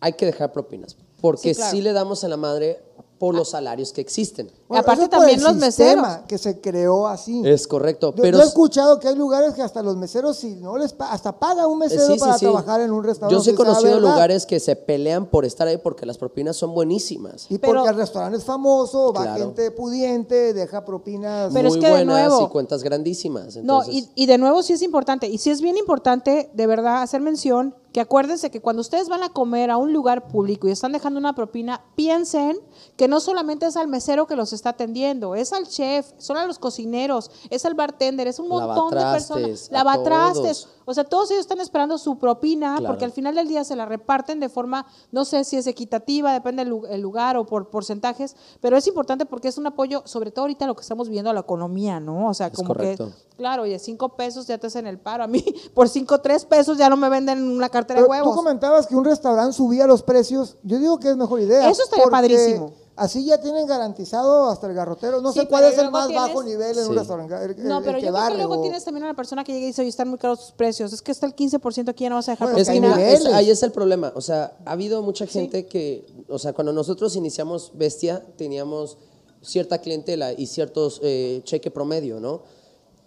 hay 0.00 0.12
que 0.14 0.26
dejar 0.26 0.52
propinas. 0.52 0.96
Porque 1.20 1.52
Sí, 1.54 1.56
claro. 1.56 1.70
sí 1.76 1.82
le 1.82 1.92
damos 1.92 2.22
en 2.24 2.30
la 2.30 2.36
madre 2.36 2.82
por 3.18 3.34
los 3.34 3.50
salarios 3.50 3.92
que 3.92 4.00
existen. 4.00 4.48
Bueno, 4.68 4.80
aparte 4.82 5.02
es 5.02 5.10
también 5.10 5.38
el 5.40 5.44
los 5.44 5.56
meseros. 5.56 6.06
que 6.28 6.38
se 6.38 6.60
creó 6.60 7.08
así. 7.08 7.42
Es 7.44 7.66
correcto. 7.66 8.14
Yo, 8.14 8.22
pero 8.22 8.38
yo 8.38 8.44
he 8.44 8.46
escuchado 8.46 9.00
que 9.00 9.08
hay 9.08 9.16
lugares 9.16 9.54
que 9.54 9.62
hasta 9.62 9.82
los 9.82 9.96
meseros, 9.96 10.36
si 10.36 10.54
no 10.54 10.78
les 10.78 10.92
pa- 10.92 11.10
hasta 11.10 11.36
paga 11.36 11.66
un 11.66 11.80
mesero 11.80 12.06
sí, 12.06 12.12
sí, 12.12 12.18
para 12.20 12.34
sí. 12.34 12.44
trabajar 12.44 12.80
en 12.80 12.92
un 12.92 13.02
restaurante. 13.02 13.34
Yo 13.34 13.42
sí 13.42 13.50
he 13.50 13.54
conocido 13.56 13.98
lugares 13.98 14.46
que 14.46 14.60
se 14.60 14.76
pelean 14.76 15.26
por 15.26 15.44
estar 15.44 15.66
ahí 15.66 15.78
porque 15.78 16.06
las 16.06 16.16
propinas 16.16 16.56
son 16.56 16.72
buenísimas. 16.74 17.46
Y 17.50 17.58
Pero- 17.58 17.72
porque 17.80 17.90
el 17.90 17.96
restaurante 17.96 18.38
es 18.38 18.44
famoso, 18.44 19.12
va 19.12 19.22
Claro. 19.22 19.46
gente 19.46 19.72
pudiente, 19.72 20.54
deja 20.54 20.84
propinas. 20.84 21.52
Pero 21.52 21.66
es 21.70 21.74
muy 21.74 21.84
de 21.84 21.90
buenas 21.90 22.28
nuevo- 22.28 22.46
y 22.46 22.48
cuentas 22.50 22.84
grandísimas. 22.84 23.56
No, 23.56 23.82
y, 23.90 24.08
y 24.14 24.26
de 24.26 24.38
nuevo 24.38 24.62
sí 24.62 24.74
es 24.74 24.82
importante, 24.82 25.26
y 25.26 25.38
sí 25.38 25.50
es 25.50 25.60
bien 25.60 25.76
importante 25.76 26.50
de 26.54 26.66
verdad 26.68 27.02
hacer 27.02 27.20
mención 27.20 27.74
que 27.98 28.02
acuérdense 28.02 28.52
que 28.52 28.60
cuando 28.60 28.80
ustedes 28.80 29.08
van 29.08 29.24
a 29.24 29.30
comer 29.30 29.72
a 29.72 29.76
un 29.76 29.92
lugar 29.92 30.28
público 30.28 30.68
y 30.68 30.70
están 30.70 30.92
dejando 30.92 31.18
una 31.18 31.34
propina, 31.34 31.82
piensen 31.96 32.56
que 32.96 33.08
no 33.08 33.18
solamente 33.18 33.66
es 33.66 33.76
al 33.76 33.88
mesero 33.88 34.28
que 34.28 34.36
los 34.36 34.52
está 34.52 34.70
atendiendo, 34.70 35.34
es 35.34 35.52
al 35.52 35.66
chef, 35.66 36.12
son 36.16 36.36
a 36.36 36.46
los 36.46 36.60
cocineros, 36.60 37.32
es 37.50 37.64
al 37.64 37.74
bartender, 37.74 38.28
es 38.28 38.38
un 38.38 38.46
montón 38.46 38.90
de 38.94 39.00
personas, 39.00 39.68
lavatrastes. 39.72 40.68
O 40.90 40.94
sea, 40.94 41.04
todos 41.04 41.30
ellos 41.30 41.42
están 41.42 41.60
esperando 41.60 41.98
su 41.98 42.18
propina 42.18 42.76
Claro. 42.78 42.86
porque 42.92 43.04
al 43.04 43.12
final 43.12 43.34
del 43.34 43.46
día 43.48 43.62
se 43.64 43.76
la 43.76 43.84
reparten 43.86 44.40
de 44.40 44.48
forma, 44.48 44.86
no 45.12 45.24
sé 45.24 45.44
si 45.44 45.56
es 45.56 45.66
equitativa, 45.66 46.32
depende 46.32 46.62
del 46.64 46.70
lu- 46.70 46.86
el 46.86 47.00
lugar 47.00 47.36
o 47.36 47.44
por 47.46 47.68
porcentajes, 47.70 48.34
pero 48.60 48.76
es 48.76 48.86
importante 48.86 49.26
porque 49.26 49.48
es 49.48 49.58
un 49.58 49.66
apoyo, 49.66 50.02
sobre 50.06 50.30
todo 50.30 50.44
ahorita 50.44 50.66
lo 50.66 50.74
que 50.74 50.82
estamos 50.82 51.08
viviendo 51.08 51.30
a 51.30 51.34
la 51.34 51.40
economía, 51.40 52.00
¿no? 52.00 52.28
O 52.28 52.34
sea, 52.34 52.48
Es 52.48 52.54
como 52.54 52.68
correcto. 52.68 53.06
que 53.08 53.28
Claro, 53.38 53.62
oye, 53.62 53.78
cinco 53.78 54.16
pesos 54.16 54.46
ya 54.48 54.58
te 54.58 54.66
hacen 54.66 54.86
el 54.88 54.98
paro. 54.98 55.22
A 55.22 55.26
mí, 55.28 55.44
por 55.74 55.88
cinco, 55.88 56.20
tres 56.20 56.44
pesos 56.44 56.76
ya 56.78 56.88
no 56.88 56.96
me 56.96 57.08
venden 57.08 57.48
una 57.50 57.68
cartera 57.68 58.00
Pero 58.00 58.12
de 58.12 58.18
tú 58.18 58.24
huevos. 58.24 58.36
comentabas 58.36 58.86
que 58.88 58.96
un 58.96 59.04
restaurante 59.04 59.52
subía 59.52 59.86
los 59.86 60.02
precios. 60.02 60.56
Yo 60.64 60.78
digo 60.78 60.98
que 60.98 61.10
es 61.10 61.16
mejor 61.16 61.40
idea. 61.40 61.68
Eso 61.70 61.82
estaría 61.84 62.04
porque 62.04 62.16
padrísimo. 62.16 62.72
Así 62.98 63.24
ya 63.24 63.40
tienen 63.40 63.66
garantizado 63.66 64.48
hasta 64.48 64.66
el 64.66 64.74
garrotero. 64.74 65.20
No 65.20 65.32
Sí, 65.32 65.40
sé 65.40 65.46
cuál 65.48 65.64
es 65.64 65.78
el 65.78 65.90
más 65.90 66.08
tienes- 66.08 66.26
bajo 66.28 66.42
nivel 66.42 66.76
en 66.76 66.84
un 66.86 66.92
Sí. 66.92 66.98
restaurante. 66.98 67.34
el- 67.34 67.50
el- 67.52 67.68
No, 67.68 67.78
el 67.78 67.84
pero 67.84 67.98
que 68.00 68.06
yo 68.06 68.12
creo 68.12 68.28
que 68.28 68.34
luego 68.36 68.54
o- 68.58 68.62
tienes 68.62 68.84
también 68.84 69.04
a 69.04 69.06
la 69.06 69.14
persona 69.14 69.44
que 69.44 69.52
llega 69.52 69.64
y 69.64 69.68
dice, 69.68 69.82
oye, 69.82 69.88
están 69.88 70.08
muy 70.08 70.18
caros 70.18 70.40
sus 70.40 70.52
precios. 70.52 70.92
Es 70.92 71.00
que 71.00 71.12
está 71.12 71.26
el 71.26 71.34
15% 71.34 71.90
aquí, 71.92 72.04
ya 72.04 72.10
no 72.10 72.16
vas 72.16 72.28
a 72.28 72.32
dejar 72.32 72.48
Bueno, 72.48 72.58
Es 72.58 72.68
que 72.68 73.12
es- 73.14 73.26
ahí 73.26 73.50
es 73.50 73.62
el 73.62 73.70
problema. 73.72 74.12
O 74.16 74.20
sea, 74.20 74.56
ha 74.64 74.72
habido 74.72 75.00
mucha 75.02 75.26
gente 75.26 75.66
que, 75.66 76.06
o 76.28 76.38
sea, 76.38 76.52
cuando 76.52 76.72
nosotros 76.72 77.14
iniciamos 77.16 77.70
Bestia, 77.74 78.24
teníamos 78.36 78.98
cierta 79.42 79.78
clientela 79.78 80.32
y 80.32 80.46
ciertos 80.46 80.98
eh, 81.02 81.40
cheque 81.44 81.70
promedio, 81.70 82.18
¿no? 82.18 82.42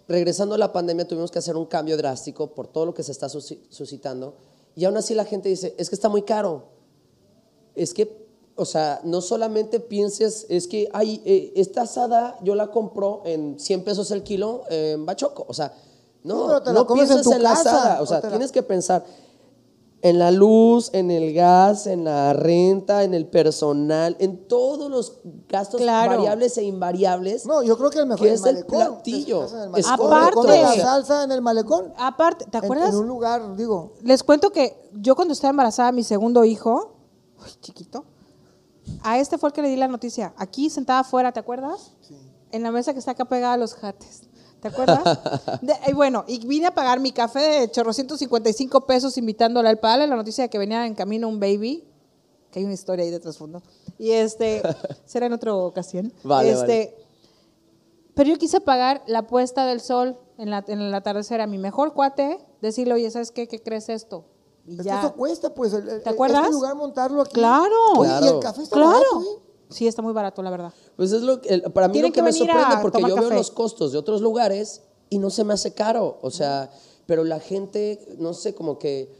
Regresando 0.08 0.54
a 0.54 0.58
la 0.58 0.72
pandemia 0.72 1.06
tuvimos 1.06 1.30
que 1.30 1.38
hacer 1.38 1.56
un 1.56 1.66
cambio 1.66 1.96
drástico 1.96 2.54
por 2.54 2.66
todo 2.66 2.86
lo 2.86 2.94
que 2.94 3.02
se 3.02 3.12
está 3.12 3.28
suscitando. 3.28 4.34
Y 4.74 4.84
aún 4.86 4.96
así 4.96 5.14
la 5.14 5.26
gente 5.26 5.48
dice, 5.50 5.74
es 5.76 5.90
que 5.90 5.94
está 5.94 6.08
muy 6.08 6.22
caro. 6.22 6.64
Es 7.74 7.92
que, 7.94 8.21
o 8.56 8.64
sea, 8.64 9.00
no 9.04 9.20
solamente 9.20 9.80
pienses, 9.80 10.46
es 10.48 10.66
que, 10.68 10.88
ay, 10.92 11.22
eh, 11.24 11.52
esta 11.56 11.82
asada 11.82 12.36
yo 12.42 12.54
la 12.54 12.68
compro 12.70 13.22
en 13.24 13.58
100 13.58 13.84
pesos 13.84 14.10
el 14.10 14.22
kilo 14.22 14.64
en 14.68 15.06
Bachoco. 15.06 15.44
O 15.48 15.54
sea, 15.54 15.72
no, 16.24 16.62
te 16.62 16.72
no 16.72 16.80
en 16.82 16.86
pienses 16.86 17.22
tu 17.22 17.32
en, 17.32 17.42
la 17.42 17.50
casa, 17.50 17.76
asada. 17.76 18.00
O 18.00 18.02
o 18.04 18.06
sea, 18.06 18.20
la- 18.20 18.28
tienes 18.28 18.52
que 18.52 18.62
pensar 18.62 19.04
en 20.02 20.18
la 20.18 20.32
luz, 20.32 20.90
en 20.92 21.12
el 21.12 21.32
gas, 21.32 21.86
en 21.86 22.02
la 22.04 22.32
renta, 22.32 23.04
en 23.04 23.14
el 23.14 23.26
personal, 23.26 24.16
en 24.18 24.48
todos 24.48 24.90
los 24.90 25.20
gastos 25.48 25.80
Claro. 25.80 26.16
variables 26.16 26.58
e 26.58 26.64
invariables. 26.64 27.46
No, 27.46 27.62
yo 27.62 27.78
creo 27.78 27.88
que 27.90 28.00
el 28.00 28.06
mejor 28.06 28.20
que 28.26 28.28
el 28.30 28.34
es 28.34 28.44
el 28.44 28.54
malecón. 28.54 28.78
platillo. 28.94 29.40
El 29.42 29.46
Es 29.78 29.86
malecón, 29.86 29.96
correcto. 30.08 30.28
te 30.30 30.34
comes 30.34 30.60
la 30.60 30.66
Aparte- 30.66 30.80
salsa 30.82 31.24
en 31.24 31.30
el 31.32 31.40
malecón. 31.40 31.92
Aparte, 31.96 32.46
¿te 32.50 32.58
acuerdas? 32.58 32.90
En, 32.90 32.96
un 32.96 33.06
lugar, 33.06 33.56
digo. 33.56 33.92
Les 34.02 34.22
cuento 34.24 34.50
que 34.50 34.90
yo 34.92 35.14
cuando 35.14 35.32
estaba 35.34 35.50
embarazada 35.50 35.90
de 35.92 35.96
mi 35.96 36.02
segundo 36.02 36.44
hijo, 36.44 36.96
uy, 37.40 37.50
chiquito, 37.60 38.04
a 39.02 39.18
este 39.18 39.38
fue 39.38 39.48
el 39.48 39.52
que 39.52 39.62
le 39.62 39.68
di 39.68 39.76
la 39.76 39.88
noticia. 39.88 40.34
Aquí 40.36 40.70
sentada 40.70 41.00
afuera, 41.00 41.32
¿te 41.32 41.40
acuerdas? 41.40 41.92
En 42.50 42.62
la 42.62 42.70
mesa 42.70 42.92
que 42.92 42.98
está 42.98 43.12
acá 43.12 43.24
pegada 43.24 43.54
a 43.54 43.56
los 43.56 43.74
jates. 43.74 44.22
¿Te 44.60 44.68
acuerdas? 44.68 45.02
De- 45.62 45.74
y 45.88 45.92
bueno, 45.92 46.24
y 46.28 46.46
vine 46.46 46.66
a 46.66 46.74
pagar 46.74 47.00
mi 47.00 47.10
café 47.12 47.68
de 47.68 48.50
y 48.50 48.52
cinco 48.52 48.80
pesos 48.86 49.18
invitándole 49.18 49.68
al 49.68 49.78
padre 49.78 50.06
la 50.06 50.14
noticia 50.16 50.44
de 50.44 50.50
que 50.50 50.58
venía 50.58 50.86
en 50.86 50.94
camino 50.94 51.28
un 51.28 51.40
baby, 51.40 51.84
que 52.50 52.60
hay 52.60 52.64
una 52.64 52.74
historia 52.74 53.04
ahí 53.04 53.10
de 53.10 53.18
trasfondo. 53.18 53.62
Y 53.98 54.12
este, 54.12 54.62
será 55.04 55.26
en 55.26 55.32
otra 55.32 55.54
ocasión. 55.54 56.12
Vale, 56.22 56.52
este, 56.52 56.66
vale. 56.66 56.96
Pero 58.14 58.30
yo 58.30 58.38
quise 58.38 58.60
pagar 58.60 59.02
la 59.06 59.26
puesta 59.26 59.64
del 59.66 59.80
sol 59.80 60.18
en, 60.38 60.50
la, 60.50 60.64
en 60.68 60.80
el 60.80 60.94
atardecer 60.94 61.40
a 61.40 61.46
mi 61.46 61.58
mejor 61.58 61.94
cuate, 61.94 62.38
decirle, 62.60 62.94
oye, 62.94 63.10
¿sabes 63.10 63.30
qué? 63.30 63.48
¿Qué 63.48 63.62
crees 63.62 63.88
esto? 63.88 64.26
Y 64.66 64.82
ya. 64.82 65.00
eso 65.00 65.12
cuesta, 65.14 65.52
pues. 65.54 65.72
el- 65.72 65.88
el- 65.88 66.02
¿Te 66.02 66.10
acuerdas? 66.10 66.42
Este 66.42 66.52
lugar 66.52 66.74
montarlo 66.76 67.22
aquí. 67.22 67.32
Claro. 67.34 67.74
Oye, 67.96 68.10
y 68.10 68.12
el 68.14 68.20
Claro. 68.20 68.40
café 68.40 68.62
está 68.62 68.76
Claro. 68.76 68.92
barato, 68.92 69.20
¿eh? 69.22 69.38
Sí, 69.70 69.86
está 69.86 70.02
muy 70.02 70.12
barato, 70.12 70.42
la 70.42 70.50
verdad. 70.50 70.72
Pues 70.96 71.12
es 71.12 71.22
lo 71.22 71.40
que, 71.40 71.58
para 71.70 71.88
mí 71.88 71.94
Tienen 71.94 72.10
lo 72.10 72.12
que, 72.12 72.18
que 72.18 72.22
me 72.22 72.30
venir 72.30 72.50
a 72.50 72.54
sorprende 72.54 72.82
porque 72.82 73.02
yo 73.08 73.16
veo 73.16 73.30
los 73.30 73.50
costos 73.50 73.90
de 73.92 73.98
otros 73.98 74.20
lugares 74.20 74.82
y 75.08 75.18
no 75.18 75.30
se 75.30 75.44
me 75.44 75.54
hace 75.54 75.72
caro. 75.72 76.18
O 76.22 76.30
sea, 76.30 76.70
pero 77.06 77.24
la 77.24 77.40
gente, 77.40 78.14
no 78.18 78.34
sé, 78.34 78.54
como 78.54 78.78
que 78.78 79.10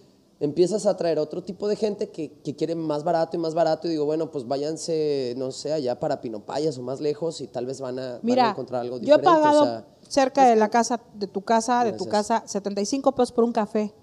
empiezas 0.40 0.86
a 0.86 0.96
traer 0.96 1.18
otro 1.18 1.42
tipo 1.42 1.68
de 1.68 1.76
gente 1.76 2.10
que, 2.10 2.32
que 2.42 2.54
quiere 2.56 2.74
más 2.74 3.02
barato 3.04 3.36
y 3.36 3.40
más 3.40 3.54
barato 3.54 3.86
y 3.86 3.92
digo, 3.92 4.04
bueno, 4.04 4.30
pues 4.30 4.46
váyanse, 4.46 5.34
no 5.36 5.52
sé, 5.52 5.72
allá 5.72 5.98
para 6.00 6.20
Pinopayas 6.20 6.76
o 6.78 6.82
más 6.82 7.00
lejos 7.00 7.40
y 7.40 7.46
tal 7.46 7.64
vez 7.66 7.80
van 7.80 7.98
a, 7.98 8.02
van 8.06 8.16
a 8.16 8.20
Mira, 8.22 8.50
encontrar 8.50 8.80
algo 8.82 8.96
yo 8.98 9.14
he 9.14 9.18
diferente. 9.18 9.28
o 9.28 9.32
pagado 9.32 9.64
sea, 9.64 9.86
cerca 10.08 10.46
de 10.46 10.56
la 10.56 10.68
casa, 10.68 11.00
de 11.14 11.28
tu 11.28 11.42
casa, 11.42 11.84
de 11.84 11.92
tu 11.92 12.06
casa, 12.06 12.42
75 12.46 13.12
pesos 13.12 13.32
por 13.32 13.44
un 13.44 13.52
café, 13.52 13.94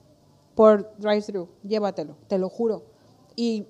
por 0.60 0.94
drive-thru. 0.98 1.48
Llévatelo, 1.64 2.18
te 2.28 2.38
lo 2.38 2.50
juro. 2.50 2.84
Y 3.38 3.66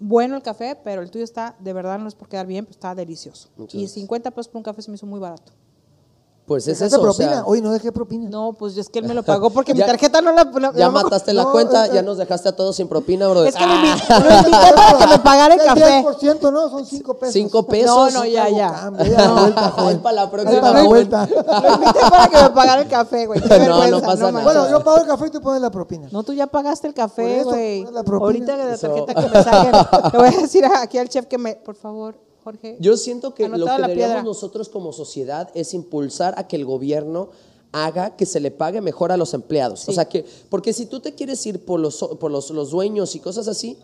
bueno 0.00 0.34
el 0.34 0.42
café, 0.42 0.76
pero 0.82 1.00
el 1.00 1.08
tuyo 1.08 1.22
está, 1.22 1.54
de 1.60 1.72
verdad, 1.72 2.00
no 2.00 2.08
es 2.08 2.16
por 2.16 2.28
quedar 2.28 2.48
bien, 2.48 2.64
pero 2.64 2.72
está 2.72 2.96
delicioso. 2.96 3.48
Muchas 3.56 3.76
y 3.76 3.78
gracias. 3.78 3.92
50 3.92 4.30
pesos 4.32 4.48
por 4.48 4.56
un 4.56 4.64
café 4.64 4.82
se 4.82 4.90
me 4.90 4.96
hizo 4.96 5.06
muy 5.06 5.20
barato. 5.20 5.52
Pues 6.52 6.68
es 6.68 6.80
eso, 6.82 6.98
o 6.98 7.02
propina. 7.02 7.30
sea, 7.32 7.44
Oye, 7.46 7.62
no 7.62 7.72
dejé 7.72 7.92
propina. 7.92 8.28
No, 8.28 8.52
pues 8.52 8.76
es 8.76 8.88
que 8.88 8.98
él 8.98 9.06
me 9.06 9.14
lo 9.14 9.22
pagó 9.24 9.50
porque 9.50 9.72
mi 9.72 9.80
Ya- 9.80 9.86
tarjeta 9.86 10.20
no 10.20 10.32
la. 10.32 10.44
no- 10.44 10.72
ya 10.74 10.86
no 10.86 10.92
mataste 10.92 11.32
la 11.32 11.42
no, 11.44 11.52
cuenta, 11.52 11.86
es- 11.86 11.92
ya 11.92 12.02
nos 12.02 12.18
dejaste 12.18 12.48
a 12.50 12.52
todos 12.56 12.76
sin 12.76 12.88
propina, 12.88 13.26
bro. 13.28 13.44
Es 13.44 13.54
que 13.54 13.64
lo 13.66 13.72
Ah, 13.72 13.84
invité, 13.84 14.28
lo 14.28 14.36
invité 14.36 14.72
para 14.76 14.98
que 14.98 15.06
me 15.06 15.18
pagara 15.18 15.54
el 15.54 15.60
El 15.60 15.66
café. 15.66 16.04
10%, 16.04 16.52
¿no? 16.52 16.68
Son 16.68 16.84
5 16.86 17.14
pesos. 17.18 17.32
Cinco 17.32 17.62
pesos. 17.66 18.12
No, 18.12 18.20
no, 18.20 18.24
ya, 18.26 18.48
ya. 18.48 18.70
cambio, 18.72 19.04
ya 19.06 19.18
la 19.20 19.32
vuelta, 19.32 19.64
Ay, 19.64 19.72
joven. 19.82 20.00
para 20.02 20.14
la 20.14 20.22
Ahí 20.22 20.28
próxima, 20.28 20.60
para 20.60 20.82
la 20.82 20.88
vuelta. 20.88 21.28
Lo 21.62 21.74
invité 21.74 22.00
para 22.10 22.28
que 22.28 22.42
me 22.42 22.50
pagara 22.50 22.82
el 22.82 22.88
café, 22.88 23.26
güey. 23.26 23.40
No, 23.40 23.86
no 23.88 24.00
pasa 24.02 24.30
nada. 24.30 24.44
Bueno, 24.44 24.70
yo 24.70 24.84
pago 24.84 24.98
el 24.98 25.06
café 25.06 25.26
y 25.26 25.30
tú 25.30 25.40
pones 25.40 25.60
la 25.62 25.70
propina. 25.70 26.08
No, 26.12 26.22
tú 26.22 26.32
ya 26.32 26.46
pagaste 26.46 26.86
el 26.86 26.94
café, 26.94 27.42
güey. 27.44 27.84
la. 27.90 28.00
Ahorita 28.00 28.56
que 28.56 28.64
la 28.64 28.76
tarjeta 28.78 29.14
que 29.14 29.28
me 29.28 29.42
saquen. 29.42 29.72
Le 30.12 30.18
voy 30.18 30.28
a 30.28 30.40
decir 30.42 30.64
aquí 30.66 30.98
al 30.98 31.08
chef 31.08 31.26
que 31.26 31.38
me. 31.38 31.54
Por 31.56 31.74
favor, 31.74 32.14
Jorge. 32.42 32.76
Yo 32.80 32.96
siento 32.96 33.34
que 33.34 33.48
lo 33.48 33.54
que 33.54 33.60
deberíamos 33.60 33.94
piedra. 33.94 34.22
nosotros 34.22 34.68
como 34.68 34.92
sociedad 34.92 35.50
es 35.54 35.74
impulsar 35.74 36.34
a 36.36 36.48
que 36.48 36.56
el 36.56 36.64
gobierno 36.64 37.30
haga 37.72 38.16
que 38.16 38.26
se 38.26 38.40
le 38.40 38.50
pague 38.50 38.80
mejor 38.80 39.12
a 39.12 39.16
los 39.16 39.34
empleados. 39.34 39.88
O 39.88 39.92
sea 39.92 40.04
que, 40.04 40.24
porque 40.48 40.72
si 40.72 40.86
tú 40.86 41.00
te 41.00 41.14
quieres 41.14 41.44
ir 41.46 41.64
por 41.64 41.80
los, 41.80 41.98
por 42.20 42.30
los, 42.30 42.50
los 42.50 42.70
dueños 42.70 43.14
y 43.16 43.20
cosas 43.20 43.48
así, 43.48 43.78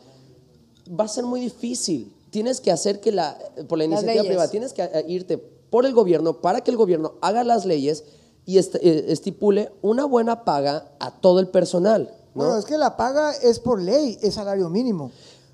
va 0.88 1.04
a 1.04 1.08
ser 1.08 1.24
muy 1.24 1.40
difícil. 1.40 2.12
Tienes 2.30 2.60
que 2.60 2.70
hacer 2.70 3.00
que 3.00 3.12
la, 3.12 3.38
por 3.68 3.78
la 3.78 3.84
iniciativa 3.84 4.22
privada, 4.22 4.50
tienes 4.50 4.72
que 4.74 4.82
eh, 4.82 5.04
irte 5.08 5.38
por 5.38 5.86
el 5.86 5.94
gobierno 5.94 6.40
para 6.40 6.60
que 6.62 6.70
el 6.70 6.76
gobierno 6.76 7.14
haga 7.22 7.44
las 7.44 7.64
leyes 7.64 8.04
y 8.44 8.58
eh, 8.58 9.04
estipule 9.08 9.72
una 9.82 10.04
buena 10.04 10.44
paga 10.44 10.90
a 11.00 11.10
todo 11.20 11.40
el 11.40 11.48
personal. 11.48 12.10
¿no? 12.34 12.44
Bueno, 12.44 12.58
es 12.58 12.64
que 12.66 12.78
la 12.78 12.96
paga 12.96 13.32
es 13.32 13.58
por 13.58 13.80
ley, 13.80 14.18
es 14.22 14.34
salario 14.34 14.68
mínimo. 14.68 15.10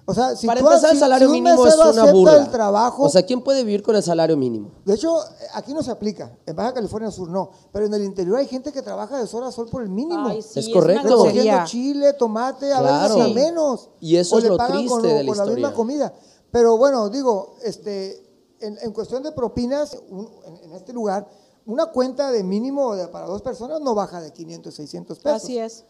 O 0.06 0.12
sea, 0.12 0.36
si 0.36 0.46
para 0.46 0.60
tú 0.60 0.66
empezar, 0.66 0.90
si- 0.90 0.96
el 0.96 1.00
salario 1.00 1.28
si 1.28 1.32
mínimo 1.32 1.66
es 1.66 1.74
una 1.76 2.12
burla. 2.12 2.36
el 2.36 2.50
trabajo, 2.50 3.04
O 3.04 3.08
sea, 3.08 3.24
¿quién 3.24 3.42
puede 3.42 3.64
vivir 3.64 3.82
con 3.82 3.96
el 3.96 4.02
salario 4.02 4.36
mínimo? 4.36 4.70
de 4.84 4.94
hecho, 4.94 5.16
aquí 5.54 5.72
no 5.72 5.82
se 5.82 5.90
aplica. 5.90 6.36
En 6.44 6.54
Baja 6.54 6.74
California 6.74 7.10
Sur 7.10 7.30
no. 7.30 7.50
Pero 7.72 7.86
en 7.86 7.94
el 7.94 8.04
interior 8.04 8.36
hay 8.36 8.46
gente 8.46 8.70
que 8.70 8.82
trabaja 8.82 9.18
de 9.18 9.26
sol 9.26 9.44
a 9.44 9.50
sol 9.50 9.66
por 9.70 9.82
el 9.82 9.88
mínimo. 9.88 10.28
Ay, 10.28 10.42
sí, 10.42 10.60
Es 10.60 10.68
correcto. 10.68 11.08
grosería. 11.08 11.40
Recogiendo 11.42 11.66
chile, 11.66 12.12
tomate, 12.12 12.72
a 12.72 12.80
Claro. 12.80 13.14
veces 13.14 13.22
a 13.22 13.28
Sí. 13.28 13.34
menos. 13.34 13.90
Y 14.00 14.16
eso 14.16 14.34
O 14.34 14.38
es 14.38 14.44
le 14.44 14.50
lo 14.50 14.56
pagan 14.58 14.72
triste 14.76 14.90
con, 14.90 15.02
lo- 15.02 15.08
de 15.08 15.14
la 15.24 15.28
con 15.28 15.38
la 15.38 15.44
misma 15.44 15.58
historia. 15.68 15.74
comida. 15.74 16.14
Pero 16.50 16.76
bueno, 16.76 17.08
digo, 17.08 17.54
este, 17.62 18.22
en, 18.60 18.76
en 18.82 18.92
cuestión 18.92 19.22
de 19.22 19.32
propinas, 19.32 19.96
un- 20.10 20.28
en, 20.46 20.56
en 20.64 20.72
este 20.72 20.92
lugar, 20.92 21.26
una 21.66 21.86
cuenta 21.86 22.30
de 22.30 22.44
mínimo 22.44 22.94
de- 22.94 23.08
para 23.08 23.26
dos 23.26 23.40
personas 23.40 23.80
no 23.80 23.94
baja 23.94 24.20
de 24.20 24.32
500, 24.34 24.74
600 24.74 25.18
pesos. 25.18 25.42
Así 25.42 25.58
es. 25.58 25.84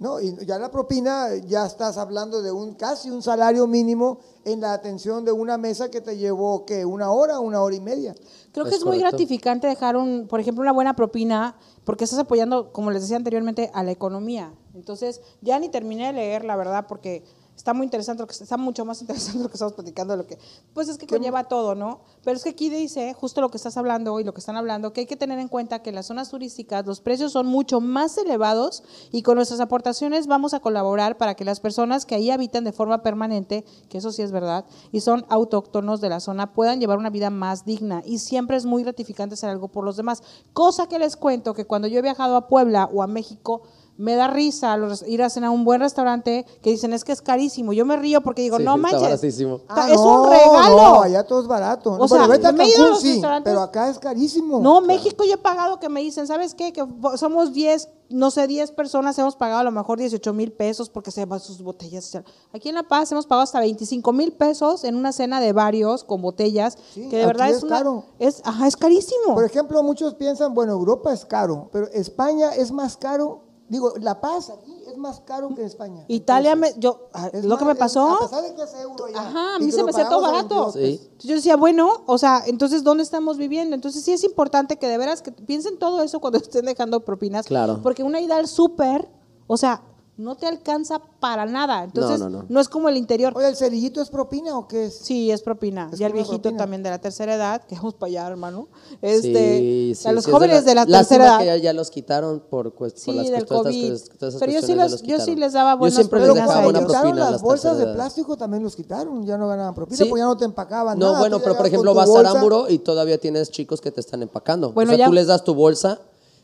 ¿No? 0.00 0.18
Y 0.18 0.34
ya 0.46 0.58
la 0.58 0.70
propina, 0.70 1.36
ya 1.46 1.66
estás 1.66 1.98
hablando 1.98 2.40
de 2.40 2.50
un 2.50 2.74
casi 2.74 3.10
un 3.10 3.22
salario 3.22 3.66
mínimo 3.66 4.18
en 4.46 4.62
la 4.62 4.72
atención 4.72 5.26
de 5.26 5.30
una 5.30 5.58
mesa 5.58 5.90
que 5.90 6.00
te 6.00 6.16
llevó, 6.16 6.64
que 6.64 6.84
¿Una 6.86 7.12
hora, 7.12 7.38
una 7.38 7.60
hora 7.60 7.76
y 7.76 7.80
media? 7.80 8.14
Creo 8.52 8.64
que 8.64 8.74
Es 8.74 8.84
muy 8.84 8.98
gratificante 8.98 9.66
dejar 9.66 9.96
un, 9.96 10.26
por 10.26 10.40
ejemplo, 10.40 10.62
una 10.62 10.72
buena 10.72 10.96
propina, 10.96 11.54
porque 11.84 12.04
estás 12.04 12.18
apoyando, 12.18 12.72
como 12.72 12.90
les 12.90 13.02
decía 13.02 13.18
anteriormente, 13.18 13.70
a 13.74 13.84
la 13.84 13.90
economía. 13.90 14.54
Entonces, 14.74 15.20
ya 15.42 15.58
ni 15.58 15.68
terminé 15.68 16.06
de 16.06 16.12
leer, 16.14 16.44
la 16.44 16.56
verdad, 16.56 16.86
porque 16.88 17.22
está 17.60 17.74
muy 17.74 17.84
interesante, 17.84 18.22
lo 18.22 18.26
que, 18.26 18.32
está 18.32 18.56
mucho 18.56 18.84
más 18.86 19.00
interesante 19.02 19.42
lo 19.42 19.48
que 19.48 19.54
estamos 19.54 19.74
platicando 19.74 20.14
de 20.14 20.18
lo 20.18 20.26
que, 20.26 20.38
pues 20.72 20.88
es 20.88 20.96
que 20.96 21.06
conlleva 21.06 21.44
todo, 21.44 21.74
¿no? 21.74 22.00
Pero 22.24 22.36
es 22.36 22.42
que 22.42 22.50
aquí 22.50 22.70
dice 22.70 23.12
justo 23.12 23.40
lo 23.40 23.50
que 23.50 23.58
estás 23.58 23.76
hablando 23.76 24.18
y 24.18 24.24
lo 24.24 24.32
que 24.32 24.40
están 24.40 24.56
hablando, 24.56 24.92
que 24.92 25.02
hay 25.02 25.06
que 25.06 25.16
tener 25.16 25.38
en 25.38 25.48
cuenta 25.48 25.82
que 25.82 25.90
en 25.90 25.96
las 25.96 26.06
zonas 26.06 26.30
turísticas 26.30 26.86
los 26.86 27.00
precios 27.00 27.32
son 27.32 27.46
mucho 27.46 27.80
más 27.80 28.16
elevados 28.16 28.82
y 29.12 29.22
con 29.22 29.36
nuestras 29.36 29.60
aportaciones 29.60 30.26
vamos 30.26 30.54
a 30.54 30.60
colaborar 30.60 31.18
para 31.18 31.34
que 31.34 31.44
las 31.44 31.60
personas 31.60 32.06
que 32.06 32.14
ahí 32.14 32.30
habitan 32.30 32.64
de 32.64 32.72
forma 32.72 33.02
permanente, 33.02 33.64
que 33.90 33.98
eso 33.98 34.10
sí 34.10 34.22
es 34.22 34.32
verdad, 34.32 34.64
y 34.90 35.00
son 35.00 35.26
autóctonos 35.28 36.00
de 36.00 36.08
la 36.08 36.20
zona, 36.20 36.54
puedan 36.54 36.80
llevar 36.80 36.96
una 36.96 37.10
vida 37.10 37.28
más 37.28 37.66
digna. 37.66 38.02
Y 38.06 38.18
siempre 38.18 38.56
es 38.56 38.64
muy 38.64 38.82
gratificante 38.82 39.34
hacer 39.34 39.50
algo 39.50 39.68
por 39.68 39.84
los 39.84 39.96
demás. 39.96 40.22
Cosa 40.54 40.88
que 40.88 40.98
les 40.98 41.16
cuento 41.16 41.52
que 41.52 41.66
cuando 41.66 41.88
yo 41.88 41.98
he 41.98 42.02
viajado 42.02 42.36
a 42.36 42.48
Puebla 42.48 42.88
o 42.90 43.02
a 43.02 43.06
México, 43.06 43.62
me 43.96 44.14
da 44.14 44.28
risa 44.28 44.76
los- 44.76 45.02
ir 45.06 45.22
a 45.22 45.28
cenar 45.28 45.48
a 45.48 45.50
un 45.50 45.64
buen 45.64 45.80
restaurante 45.80 46.46
que 46.62 46.70
dicen 46.70 46.92
es 46.92 47.04
que 47.04 47.12
es 47.12 47.20
carísimo. 47.20 47.72
Yo 47.72 47.84
me 47.84 47.96
río 47.96 48.22
porque 48.22 48.40
digo, 48.42 48.56
Sí, 48.56 48.64
no 48.64 48.72
está 48.76 48.82
manches. 48.82 49.02
baratísimo. 49.02 49.56
está- 49.56 49.90
es 49.90 49.96
no, 50.00 50.22
un 50.22 50.30
regalo. 50.30 50.76
No, 50.76 51.02
allá 51.02 51.22
todo 51.24 51.40
es 51.42 51.46
barato. 51.46 51.92
O 51.98 52.08
sea, 52.08 52.18
bueno, 52.18 52.28
vete 52.32 52.46
a 52.46 52.54
Cancún, 52.54 52.88
los 52.90 53.00
sí, 53.00 53.12
restaurantes- 53.14 53.44
pero 53.50 53.60
acá 53.62 53.90
es 53.90 53.98
carísimo. 53.98 54.60
No, 54.60 54.80
México 54.80 55.24
yo 55.24 55.34
he 55.34 55.38
pagado 55.38 55.78
que 55.78 55.88
me 55.88 56.00
dicen, 56.00 56.26
¿sabes 56.26 56.54
qué? 56.54 56.72
Que 56.72 56.84
somos 57.16 57.52
10, 57.52 57.88
no 58.08 58.30
sé, 58.30 58.46
10 58.46 58.72
personas, 58.72 59.18
hemos 59.18 59.36
pagado 59.36 59.60
a 59.60 59.64
lo 59.64 59.70
mejor 59.70 59.98
18 59.98 60.32
mil 60.32 60.50
pesos 60.52 60.88
porque 60.88 61.10
se 61.10 61.26
van 61.26 61.38
sus 61.40 61.62
botellas. 61.62 62.16
Aquí 62.54 62.70
en 62.70 62.76
La 62.76 62.82
Paz 62.84 63.12
hemos 63.12 63.26
pagado 63.26 63.42
hasta 63.42 63.60
25 63.60 64.12
mil 64.12 64.32
pesos 64.32 64.82
en 64.84 64.96
una 64.96 65.12
cena 65.12 65.40
de 65.40 65.52
varios 65.52 66.04
con 66.04 66.22
botellas, 66.22 66.78
Sí, 66.94 67.08
que 67.10 67.18
de 67.18 67.26
verdad 67.26 67.50
es, 67.50 67.58
es 67.58 67.62
una- 67.64 67.76
caro. 67.78 68.04
Es, 68.18 68.40
ajá, 68.44 68.66
es 68.66 68.76
carísimo. 68.76 69.34
Por 69.34 69.44
ejemplo, 69.44 69.82
muchos 69.82 70.14
piensan, 70.14 70.54
bueno, 70.54 70.72
Europa 70.72 71.12
es 71.12 71.24
caro, 71.26 71.68
pero 71.70 71.86
España 71.92 72.54
es 72.54 72.72
más 72.72 72.96
caro. 72.96 73.42
Digo, 73.70 73.94
La 74.00 74.20
Paz 74.20 74.50
aquí 74.50 74.82
es 74.86 74.98
más 74.98 75.20
caro 75.20 75.54
que 75.54 75.64
España. 75.64 76.04
Italia, 76.08 76.54
me, 76.56 76.74
yo, 76.76 77.08
ah, 77.14 77.30
es 77.32 77.44
lo 77.44 77.56
que 77.56 77.64
me 77.64 77.74
pasó. 77.76 78.18
es- 78.18 78.26
a 78.26 78.28
pesar 78.28 78.42
de 78.42 78.54
que 78.54 78.62
es 78.62 78.74
euro 78.74 79.08
ya, 79.08 79.20
Ajá, 79.20 79.54
a 79.54 79.58
mí 79.60 79.70
se 79.72 79.82
me 79.82 79.90
hacía 79.92 80.08
todo 80.08 80.20
barato. 80.22 80.72
22 80.72 81.00
Sí. 81.18 81.28
yo 81.28 81.34
decía, 81.36 81.56
bueno, 81.56 82.02
o 82.06 82.18
sea, 82.18 82.42
entonces, 82.46 82.82
¿dónde 82.84 83.02
estamos 83.04 83.38
viviendo? 83.38 83.74
Entonces 83.74 84.02
sí 84.04 84.12
es 84.12 84.24
importante 84.24 84.76
que 84.76 84.86
de 84.88 84.98
veras 84.98 85.22
que 85.22 85.32
piensen 85.32 85.78
todo 85.78 86.02
eso 86.02 86.20
cuando 86.20 86.38
estén 86.42 86.66
dejando 86.66 87.00
propinas. 87.04 87.46
Claro. 87.46 87.80
Porque 87.82 88.02
una 88.02 88.20
ida 88.20 88.36
al 88.36 88.48
súper, 88.48 89.08
o 89.46 89.56
sea, 89.56 89.82
no 90.20 90.36
te 90.36 90.46
alcanza 90.46 91.00
para 91.18 91.46
nada. 91.46 91.82
Entonces, 91.84 92.18
No, 92.20 92.28
no, 92.30 92.44
no. 92.48 92.60
es 92.60 92.68
como 92.68 92.88
el 92.88 92.96
interior. 92.96 93.32
Oye, 93.36 93.48
¿el 93.48 93.56
cerillito 93.56 94.00
es 94.02 94.10
propina 94.10 94.56
o 94.56 94.68
qué 94.68 94.86
es? 94.86 94.94
Sí, 94.98 95.30
es 95.30 95.42
propina. 95.42 95.88
Es 95.92 95.98
ya 95.98 96.06
el 96.06 96.12
viejito 96.12 96.40
propina. 96.42 96.58
también 96.58 96.82
de 96.82 96.90
la 96.90 96.98
tercera 97.00 97.34
edad, 97.34 97.62
que 97.62 97.74
vamos 97.76 97.94
para 97.94 98.08
allá, 98.10 98.26
hermano. 98.28 98.68
Este, 99.02 99.58
Sí, 99.58 99.92
sí, 99.96 100.08
a 100.08 100.12
los 100.12 100.24
sí, 100.24 100.30
es 100.30 100.34
jóvenes 100.34 100.64
de 100.64 100.74
la, 100.74 100.84
Lástima 100.84 100.98
tercera 100.98 101.24
edad. 101.26 101.38
que 101.40 101.46
ya, 101.46 101.56
ya 101.56 101.72
los 101.72 101.90
quitaron 101.90 102.40
por, 102.50 102.72
por 102.74 102.88
las 102.92 103.04
del 103.04 103.34
estas 103.34 103.44
COVID. 103.48 103.92
todas 104.18 104.34
esas 104.34 104.40
Pero 104.40 104.52
yo 104.52 104.60
sí 104.60 104.66
ya 104.68 104.76
los- 104.82 104.92
los 104.92 105.02
yo 105.02 105.06
sí 105.16 105.20
quitaron. 105.20 105.40
les 105.40 105.52
daba 105.52 105.74
buenas 105.74 105.94
Yo 105.96 106.02
siempre 106.02 106.20
les 106.20 106.34
dejaba 106.34 106.62
buena 106.64 106.80
propina 106.86 107.14
las 107.14 107.30
las 107.32 107.42
bolsas 107.42 107.78
de 107.78 107.86
plástico 107.86 108.36
también 108.36 108.62
los 108.62 108.76
quitaron, 108.76 109.24
ya 109.24 109.38
no 109.38 109.48
ganaban 109.48 109.74
propina, 109.74 109.96
Sí. 109.96 110.04
porque 110.04 110.20
ya 110.20 110.26
no 110.26 110.36
te 110.36 110.44
empacaban 110.44 110.98
No, 110.98 111.06
nada. 111.06 111.18
bueno, 111.18 111.38
pero 111.40 111.56
por 111.56 111.66
ejemplo 111.66 111.94
vas 111.94 112.08
a 112.08 112.12
bolsa. 112.12 112.30
Aramburo 112.30 112.68
y 112.68 112.78
todavía 112.78 113.18
tienes 113.18 113.50
chicos 113.50 113.80
que 113.80 113.90
te 113.90 114.00
están 114.00 114.22
empacando. 114.22 114.72
Bueno, 114.72 114.90
o 114.92 114.94
sea, 114.96 114.98
ya- 114.98 115.06
tú 115.06 115.12
les 115.12 115.26
das 115.26 115.44
tu 115.44 115.54
bolsa 115.54 116.00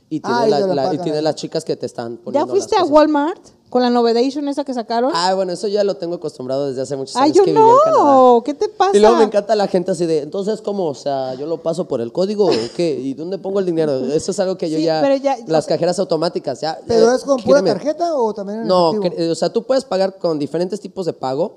y 0.09 0.21
Ah, 0.23 0.47
la- 0.47 0.61
la 0.61 0.75
la- 0.75 0.91
ahí. 0.91 1.23
las 1.23 1.35
chicas 1.35 1.65
que 1.65 1.77
te 1.77 1.85
están 1.87 2.17
¿Ya 2.19 2.23
poniendo 2.23 2.53
fuiste 2.53 2.77
las 2.77 2.89
a. 2.89 2.93
Walmart 2.93 3.41
con 3.69 3.83
la 3.83 3.91
Novedation 3.91 4.49
esa 4.49 4.65
que 4.65 4.73
sacaron? 4.73 5.11
Ah, 5.15 5.35
bueno, 5.35 5.53
eso 5.53 5.67
ya 5.69 5.83
lo 5.85 5.97
tengo 5.97 6.15
acostumbrado 6.17 6.69
desde 6.69 6.83
hace 6.83 6.97
muchos 6.97 7.17
Ay, 7.17 7.25
años 7.25 7.37
yo 7.37 7.45
que 7.45 7.53
viví 7.53 7.63
en 7.63 7.77
Canadá. 7.85 8.05
no. 8.05 8.43
¿Qué 8.45 8.55
te 8.55 8.69
pasa? 8.69 8.97
Y 8.97 9.01
luego 9.01 9.17
me 9.17 9.25
encanta 9.25 9.55
la 9.57 9.67
gente 9.67 9.91
así 9.91 10.07
de, 10.07 10.21
entonces, 10.21 10.61
¿cómo? 10.63 10.87
O 10.87 10.95
sea, 10.95 11.35
¿yo 11.35 11.47
lo 11.47 11.63
paso 11.63 11.87
por 11.89 12.01
el 12.01 12.13
código 12.13 12.47
o 12.47 12.51
qué? 12.77 12.99
¿Y 12.99 13.15
dónde 13.15 13.39
pongo 13.39 13.59
el 13.61 13.67
dinero? 13.67 13.99
Eso 14.13 14.31
es 14.31 14.41
algo 14.41 14.57
que 14.57 14.71
yo 14.71 14.79
Sí, 14.79 14.85
ya, 14.85 15.01
pero 15.03 15.17
ya- 15.17 15.37
las 15.47 15.67
cajeras 15.67 15.99
automáticas, 15.99 16.61
ya. 16.61 16.79
¿Pero 16.87 17.11
eh, 17.13 17.17
es 17.17 17.25
con 17.25 17.43
pura 17.43 17.63
tarjeta 17.63 18.15
o 18.17 18.33
también 18.33 18.61
en 18.61 18.67
No, 18.69 18.91
efectivo? 18.93 19.15
cre- 19.17 19.31
o 19.31 19.35
sea, 19.35 19.53
tú 19.53 19.65
puedes 19.65 19.85
pagar 19.85 20.17
con 20.19 20.39
diferentes 20.39 20.81
tipos 20.81 21.05
de 21.07 21.13
pago 21.13 21.57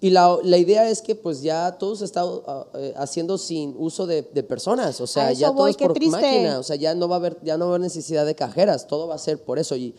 y 0.00 0.10
la, 0.10 0.38
la 0.44 0.56
idea 0.56 0.88
es 0.88 1.02
que 1.02 1.14
pues 1.14 1.42
ya 1.42 1.76
todo 1.78 1.94
se 1.96 2.06
está 2.06 2.24
uh, 2.24 2.40
eh, 2.74 2.94
haciendo 2.96 3.36
sin 3.36 3.74
uso 3.76 4.06
de, 4.06 4.22
de 4.22 4.42
personas, 4.42 4.98
o 5.00 5.06
sea, 5.06 5.30
ya 5.32 5.48
todo 5.48 5.56
voy, 5.58 5.72
es 5.72 5.76
qué 5.76 5.84
por 5.84 5.92
triste. 5.94 6.16
máquina, 6.16 6.58
o 6.58 6.62
sea, 6.62 6.76
ya 6.76 6.94
no 6.94 7.06
va 7.08 7.16
a 7.16 7.18
haber 7.18 7.36
ya 7.42 7.58
no 7.58 7.66
va 7.66 7.72
a 7.72 7.74
haber 7.74 7.80
necesidad 7.82 8.24
de 8.24 8.34
cajeras, 8.34 8.86
todo 8.86 9.08
va 9.08 9.16
a 9.16 9.18
ser 9.18 9.42
por 9.42 9.58
eso 9.58 9.76
y 9.76 9.94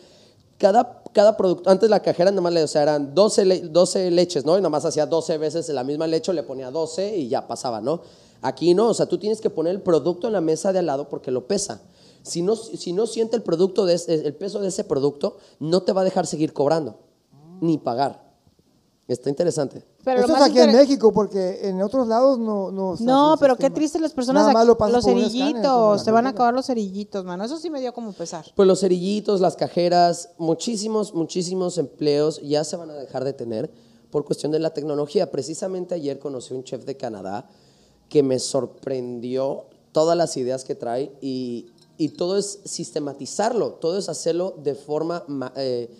cada, 0.62 1.02
cada 1.12 1.36
producto, 1.36 1.68
antes 1.68 1.90
la 1.90 2.00
cajera 2.00 2.30
nada 2.30 2.40
más 2.40 2.52
le, 2.52 2.62
o 2.62 2.68
sea, 2.68 2.82
eran 2.84 3.14
12, 3.16 3.44
le- 3.44 3.60
12 3.62 4.12
leches, 4.12 4.46
¿no? 4.46 4.52
Y 4.56 4.60
nada 4.60 4.68
más 4.70 4.84
hacía 4.84 5.06
12 5.06 5.36
veces 5.36 5.68
la 5.70 5.82
misma 5.82 6.06
leche, 6.06 6.32
le 6.32 6.44
ponía 6.44 6.70
12 6.70 7.16
y 7.18 7.28
ya 7.28 7.48
pasaba, 7.48 7.80
¿no? 7.80 8.00
Aquí 8.42 8.72
no, 8.72 8.88
o 8.90 8.94
sea, 8.94 9.06
tú 9.06 9.18
tienes 9.18 9.40
que 9.40 9.50
poner 9.50 9.72
el 9.74 9.82
producto 9.82 10.28
en 10.28 10.32
la 10.34 10.40
mesa 10.40 10.72
de 10.72 10.78
al 10.78 10.86
lado 10.86 11.08
porque 11.08 11.32
lo 11.32 11.48
pesa. 11.48 11.82
Si 12.22 12.42
no, 12.42 12.54
si 12.54 12.92
no 12.92 13.08
siente 13.08 13.34
el 13.34 13.42
producto 13.42 13.84
de 13.84 14.00
el 14.06 14.34
peso 14.34 14.60
de 14.60 14.68
ese 14.68 14.84
producto, 14.84 15.36
no 15.58 15.82
te 15.82 15.92
va 15.92 16.02
a 16.02 16.04
dejar 16.04 16.26
seguir 16.28 16.52
cobrando, 16.52 16.94
ni 17.60 17.78
pagar. 17.78 18.31
Está 19.12 19.30
interesante. 19.30 19.84
Pero 20.04 20.16
lo 20.18 20.20
Esto 20.22 20.32
es 20.34 20.38
más 20.40 20.48
aquí 20.50 20.58
en 20.58 20.70
inter- 20.70 20.80
México, 20.82 21.12
porque 21.12 21.68
en 21.68 21.80
otros 21.82 22.06
lados 22.08 22.38
no... 22.38 22.70
No, 22.72 22.96
se 22.96 23.04
No, 23.04 23.36
pero 23.38 23.56
qué 23.56 23.70
triste 23.70 23.98
las 24.00 24.12
personas 24.12 24.42
Nada 24.42 24.52
más 24.52 24.66
lo 24.66 24.76
los 24.88 25.04
cerillitos, 25.04 26.04
te 26.04 26.10
van 26.10 26.26
a 26.26 26.30
acabar 26.30 26.54
los 26.54 26.66
cerillitos, 26.66 27.24
mano. 27.24 27.44
Eso 27.44 27.58
sí 27.58 27.70
me 27.70 27.80
dio 27.80 27.92
como 27.92 28.12
pesar. 28.12 28.44
Pues 28.56 28.66
los 28.66 28.80
cerillitos, 28.80 29.40
las 29.40 29.56
cajeras, 29.56 30.30
muchísimos, 30.38 31.14
muchísimos 31.14 31.78
empleos 31.78 32.40
ya 32.42 32.64
se 32.64 32.76
van 32.76 32.90
a 32.90 32.94
dejar 32.94 33.24
de 33.24 33.32
tener 33.32 33.70
por 34.10 34.24
cuestión 34.24 34.52
de 34.52 34.58
la 34.58 34.74
tecnología. 34.74 35.30
Precisamente 35.30 35.94
ayer 35.94 36.18
conocí 36.18 36.52
un 36.54 36.64
chef 36.64 36.84
de 36.84 36.96
Canadá 36.96 37.48
que 38.08 38.22
me 38.22 38.38
sorprendió 38.38 39.66
todas 39.92 40.16
las 40.16 40.36
ideas 40.36 40.64
que 40.64 40.74
trae 40.74 41.12
y, 41.20 41.66
y 41.96 42.10
todo 42.10 42.36
es 42.38 42.60
sistematizarlo, 42.64 43.72
todo 43.74 43.98
es 43.98 44.08
hacerlo 44.08 44.54
de 44.62 44.74
forma 44.74 45.24
ma- 45.28 45.52
eh, 45.56 45.90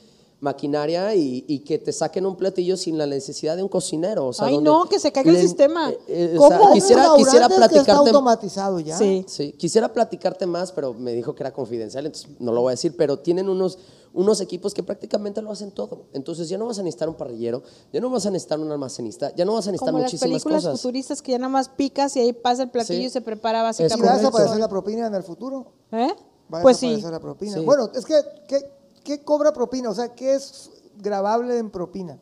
maquinaria 0.43 1.15
y, 1.15 1.45
y 1.47 1.61
que 1.61 1.79
te 1.79 1.93
saquen 1.93 2.27
un 2.27 2.37
platillo 2.37 2.77
sin 2.77 2.99
la 2.99 3.07
necesidad 3.07 3.57
de 3.57 3.63
un 3.63 3.69
cocinero. 3.69 4.27
o 4.27 4.33
sea, 4.33 4.47
Ay, 4.49 4.59
no, 4.59 4.85
que 4.87 4.99
se 4.99 5.13
caiga 5.13 5.31
el 5.31 5.39
sistema. 5.41 5.91
eh, 5.91 5.99
eh, 6.09 6.35
o 6.37 6.43
¿Cómo? 6.43 6.49
sea, 6.59 6.73
quisiera, 6.73 7.09
quisiera 7.17 7.47
que 7.49 7.55
está 7.55 7.69
platicarte 7.69 7.91
automatizado 8.11 8.81
ya. 8.81 8.99
Sí. 8.99 9.25
Sí, 9.29 9.53
quisiera 9.53 9.93
platicarte 9.93 10.45
más, 10.47 10.73
pero 10.73 10.93
me 10.95 11.13
dijo 11.13 11.35
que 11.35 11.43
era 11.45 11.53
confidencial, 11.53 12.07
entonces 12.07 12.29
no 12.41 12.53
lo 12.53 12.61
voy 12.63 12.71
a 12.71 12.73
decir, 12.73 12.95
pero 12.97 13.21
tienen 13.21 13.49
unos, 13.49 13.79
unos 14.15 14.41
equipos 14.41 14.75
que 14.75 14.83
prácticamente 14.83 15.41
lo 15.43 15.53
hacen 15.53 15.71
todo. 15.71 16.07
Entonces 16.13 16.49
ya 16.49 16.59
no 16.59 16.67
vas 16.67 16.79
a 16.81 16.83
necesitar 16.83 17.09
un 17.09 17.15
parrillero, 17.15 17.63
ya 17.93 18.01
no 18.01 18.11
vas 18.11 18.27
a 18.27 18.31
necesitar 18.33 18.59
un 18.59 18.71
almacenista, 18.73 19.33
ya 19.37 19.45
no 19.45 19.55
vas 19.55 19.69
a 19.69 19.71
necesitar 19.71 19.93
Como 19.93 20.03
las 20.03 20.13
muchísimas 20.13 20.43
películas 20.43 20.65
cosas. 20.65 20.81
futuristas 20.81 21.23
que 21.23 21.33
ya 21.33 21.39
nada 21.39 21.51
más 21.51 21.69
picas 21.69 22.17
y 22.17 22.21
ahí 22.21 22.33
pasa 22.33 22.65
el 22.65 22.71
platillo 22.71 22.99
Sí. 23.01 23.07
y 23.07 23.11
se 23.11 23.21
prepara 23.21 23.61
¿Y 23.61 23.63
básicamente. 23.63 24.07
vas 24.09 24.17
a 24.17 24.21
todo. 24.23 24.29
aparecer 24.31 24.59
la 24.59 24.69
propina 24.69 25.07
en 25.07 25.15
el 25.15 25.23
futuro? 25.23 25.67
¿Eh? 25.93 26.09
Va 26.53 26.59
a 26.59 26.63
Pues 26.63 26.77
sí. 26.79 26.89
desaparecer 26.89 27.13
la 27.13 27.21
propina. 27.21 27.55
Sí. 27.55 27.65
Bueno, 27.65 27.91
es 27.95 28.05
que, 28.05 28.15
¿qué, 28.49 28.59
qué 29.05 29.23
cobra 29.23 29.53
propina? 29.53 29.91
O 29.91 29.95
sea, 29.95 30.15
¿qué 30.15 30.35
es 30.35 30.71
grabable 30.99 31.59
en 31.59 31.71
propina? 31.71 32.19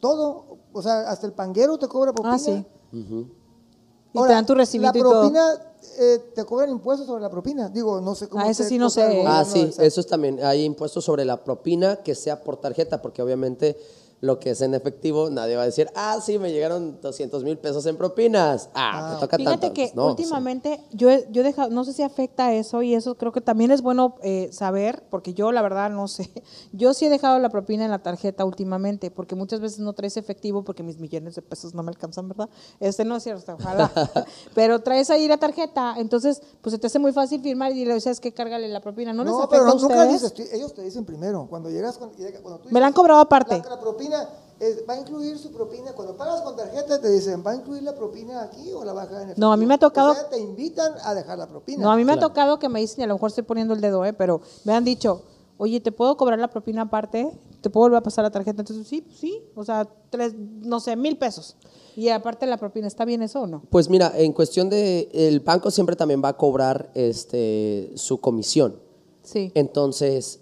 Todo, 0.00 0.58
o 0.72 0.82
sea, 0.82 1.08
hasta 1.10 1.26
el 1.26 1.32
panguero 1.32 1.78
te 1.78 1.88
cobra 1.88 2.12
propina. 2.12 2.34
Ah, 2.34 2.38
sí. 2.38 2.64
Y 2.92 4.22
te 4.22 4.28
dan 4.28 4.46
tu 4.46 4.54
recibito 4.54 4.92
La 4.92 4.98
y 4.98 5.02
todo. 5.02 5.20
propina, 5.20 5.50
eh, 5.98 6.18
te 6.34 6.44
cobran 6.44 6.70
impuestos 6.70 7.06
sobre 7.06 7.22
la 7.22 7.30
propina. 7.30 7.68
Digo, 7.68 8.00
no 8.00 8.14
sé 8.14 8.28
cómo. 8.28 8.44
Ah, 8.44 8.48
ese 8.50 8.62
te 8.62 8.68
sí 8.68 8.78
no 8.78 8.90
sé, 8.90 9.24
Ah, 9.26 9.44
sí, 9.44 9.72
eso 9.78 10.00
es 10.00 10.06
también. 10.06 10.42
Hay 10.44 10.62
impuestos 10.64 11.04
sobre 11.04 11.24
la 11.24 11.42
propina 11.42 11.96
que 11.96 12.14
sea 12.14 12.42
por 12.42 12.56
tarjeta, 12.56 13.02
porque 13.02 13.22
obviamente 13.22 13.76
lo 14.20 14.38
que 14.38 14.50
es 14.50 14.62
en 14.62 14.72
efectivo, 14.74 15.28
nadie 15.28 15.54
va 15.56 15.62
a 15.62 15.66
decir, 15.66 15.88
ah, 15.94 16.18
sí, 16.24 16.38
me 16.38 16.50
llegaron 16.50 16.98
200 17.02 17.44
mil 17.44 17.58
pesos 17.58 17.84
en 17.86 17.96
propinas. 17.98 18.70
Ah, 18.74 19.10
te 19.14 19.20
toca 19.20 19.36
Fíjate 19.36 19.58
tanto. 19.58 19.74
que 19.74 19.92
no, 19.94 20.06
últimamente 20.06 20.80
yo 20.92 21.10
he, 21.10 21.26
yo 21.30 21.42
he 21.42 21.44
dejado, 21.44 21.68
no 21.70 21.84
sé 21.84 21.92
si 21.92 22.02
afecta 22.02 22.52
eso 22.54 22.80
y 22.82 22.94
eso 22.94 23.16
creo 23.16 23.32
que 23.32 23.40
también 23.42 23.70
es 23.70 23.82
bueno 23.82 24.14
eh, 24.22 24.48
saber, 24.52 25.02
porque 25.10 25.34
yo 25.34 25.52
la 25.52 25.60
verdad 25.60 25.90
no 25.90 26.08
sé. 26.08 26.30
Yo 26.72 26.92
sí 26.94 27.06
he 27.06 27.10
dejado 27.10 27.38
la 27.38 27.50
propina 27.50 27.84
en 27.84 27.90
la 27.90 28.02
tarjeta 28.02 28.44
últimamente, 28.44 29.10
porque 29.10 29.34
muchas 29.34 29.60
veces 29.60 29.78
no 29.78 29.92
traes 29.92 30.16
efectivo 30.16 30.64
porque 30.64 30.82
mis 30.82 30.98
millones 30.98 31.34
de 31.36 31.42
pesos 31.42 31.74
no 31.74 31.82
me 31.82 31.90
alcanzan, 31.90 32.28
¿verdad? 32.28 32.48
Este 32.80 33.04
no 33.04 33.16
es 33.16 33.22
cierto, 33.22 33.54
ojalá. 33.60 33.90
Pero 34.54 34.80
traes 34.80 35.10
ahí 35.10 35.28
la 35.28 35.36
tarjeta, 35.36 35.94
entonces 35.98 36.42
pues 36.62 36.72
se 36.72 36.78
te 36.78 36.86
hace 36.86 36.98
muy 36.98 37.12
fácil 37.12 37.40
firmar 37.42 37.72
y 37.72 37.84
le 37.84 37.94
dices 37.94 38.20
que 38.20 38.32
cárgale 38.32 38.68
la 38.68 38.80
propina. 38.80 39.12
¿No, 39.12 39.22
les 39.24 39.32
No, 39.32 39.38
afecta 39.42 39.56
pero 39.56 39.64
a 39.70 39.74
no- 39.74 39.80
nunca 39.80 40.04
ustedes? 40.04 40.34
dices, 40.34 40.52
ellos 40.54 40.74
te 40.74 40.82
dicen 40.82 41.04
primero. 41.04 41.46
Cuando 41.48 41.70
llegas 41.70 41.98
cuando 41.98 42.58
tú 42.60 42.68
Me 42.70 42.80
la 42.80 42.86
han 42.88 42.92
cobrado 42.92 43.20
aparte. 43.20 43.58
La, 43.58 43.70
la 43.70 43.80
propina 43.80 44.13
es- 44.60 44.82
va 44.88 44.94
a 44.94 45.00
incluir 45.00 45.38
su 45.38 45.50
propina. 45.52 45.92
Cuando 45.92 46.16
pagas 46.16 46.40
con 46.42 46.56
tarjeta, 46.56 47.00
te 47.00 47.10
dicen, 47.10 47.42
¿va 47.46 47.52
a 47.52 47.56
incluir 47.56 47.82
la 47.82 47.94
propina 47.94 48.42
aquí 48.42 48.72
o 48.72 48.84
la 48.84 48.92
va 48.92 49.02
a 49.02 49.04
dejar 49.06 49.18
en 49.22 49.28
efectivo? 49.30 49.46
No, 49.46 49.52
a 49.52 49.56
mí 49.56 49.66
me 49.66 49.74
ha 49.74 49.78
tocado- 49.78 50.12
O 50.12 50.14
sea, 50.14 50.28
te 50.28 50.38
invitan 50.38 50.92
a 51.02 51.14
dejar 51.14 51.38
la 51.38 51.48
propina. 51.48 51.82
No, 51.82 51.90
a 51.90 51.96
mí 51.96 52.04
me 52.04 52.12
Claro. 52.12 52.26
ha 52.26 52.28
tocado 52.28 52.58
que 52.58 52.68
me 52.68 52.80
dicen, 52.80 53.00
y 53.00 53.04
a 53.04 53.06
lo 53.08 53.14
mejor 53.14 53.28
estoy 53.28 53.44
poniendo 53.44 53.74
el 53.74 53.80
dedo, 53.80 54.04
¿eh? 54.04 54.12
pero 54.12 54.40
me 54.64 54.72
han 54.74 54.84
dicho, 54.84 55.22
oye, 55.58 55.80
¿te 55.80 55.92
puedo 55.92 56.16
cobrar 56.16 56.38
la 56.38 56.48
propina 56.48 56.82
aparte? 56.82 57.30
¿Te 57.60 57.70
puedo 57.70 57.84
volver 57.86 57.98
a 57.98 58.02
pasar 58.02 58.24
la 58.24 58.30
tarjeta? 58.30 58.60
Entonces, 58.62 58.86
sí, 58.86 59.06
sí, 59.18 59.42
o 59.54 59.64
sea, 59.64 59.88
tres, 60.10 60.34
no 60.36 60.80
sé, 60.80 60.96
mil 60.96 61.16
pesos. 61.16 61.56
Y 61.96 62.08
aparte 62.10 62.44
la 62.46 62.56
propina, 62.58 62.86
¿está 62.88 63.04
bien 63.04 63.22
eso 63.22 63.42
o 63.42 63.46
no? 63.46 63.62
Pues 63.70 63.88
mira, 63.88 64.12
en 64.16 64.32
cuestión 64.32 64.68
de, 64.68 65.08
el 65.12 65.40
banco 65.40 65.70
siempre 65.70 65.96
también 65.96 66.22
va 66.22 66.28
a 66.30 66.36
cobrar 66.36 66.90
este, 66.94 67.92
su 67.94 68.18
comisión. 68.20 68.78
Sí. 69.22 69.50
Entonces, 69.54 70.40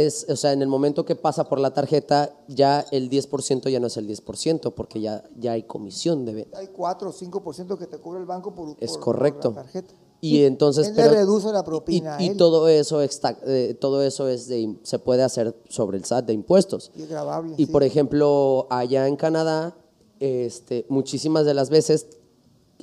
es, 0.00 0.26
o 0.28 0.36
sea, 0.36 0.52
en 0.52 0.62
el 0.62 0.68
momento 0.68 1.04
que 1.04 1.16
pasa 1.16 1.48
por 1.48 1.58
la 1.60 1.72
tarjeta, 1.72 2.34
ya 2.48 2.84
el 2.90 3.08
10% 3.10 3.68
ya 3.70 3.80
no 3.80 3.86
es 3.88 3.96
el 3.96 4.08
10%, 4.08 4.72
porque 4.74 5.00
ya, 5.00 5.24
ya 5.38 5.52
hay 5.52 5.64
comisión 5.64 6.24
de 6.24 6.34
venta. 6.34 6.58
Hay 6.58 6.68
4 6.68 7.10
o 7.10 7.12
5% 7.12 7.78
que 7.78 7.86
te 7.86 7.98
cubre 7.98 8.20
el 8.20 8.26
banco 8.26 8.54
por, 8.54 8.70
Es 8.80 8.92
por- 8.92 9.00
por 9.00 9.00
correcto. 9.16 9.48
la 9.50 9.62
tarjeta. 9.62 9.94
Y 10.20 10.44
entonces 10.44 10.86
Él 10.88 10.94
le 10.94 11.08
reduce 11.08 11.50
la 11.50 11.64
propina 11.64 12.16
y, 12.20 12.26
y 12.30 12.36
todo 12.36 12.68
eso 12.68 13.00
está, 13.02 13.36
eh, 13.44 13.76
todo 13.80 14.02
eso 14.04 14.28
es 14.28 14.46
de, 14.46 14.76
se 14.84 15.00
puede 15.00 15.24
hacer 15.24 15.56
sobre 15.68 15.98
el 15.98 16.04
SAT 16.04 16.26
de 16.26 16.32
impuestos. 16.32 16.92
Y 16.94 17.02
es 17.02 17.08
grabable. 17.08 17.54
Y 17.58 17.66
sí. 17.66 17.72
por 17.72 17.82
ejemplo, 17.82 18.68
allá 18.70 19.08
en 19.08 19.16
Canadá, 19.16 19.76
este, 20.20 20.86
muchísimas 20.88 21.44
de 21.44 21.54
las 21.54 21.70
veces, 21.70 22.06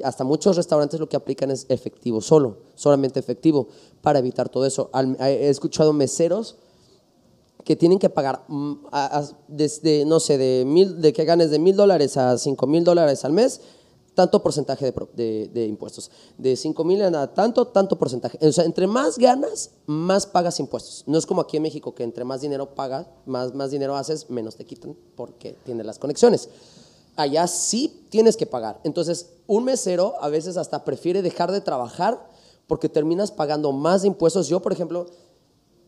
hasta 0.04 0.26
muchos 0.26 0.58
restaurantes 0.58 1.00
lo 1.00 1.08
que 1.08 1.16
aplican 1.16 1.50
es 1.52 1.66
efectivo 1.70 2.20
solo, 2.20 2.58
solamente 2.76 3.20
efectivo, 3.22 3.68
para 4.02 4.20
evitar 4.20 4.50
todo 4.50 4.66
eso. 4.66 4.90
He 5.22 5.48
escuchado 5.50 5.94
meseros 5.94 6.58
que 7.70 7.76
tienen 7.76 8.00
que 8.00 8.10
pagar 8.10 8.46
mm, 8.48 8.74
a- 8.92 9.20
a- 9.20 9.30
desde, 9.48 10.04
no 10.04 10.20
sé, 10.20 10.40
de, 10.40 10.64
mil, 10.66 11.00
de 11.00 11.14
que 11.14 11.24
ganes 11.24 11.52
de 11.52 11.60
mil 11.60 11.76
dólares 11.76 12.18
a 12.18 12.36
cinco 12.40 12.66
mil 12.66 12.84
dólares 12.84 13.24
al 13.26 13.32
mes, 13.32 13.62
tanto 14.16 14.42
porcentaje 14.42 14.86
de, 14.92 14.94
de- 15.14 15.48
de 15.54 15.66
impuestos. 15.68 16.10
De 16.40 16.56
cinco 16.56 16.84
mil 16.84 17.00
a 17.04 17.28
tanto, 17.36 17.68
tanto 17.68 17.96
porcentaje. 18.00 18.40
O 18.42 18.52
sea, 18.52 18.64
entre 18.66 18.88
más 18.88 19.20
ganas, 19.20 19.70
más 19.86 20.26
pagas 20.26 20.60
impuestos. 20.60 21.04
No 21.06 21.20
es 21.20 21.28
como 21.28 21.42
aquí 21.42 21.58
en 21.58 21.62
México, 21.64 21.94
que 21.94 22.02
entre 22.02 22.24
más 22.24 22.42
dinero 22.42 22.74
pagas, 22.74 23.06
más, 23.28 23.54
más 23.54 23.70
dinero 23.70 23.96
haces, 23.96 24.32
menos 24.32 24.56
te 24.56 24.66
quitan 24.66 24.96
porque 25.16 25.56
tienes 25.64 25.86
las 25.86 26.00
conexiones. 26.00 26.50
Allá 27.18 27.46
sí 27.46 28.08
tienes 28.10 28.36
que 28.36 28.48
pagar. 28.48 28.80
Entonces, 28.84 29.28
un 29.46 29.64
mesero 29.66 30.16
a 30.22 30.30
veces 30.30 30.58
hasta 30.58 30.84
prefiere 30.86 31.22
dejar 31.22 31.52
de 31.52 31.62
trabajar 31.62 32.28
porque 32.66 32.90
terminas 32.90 33.30
pagando 33.32 33.72
más 33.74 34.06
impuestos. 34.06 34.48
Yo, 34.48 34.60
por 34.60 34.74
ejemplo, 34.74 35.06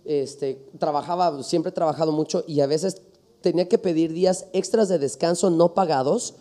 este, 0.06 0.66
trabajaba, 0.80 1.42
siempre 1.44 1.70
he 1.70 1.74
trabajado 1.74 2.12
mucho 2.12 2.44
y 2.48 2.62
a 2.62 2.68
veces 2.68 3.02
tenía 3.42 3.68
que 3.68 3.78
pedir 3.78 4.14
días 4.14 4.46
extras 4.54 4.90
de 4.90 5.00
descanso 5.00 5.50
no 5.50 5.74
pagados 5.74 6.36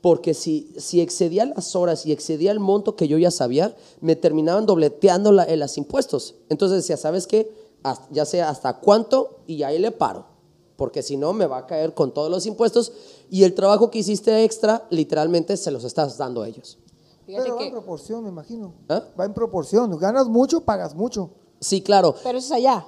porque 0.00 0.32
si, 0.32 0.72
si 0.78 1.00
excedía 1.00 1.44
las 1.44 1.76
horas 1.76 2.06
y 2.06 2.12
excedía 2.12 2.52
el 2.52 2.58
monto 2.60 2.96
que 2.96 3.06
yo 3.06 3.18
ya 3.18 3.30
sabía, 3.30 3.76
me 4.00 4.16
terminaban 4.16 4.64
dobleteando 4.64 5.30
la, 5.30 5.44
en 5.44 5.60
los 5.60 5.76
impuestos. 5.76 6.36
Entonces 6.48 6.78
decía, 6.78 6.96
¿sabes 6.96 7.26
qué? 7.26 7.52
Hasta- 7.82 8.08
ya 8.10 8.24
sé 8.24 8.40
hasta 8.40 8.78
cuánto 8.80 9.40
y 9.46 9.62
ahí 9.62 9.78
le 9.78 9.90
paro, 9.90 10.24
porque 10.76 11.02
si 11.02 11.18
no 11.18 11.34
me 11.34 11.46
va 11.46 11.58
a 11.58 11.66
caer 11.66 11.92
con 11.94 12.12
todos 12.14 12.30
los 12.30 12.46
impuestos 12.46 12.92
y 13.28 13.44
el 13.44 13.54
trabajo 13.54 13.90
que 13.90 13.98
hiciste 13.98 14.42
extra, 14.42 14.86
literalmente 14.90 15.56
se 15.58 15.70
los 15.70 15.84
estás 15.84 16.16
dando 16.16 16.42
a 16.42 16.48
ellos. 16.48 16.78
Fíjate 17.26 17.44
Pero 17.44 17.56
va 17.56 17.62
en 17.62 17.68
que, 17.68 17.72
proporción, 17.72 18.24
me 18.24 18.30
imagino. 18.30 18.72
¿Ah? 18.88 19.04
Va 19.18 19.24
en 19.26 19.34
proporción. 19.34 19.96
Ganas 19.98 20.26
mucho, 20.28 20.62
pagas 20.62 20.94
mucho. 20.94 21.30
Sí, 21.60 21.82
claro, 21.82 22.14
pero 22.24 22.38
eso 22.38 22.46
es 22.46 22.52
allá. 22.52 22.86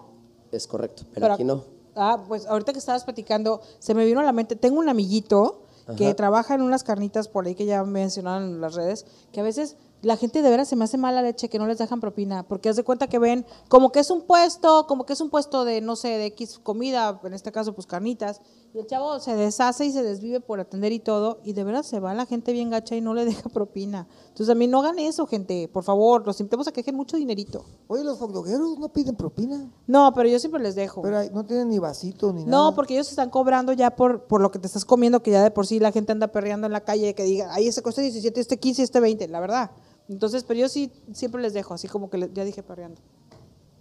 Es 0.53 0.66
correcto, 0.66 1.05
pero, 1.12 1.32
aquí 1.32 1.44
no. 1.44 1.64
Ah, 1.94 2.22
pues 2.26 2.46
ahorita 2.46 2.72
que 2.72 2.78
estabas 2.78 3.05
platicando, 3.05 3.61
se 3.78 3.94
me 3.94 4.05
vino 4.05 4.20
a 4.20 4.22
la 4.22 4.32
mente, 4.32 4.57
tengo 4.57 4.78
un 4.78 4.88
amiguito 4.88 5.62
que 5.96 6.14
trabaja 6.14 6.55
en 6.55 6.62
unas 6.62 6.84
carnitas 6.84 7.28
por 7.28 7.44
ahí 7.44 7.55
que 7.55 7.66
ya 7.66 7.82
mencionaron 7.84 8.44
en 8.44 8.61
las 8.61 8.74
redes, 8.74 9.05
que 9.32 9.40
a 9.40 9.42
veces 9.42 9.76
la 10.00 10.16
gente 10.16 10.40
de 10.42 10.48
veras 10.50 10.68
se 10.68 10.76
me 10.76 10.84
hace 10.84 10.96
mala 10.96 11.22
leche 11.22 11.48
que 11.48 11.59
no 11.59 11.66
les 11.66 11.78
dejan 11.78 12.00
propina, 12.00 12.44
porque 12.44 12.68
haz 12.68 12.76
de 12.76 12.84
cuenta 12.84 13.09
que 13.09 13.18
ven 13.18 13.44
como 13.68 13.92
que 13.92 14.00
es 14.00 14.11
un 14.11 14.22
puesto, 14.22 14.86
como 14.86 15.07
que 15.07 15.12
es 15.12 15.20
un 15.20 15.30
puesto 15.30 15.64
de, 15.64 15.80
no 15.80 15.96
sé, 15.96 16.09
de 16.09 16.26
X 16.26 16.61
comida, 16.62 17.20
en 17.24 17.34
este 17.34 17.53
caso 17.53 17.72
pues 17.74 17.86
carnitas, 17.86 18.40
y 18.75 18.79
el 18.79 18.87
chavo 18.87 19.20
se 19.20 19.37
deshace 19.37 19.85
y 19.85 19.93
se 19.93 20.03
desvive 20.03 20.41
por 20.41 20.59
atender 20.59 20.93
y 20.93 20.99
todo, 20.99 21.41
y 21.45 21.53
de 21.53 21.62
veras 21.62 21.87
se 21.87 22.01
va 22.01 22.14
la 22.14 22.25
gente 22.25 22.53
bien 22.53 22.70
gacha 22.70 22.97
y 22.97 23.03
no 23.03 23.12
le 23.12 23.25
deja 23.27 23.49
propina. 23.51 24.09
Entonces 24.29 24.49
a 24.49 24.55
mí 24.55 24.66
no 24.66 24.81
hagan 24.81 24.99
eso, 24.99 25.27
gente, 25.27 25.68
por 25.68 25.85
favor, 25.85 26.27
los 26.27 26.41
invitamos 26.41 26.66
a 26.68 26.73
que 26.73 26.81
dejen 26.81 26.95
mucho 26.95 27.18
dinerito. 27.18 27.64
Oye, 27.87 28.03
los 28.03 28.18
hotdogueros 28.18 28.79
no 28.79 28.91
piden 28.91 29.14
propina. 29.14 29.70
No, 29.87 30.12
pero 30.14 30.29
yo 30.29 30.39
siempre 30.39 30.62
les 30.62 30.75
dejo. 30.75 31.03
Pero 31.03 31.23
no 31.33 31.45
tienen 31.45 31.68
ni 31.68 31.79
vasito 31.79 32.33
ni 32.33 32.45
nada. 32.45 32.51
No, 32.51 32.75
porque 32.75 32.95
ellos 32.95 33.11
están 33.11 33.29
cobrando 33.29 33.75
ya 33.75 33.95
por, 33.95 34.25
por 34.25 34.41
lo 34.41 34.51
que 34.51 34.59
te 34.59 34.66
estás 34.66 34.87
comiendo, 34.87 35.23
que 35.23 35.31
ya 35.31 35.43
de 35.43 35.51
por 35.51 35.66
sí 35.66 35.79
la 35.79 35.93
gente 35.93 36.12
anda 36.12 36.29
perreando 36.29 36.66
en 36.66 36.73
la 36.73 36.81
calle, 36.81 37.14
que 37.14 37.25
diga, 37.25 37.53
ahí 37.53 37.68
ese 37.68 37.83
cuesta 37.83 38.01
17, 38.01 38.41
este 38.41 38.59
15, 38.59 38.83
este 38.83 39.01
20, 39.01 39.29
la 39.29 39.41
verdad. 39.41 39.70
Entonces, 40.09 40.45
pero 40.45 40.61
yo 40.61 40.68
sí 40.68 40.91
siempre 41.12 41.43
les 41.43 41.53
dejo, 41.53 41.75
así 41.75 41.89
como 41.89 42.09
que 42.09 42.31
ya 42.33 42.45
dije 42.45 42.62
perreando. 42.62 43.01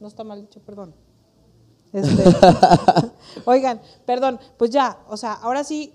No 0.02 0.08
está 0.08 0.24
mal 0.24 0.42
dicho, 0.42 0.60
perdón. 0.60 0.94
Este, 1.94 2.24
oigan, 3.46 3.82
perdón, 4.06 4.40
pues 4.58 4.72
ya, 4.72 5.00
o 5.08 5.18
sea, 5.18 5.34
ahora 5.34 5.64
sí, 5.64 5.94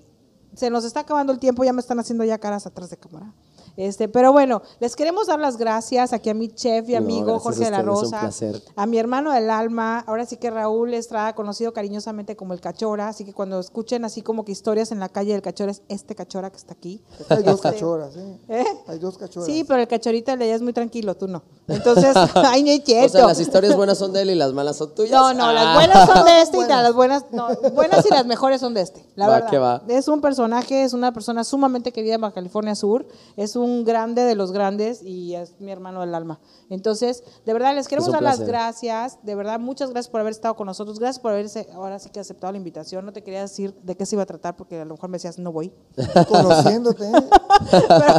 se 0.54 0.70
nos 0.70 0.84
está 0.84 1.00
acabando 1.00 1.32
el 1.32 1.38
tiempo, 1.38 1.64
ya 1.64 1.72
me 1.72 1.80
están 1.80 1.98
haciendo 1.98 2.24
ya 2.24 2.38
caras 2.38 2.66
atrás 2.66 2.90
de 2.90 2.96
cámara. 2.96 3.32
Este, 3.76 4.08
pero 4.08 4.32
bueno, 4.32 4.62
les 4.80 4.96
queremos 4.96 5.26
dar 5.26 5.38
las 5.38 5.56
gracias 5.56 6.12
aquí 6.12 6.30
a 6.30 6.34
mi 6.34 6.48
chef 6.48 6.88
y 6.88 6.92
No, 6.92 6.98
amigo 6.98 7.38
Jorge 7.38 7.64
de 7.66 7.70
la 7.70 7.82
Rosa, 7.82 8.20
placer. 8.20 8.62
a 8.74 8.86
mi 8.86 8.98
hermano 8.98 9.32
del 9.32 9.50
alma, 9.50 10.00
ahora 10.06 10.24
sí 10.26 10.36
que 10.38 10.50
Raúl 10.50 10.94
Estrada, 10.94 11.34
conocido 11.34 11.72
cariñosamente 11.72 12.36
como 12.36 12.54
el 12.54 12.60
Cachora, 12.60 13.08
así 13.08 13.24
que 13.24 13.32
cuando 13.34 13.60
escuchen 13.60 14.04
así 14.04 14.22
como 14.22 14.44
que 14.44 14.52
historias 14.52 14.92
en 14.92 15.00
la 15.00 15.08
calle 15.08 15.32
del 15.32 15.42
Cachora 15.42 15.72
es 15.72 15.82
este 15.88 16.14
Cachora 16.14 16.50
que 16.50 16.56
está 16.56 16.72
aquí. 16.72 17.02
Hay 17.28 17.42
dos 17.42 17.56
Este, 17.56 17.68
cachoras, 17.70 18.16
¿eh? 18.16 18.38
¿Eh? 18.48 18.64
Hay 18.86 18.98
dos 18.98 19.18
cachoras. 19.18 19.46
Sí, 19.46 19.64
pero 19.64 19.80
el 19.80 19.88
cachorita 19.88 20.36
de 20.36 20.44
ella 20.46 20.54
es 20.54 20.62
muy 20.62 20.72
tranquilo, 20.72 21.14
tú 21.16 21.28
no. 21.28 21.42
Entonces, 21.68 22.14
ay, 22.34 22.62
no 22.62 22.70
es 22.70 22.80
O 23.06 23.08
sea, 23.16 23.26
las 23.26 23.40
historias 23.40 23.76
buenas 23.76 23.98
son 23.98 24.12
de 24.12 24.22
él 24.22 24.30
y 24.30 24.34
las 24.34 24.52
malas 24.52 24.76
son 24.76 24.94
tuyas. 24.94 25.12
No, 25.12 25.34
no, 25.34 25.46
Ah. 25.46 25.52
las 25.52 25.74
buenas 25.74 26.06
son 26.08 26.24
de 26.24 26.40
este 26.42 26.58
y 26.58 26.66
las 26.66 26.94
buenas, 26.94 27.24
no, 27.32 27.48
buenas 27.74 28.06
y 28.06 28.10
las 28.10 28.24
mejores 28.26 28.60
son 28.60 28.72
de 28.74 28.80
este, 28.82 29.04
la 29.16 29.26
Va 29.28 29.34
verdad. 29.34 29.50
que 29.50 29.58
va. 29.58 29.82
Es 29.88 30.08
un 30.08 30.20
personaje, 30.20 30.82
es 30.84 30.92
una 30.92 31.12
persona 31.12 31.44
sumamente 31.44 31.92
querida 31.92 32.14
en 32.14 32.20
Baja 32.20 32.34
California 32.34 32.74
Sur, 32.74 33.06
es 33.36 33.54
un 33.56 33.65
grande 33.84 34.22
de 34.22 34.34
los 34.34 34.52
grandes 34.52 35.02
y 35.02 35.34
es 35.34 35.60
mi 35.60 35.70
hermano 35.70 36.00
del 36.00 36.14
alma. 36.14 36.40
Entonces, 36.70 37.22
de 37.44 37.52
verdad, 37.52 37.74
les 37.74 37.88
queremos 37.88 38.08
un 38.08 38.12
dar 38.12 38.22
las 38.22 38.40
gracias, 38.40 39.18
de 39.22 39.34
verdad, 39.34 39.60
muchas 39.60 39.90
gracias 39.90 40.10
por 40.10 40.20
haber 40.20 40.32
estado 40.32 40.56
con 40.56 40.66
nosotros, 40.66 40.98
gracias 40.98 41.20
por 41.20 41.32
haberse 41.32 41.68
ahora 41.72 41.98
sí 41.98 42.10
que 42.10 42.20
aceptado 42.20 42.52
la 42.52 42.58
invitación. 42.58 43.04
No 43.04 43.12
te 43.12 43.22
quería 43.22 43.40
decir 43.40 43.74
de 43.82 43.96
qué 43.96 44.06
se 44.06 44.16
iba 44.16 44.22
a 44.22 44.26
tratar 44.26 44.56
porque 44.56 44.80
a 44.80 44.84
lo 44.84 44.94
mejor 44.94 45.10
me 45.10 45.16
decías, 45.16 45.38
no 45.38 45.52
voy. 45.52 45.72
Conociéndote, 46.28 47.10
pero, 47.88 48.14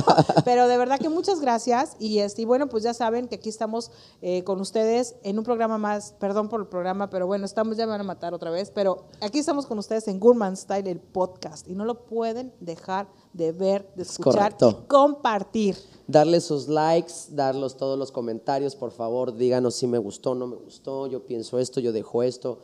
pero 0.46 0.68
de 0.68 0.78
verdad 0.78 1.00
que 1.00 1.10
muchas 1.10 1.40
gracias. 1.40 1.96
Y 2.00 2.20
este 2.20 2.44
y 2.44 2.46
bueno 2.46 2.68
pues 2.68 2.84
ya 2.84 2.94
saben 2.94 3.28
que 3.28 3.36
aquí 3.36 3.50
estamos 3.50 3.92
eh, 4.22 4.44
con 4.44 4.62
ustedes 4.62 5.16
en 5.24 5.38
un 5.38 5.44
programa 5.44 5.78
más. 5.78 6.14
Perdón 6.20 6.50
por 6.50 6.60
el 6.60 6.68
programa 6.68 7.10
pero 7.10 7.28
bueno 7.28 7.46
estamos 7.46 7.78
ya 7.78 7.86
me 7.86 7.92
van 7.92 8.02
a 8.02 8.06
matar 8.06 8.34
otra 8.34 8.52
vez. 8.52 8.72
Pero 8.72 9.06
aquí 9.22 9.40
estamos 9.40 9.66
con 9.66 9.78
ustedes 9.80 10.08
en 10.08 10.20
Gourmand 10.20 10.58
Style 10.58 10.90
el 10.90 11.00
podcast. 11.00 11.68
Y 11.68 11.76
no 11.76 11.86
lo 11.86 12.06
pueden 12.06 12.54
dejar 12.60 13.08
de 13.38 13.52
ver 13.52 13.88
de 13.96 14.02
escuchar 14.04 14.58
correcto. 14.58 14.70
y 14.84 14.88
compartir 14.88 15.78
Darle 16.08 16.40
sus 16.42 16.68
likes, 16.70 17.14
darlos 17.32 17.76
todos 17.78 18.00
los 18.00 18.12
comentarios, 18.14 18.76
por 18.76 18.92
favor, 18.92 19.36
díganos 19.36 19.76
si 19.76 19.88
me 19.88 19.98
gustó, 19.98 20.36
no 20.36 20.48
me 20.48 20.56
gustó, 20.56 21.06
yo 21.08 21.26
pienso 21.26 21.60
esto, 21.60 21.80
yo 21.80 21.92
dejo 21.92 22.24
esto. 22.24 22.60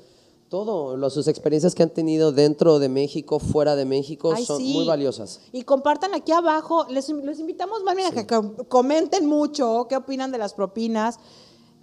todo, 0.50 0.96
lo- 0.98 1.10
sus 1.10 1.28
experiencias 1.28 1.74
que 1.74 1.82
han 1.82 1.90
tenido 1.90 2.32
dentro 2.32 2.78
de 2.78 2.88
México, 2.88 3.40
fuera 3.40 3.76
de 3.76 3.86
México, 3.86 4.32
Ay, 4.36 4.46
son 4.46 4.60
sí. 4.60 4.72
muy 4.72 4.86
valiosas. 4.86 5.42
Y 5.52 5.64
compartan 5.64 6.14
aquí 6.14 6.32
abajo, 6.32 6.86
les, 6.92 7.10
les 7.10 7.40
invitamos 7.40 7.82
más 7.84 7.96
bien 7.96 8.10
a 8.10 8.12
que 8.12 8.28
com- 8.28 8.54
comenten 8.68 9.26
mucho 9.26 9.88
qué 9.90 9.96
opinan 9.96 10.32
de 10.32 10.38
las 10.38 10.54
propinas, 10.54 11.18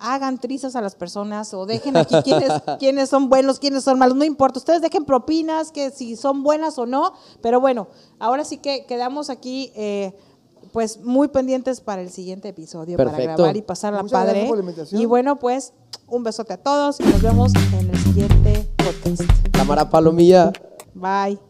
hagan 0.00 0.38
trizas 0.38 0.76
a 0.76 0.80
las 0.80 0.94
personas 0.94 1.54
o 1.54 1.66
dejen 1.66 1.96
aquí 1.96 2.14
quiénes, 2.24 2.50
quiénes 2.78 3.08
son 3.08 3.28
buenos, 3.28 3.58
quiénes 3.58 3.84
son 3.84 3.98
malos, 3.98 4.16
no 4.16 4.24
importa, 4.24 4.58
ustedes 4.58 4.80
dejen 4.80 5.04
propinas, 5.04 5.70
que 5.70 5.90
si 5.90 6.16
son 6.16 6.42
buenas 6.42 6.78
o 6.78 6.86
no, 6.86 7.12
pero 7.40 7.60
bueno, 7.60 7.88
ahora 8.18 8.44
sí 8.44 8.58
que 8.58 8.86
quedamos 8.86 9.30
aquí 9.30 9.72
eh, 9.76 10.14
pues 10.72 11.00
muy 11.00 11.28
pendientes 11.28 11.80
para 11.80 12.02
el 12.02 12.10
siguiente 12.10 12.48
episodio, 12.48 12.96
para 12.96 13.12
grabar 13.12 13.56
y 13.56 13.62
padre. 13.62 14.46
por 14.46 14.56
la 14.56 14.64
invitación. 14.64 15.00
Y 15.00 15.04
bueno, 15.04 15.38
pues 15.38 15.72
un 16.06 16.24
besote 16.24 16.54
a 16.54 16.58
todos 16.58 17.00
y 17.00 17.04
nos 17.04 17.22
vemos 17.22 17.52
en 17.78 17.90
el 17.90 17.98
siguiente 17.98 18.68
podcast. 18.76 19.22
Cámara 19.52 19.88
Palomilla. 19.88 20.52
Bye. 20.94 21.49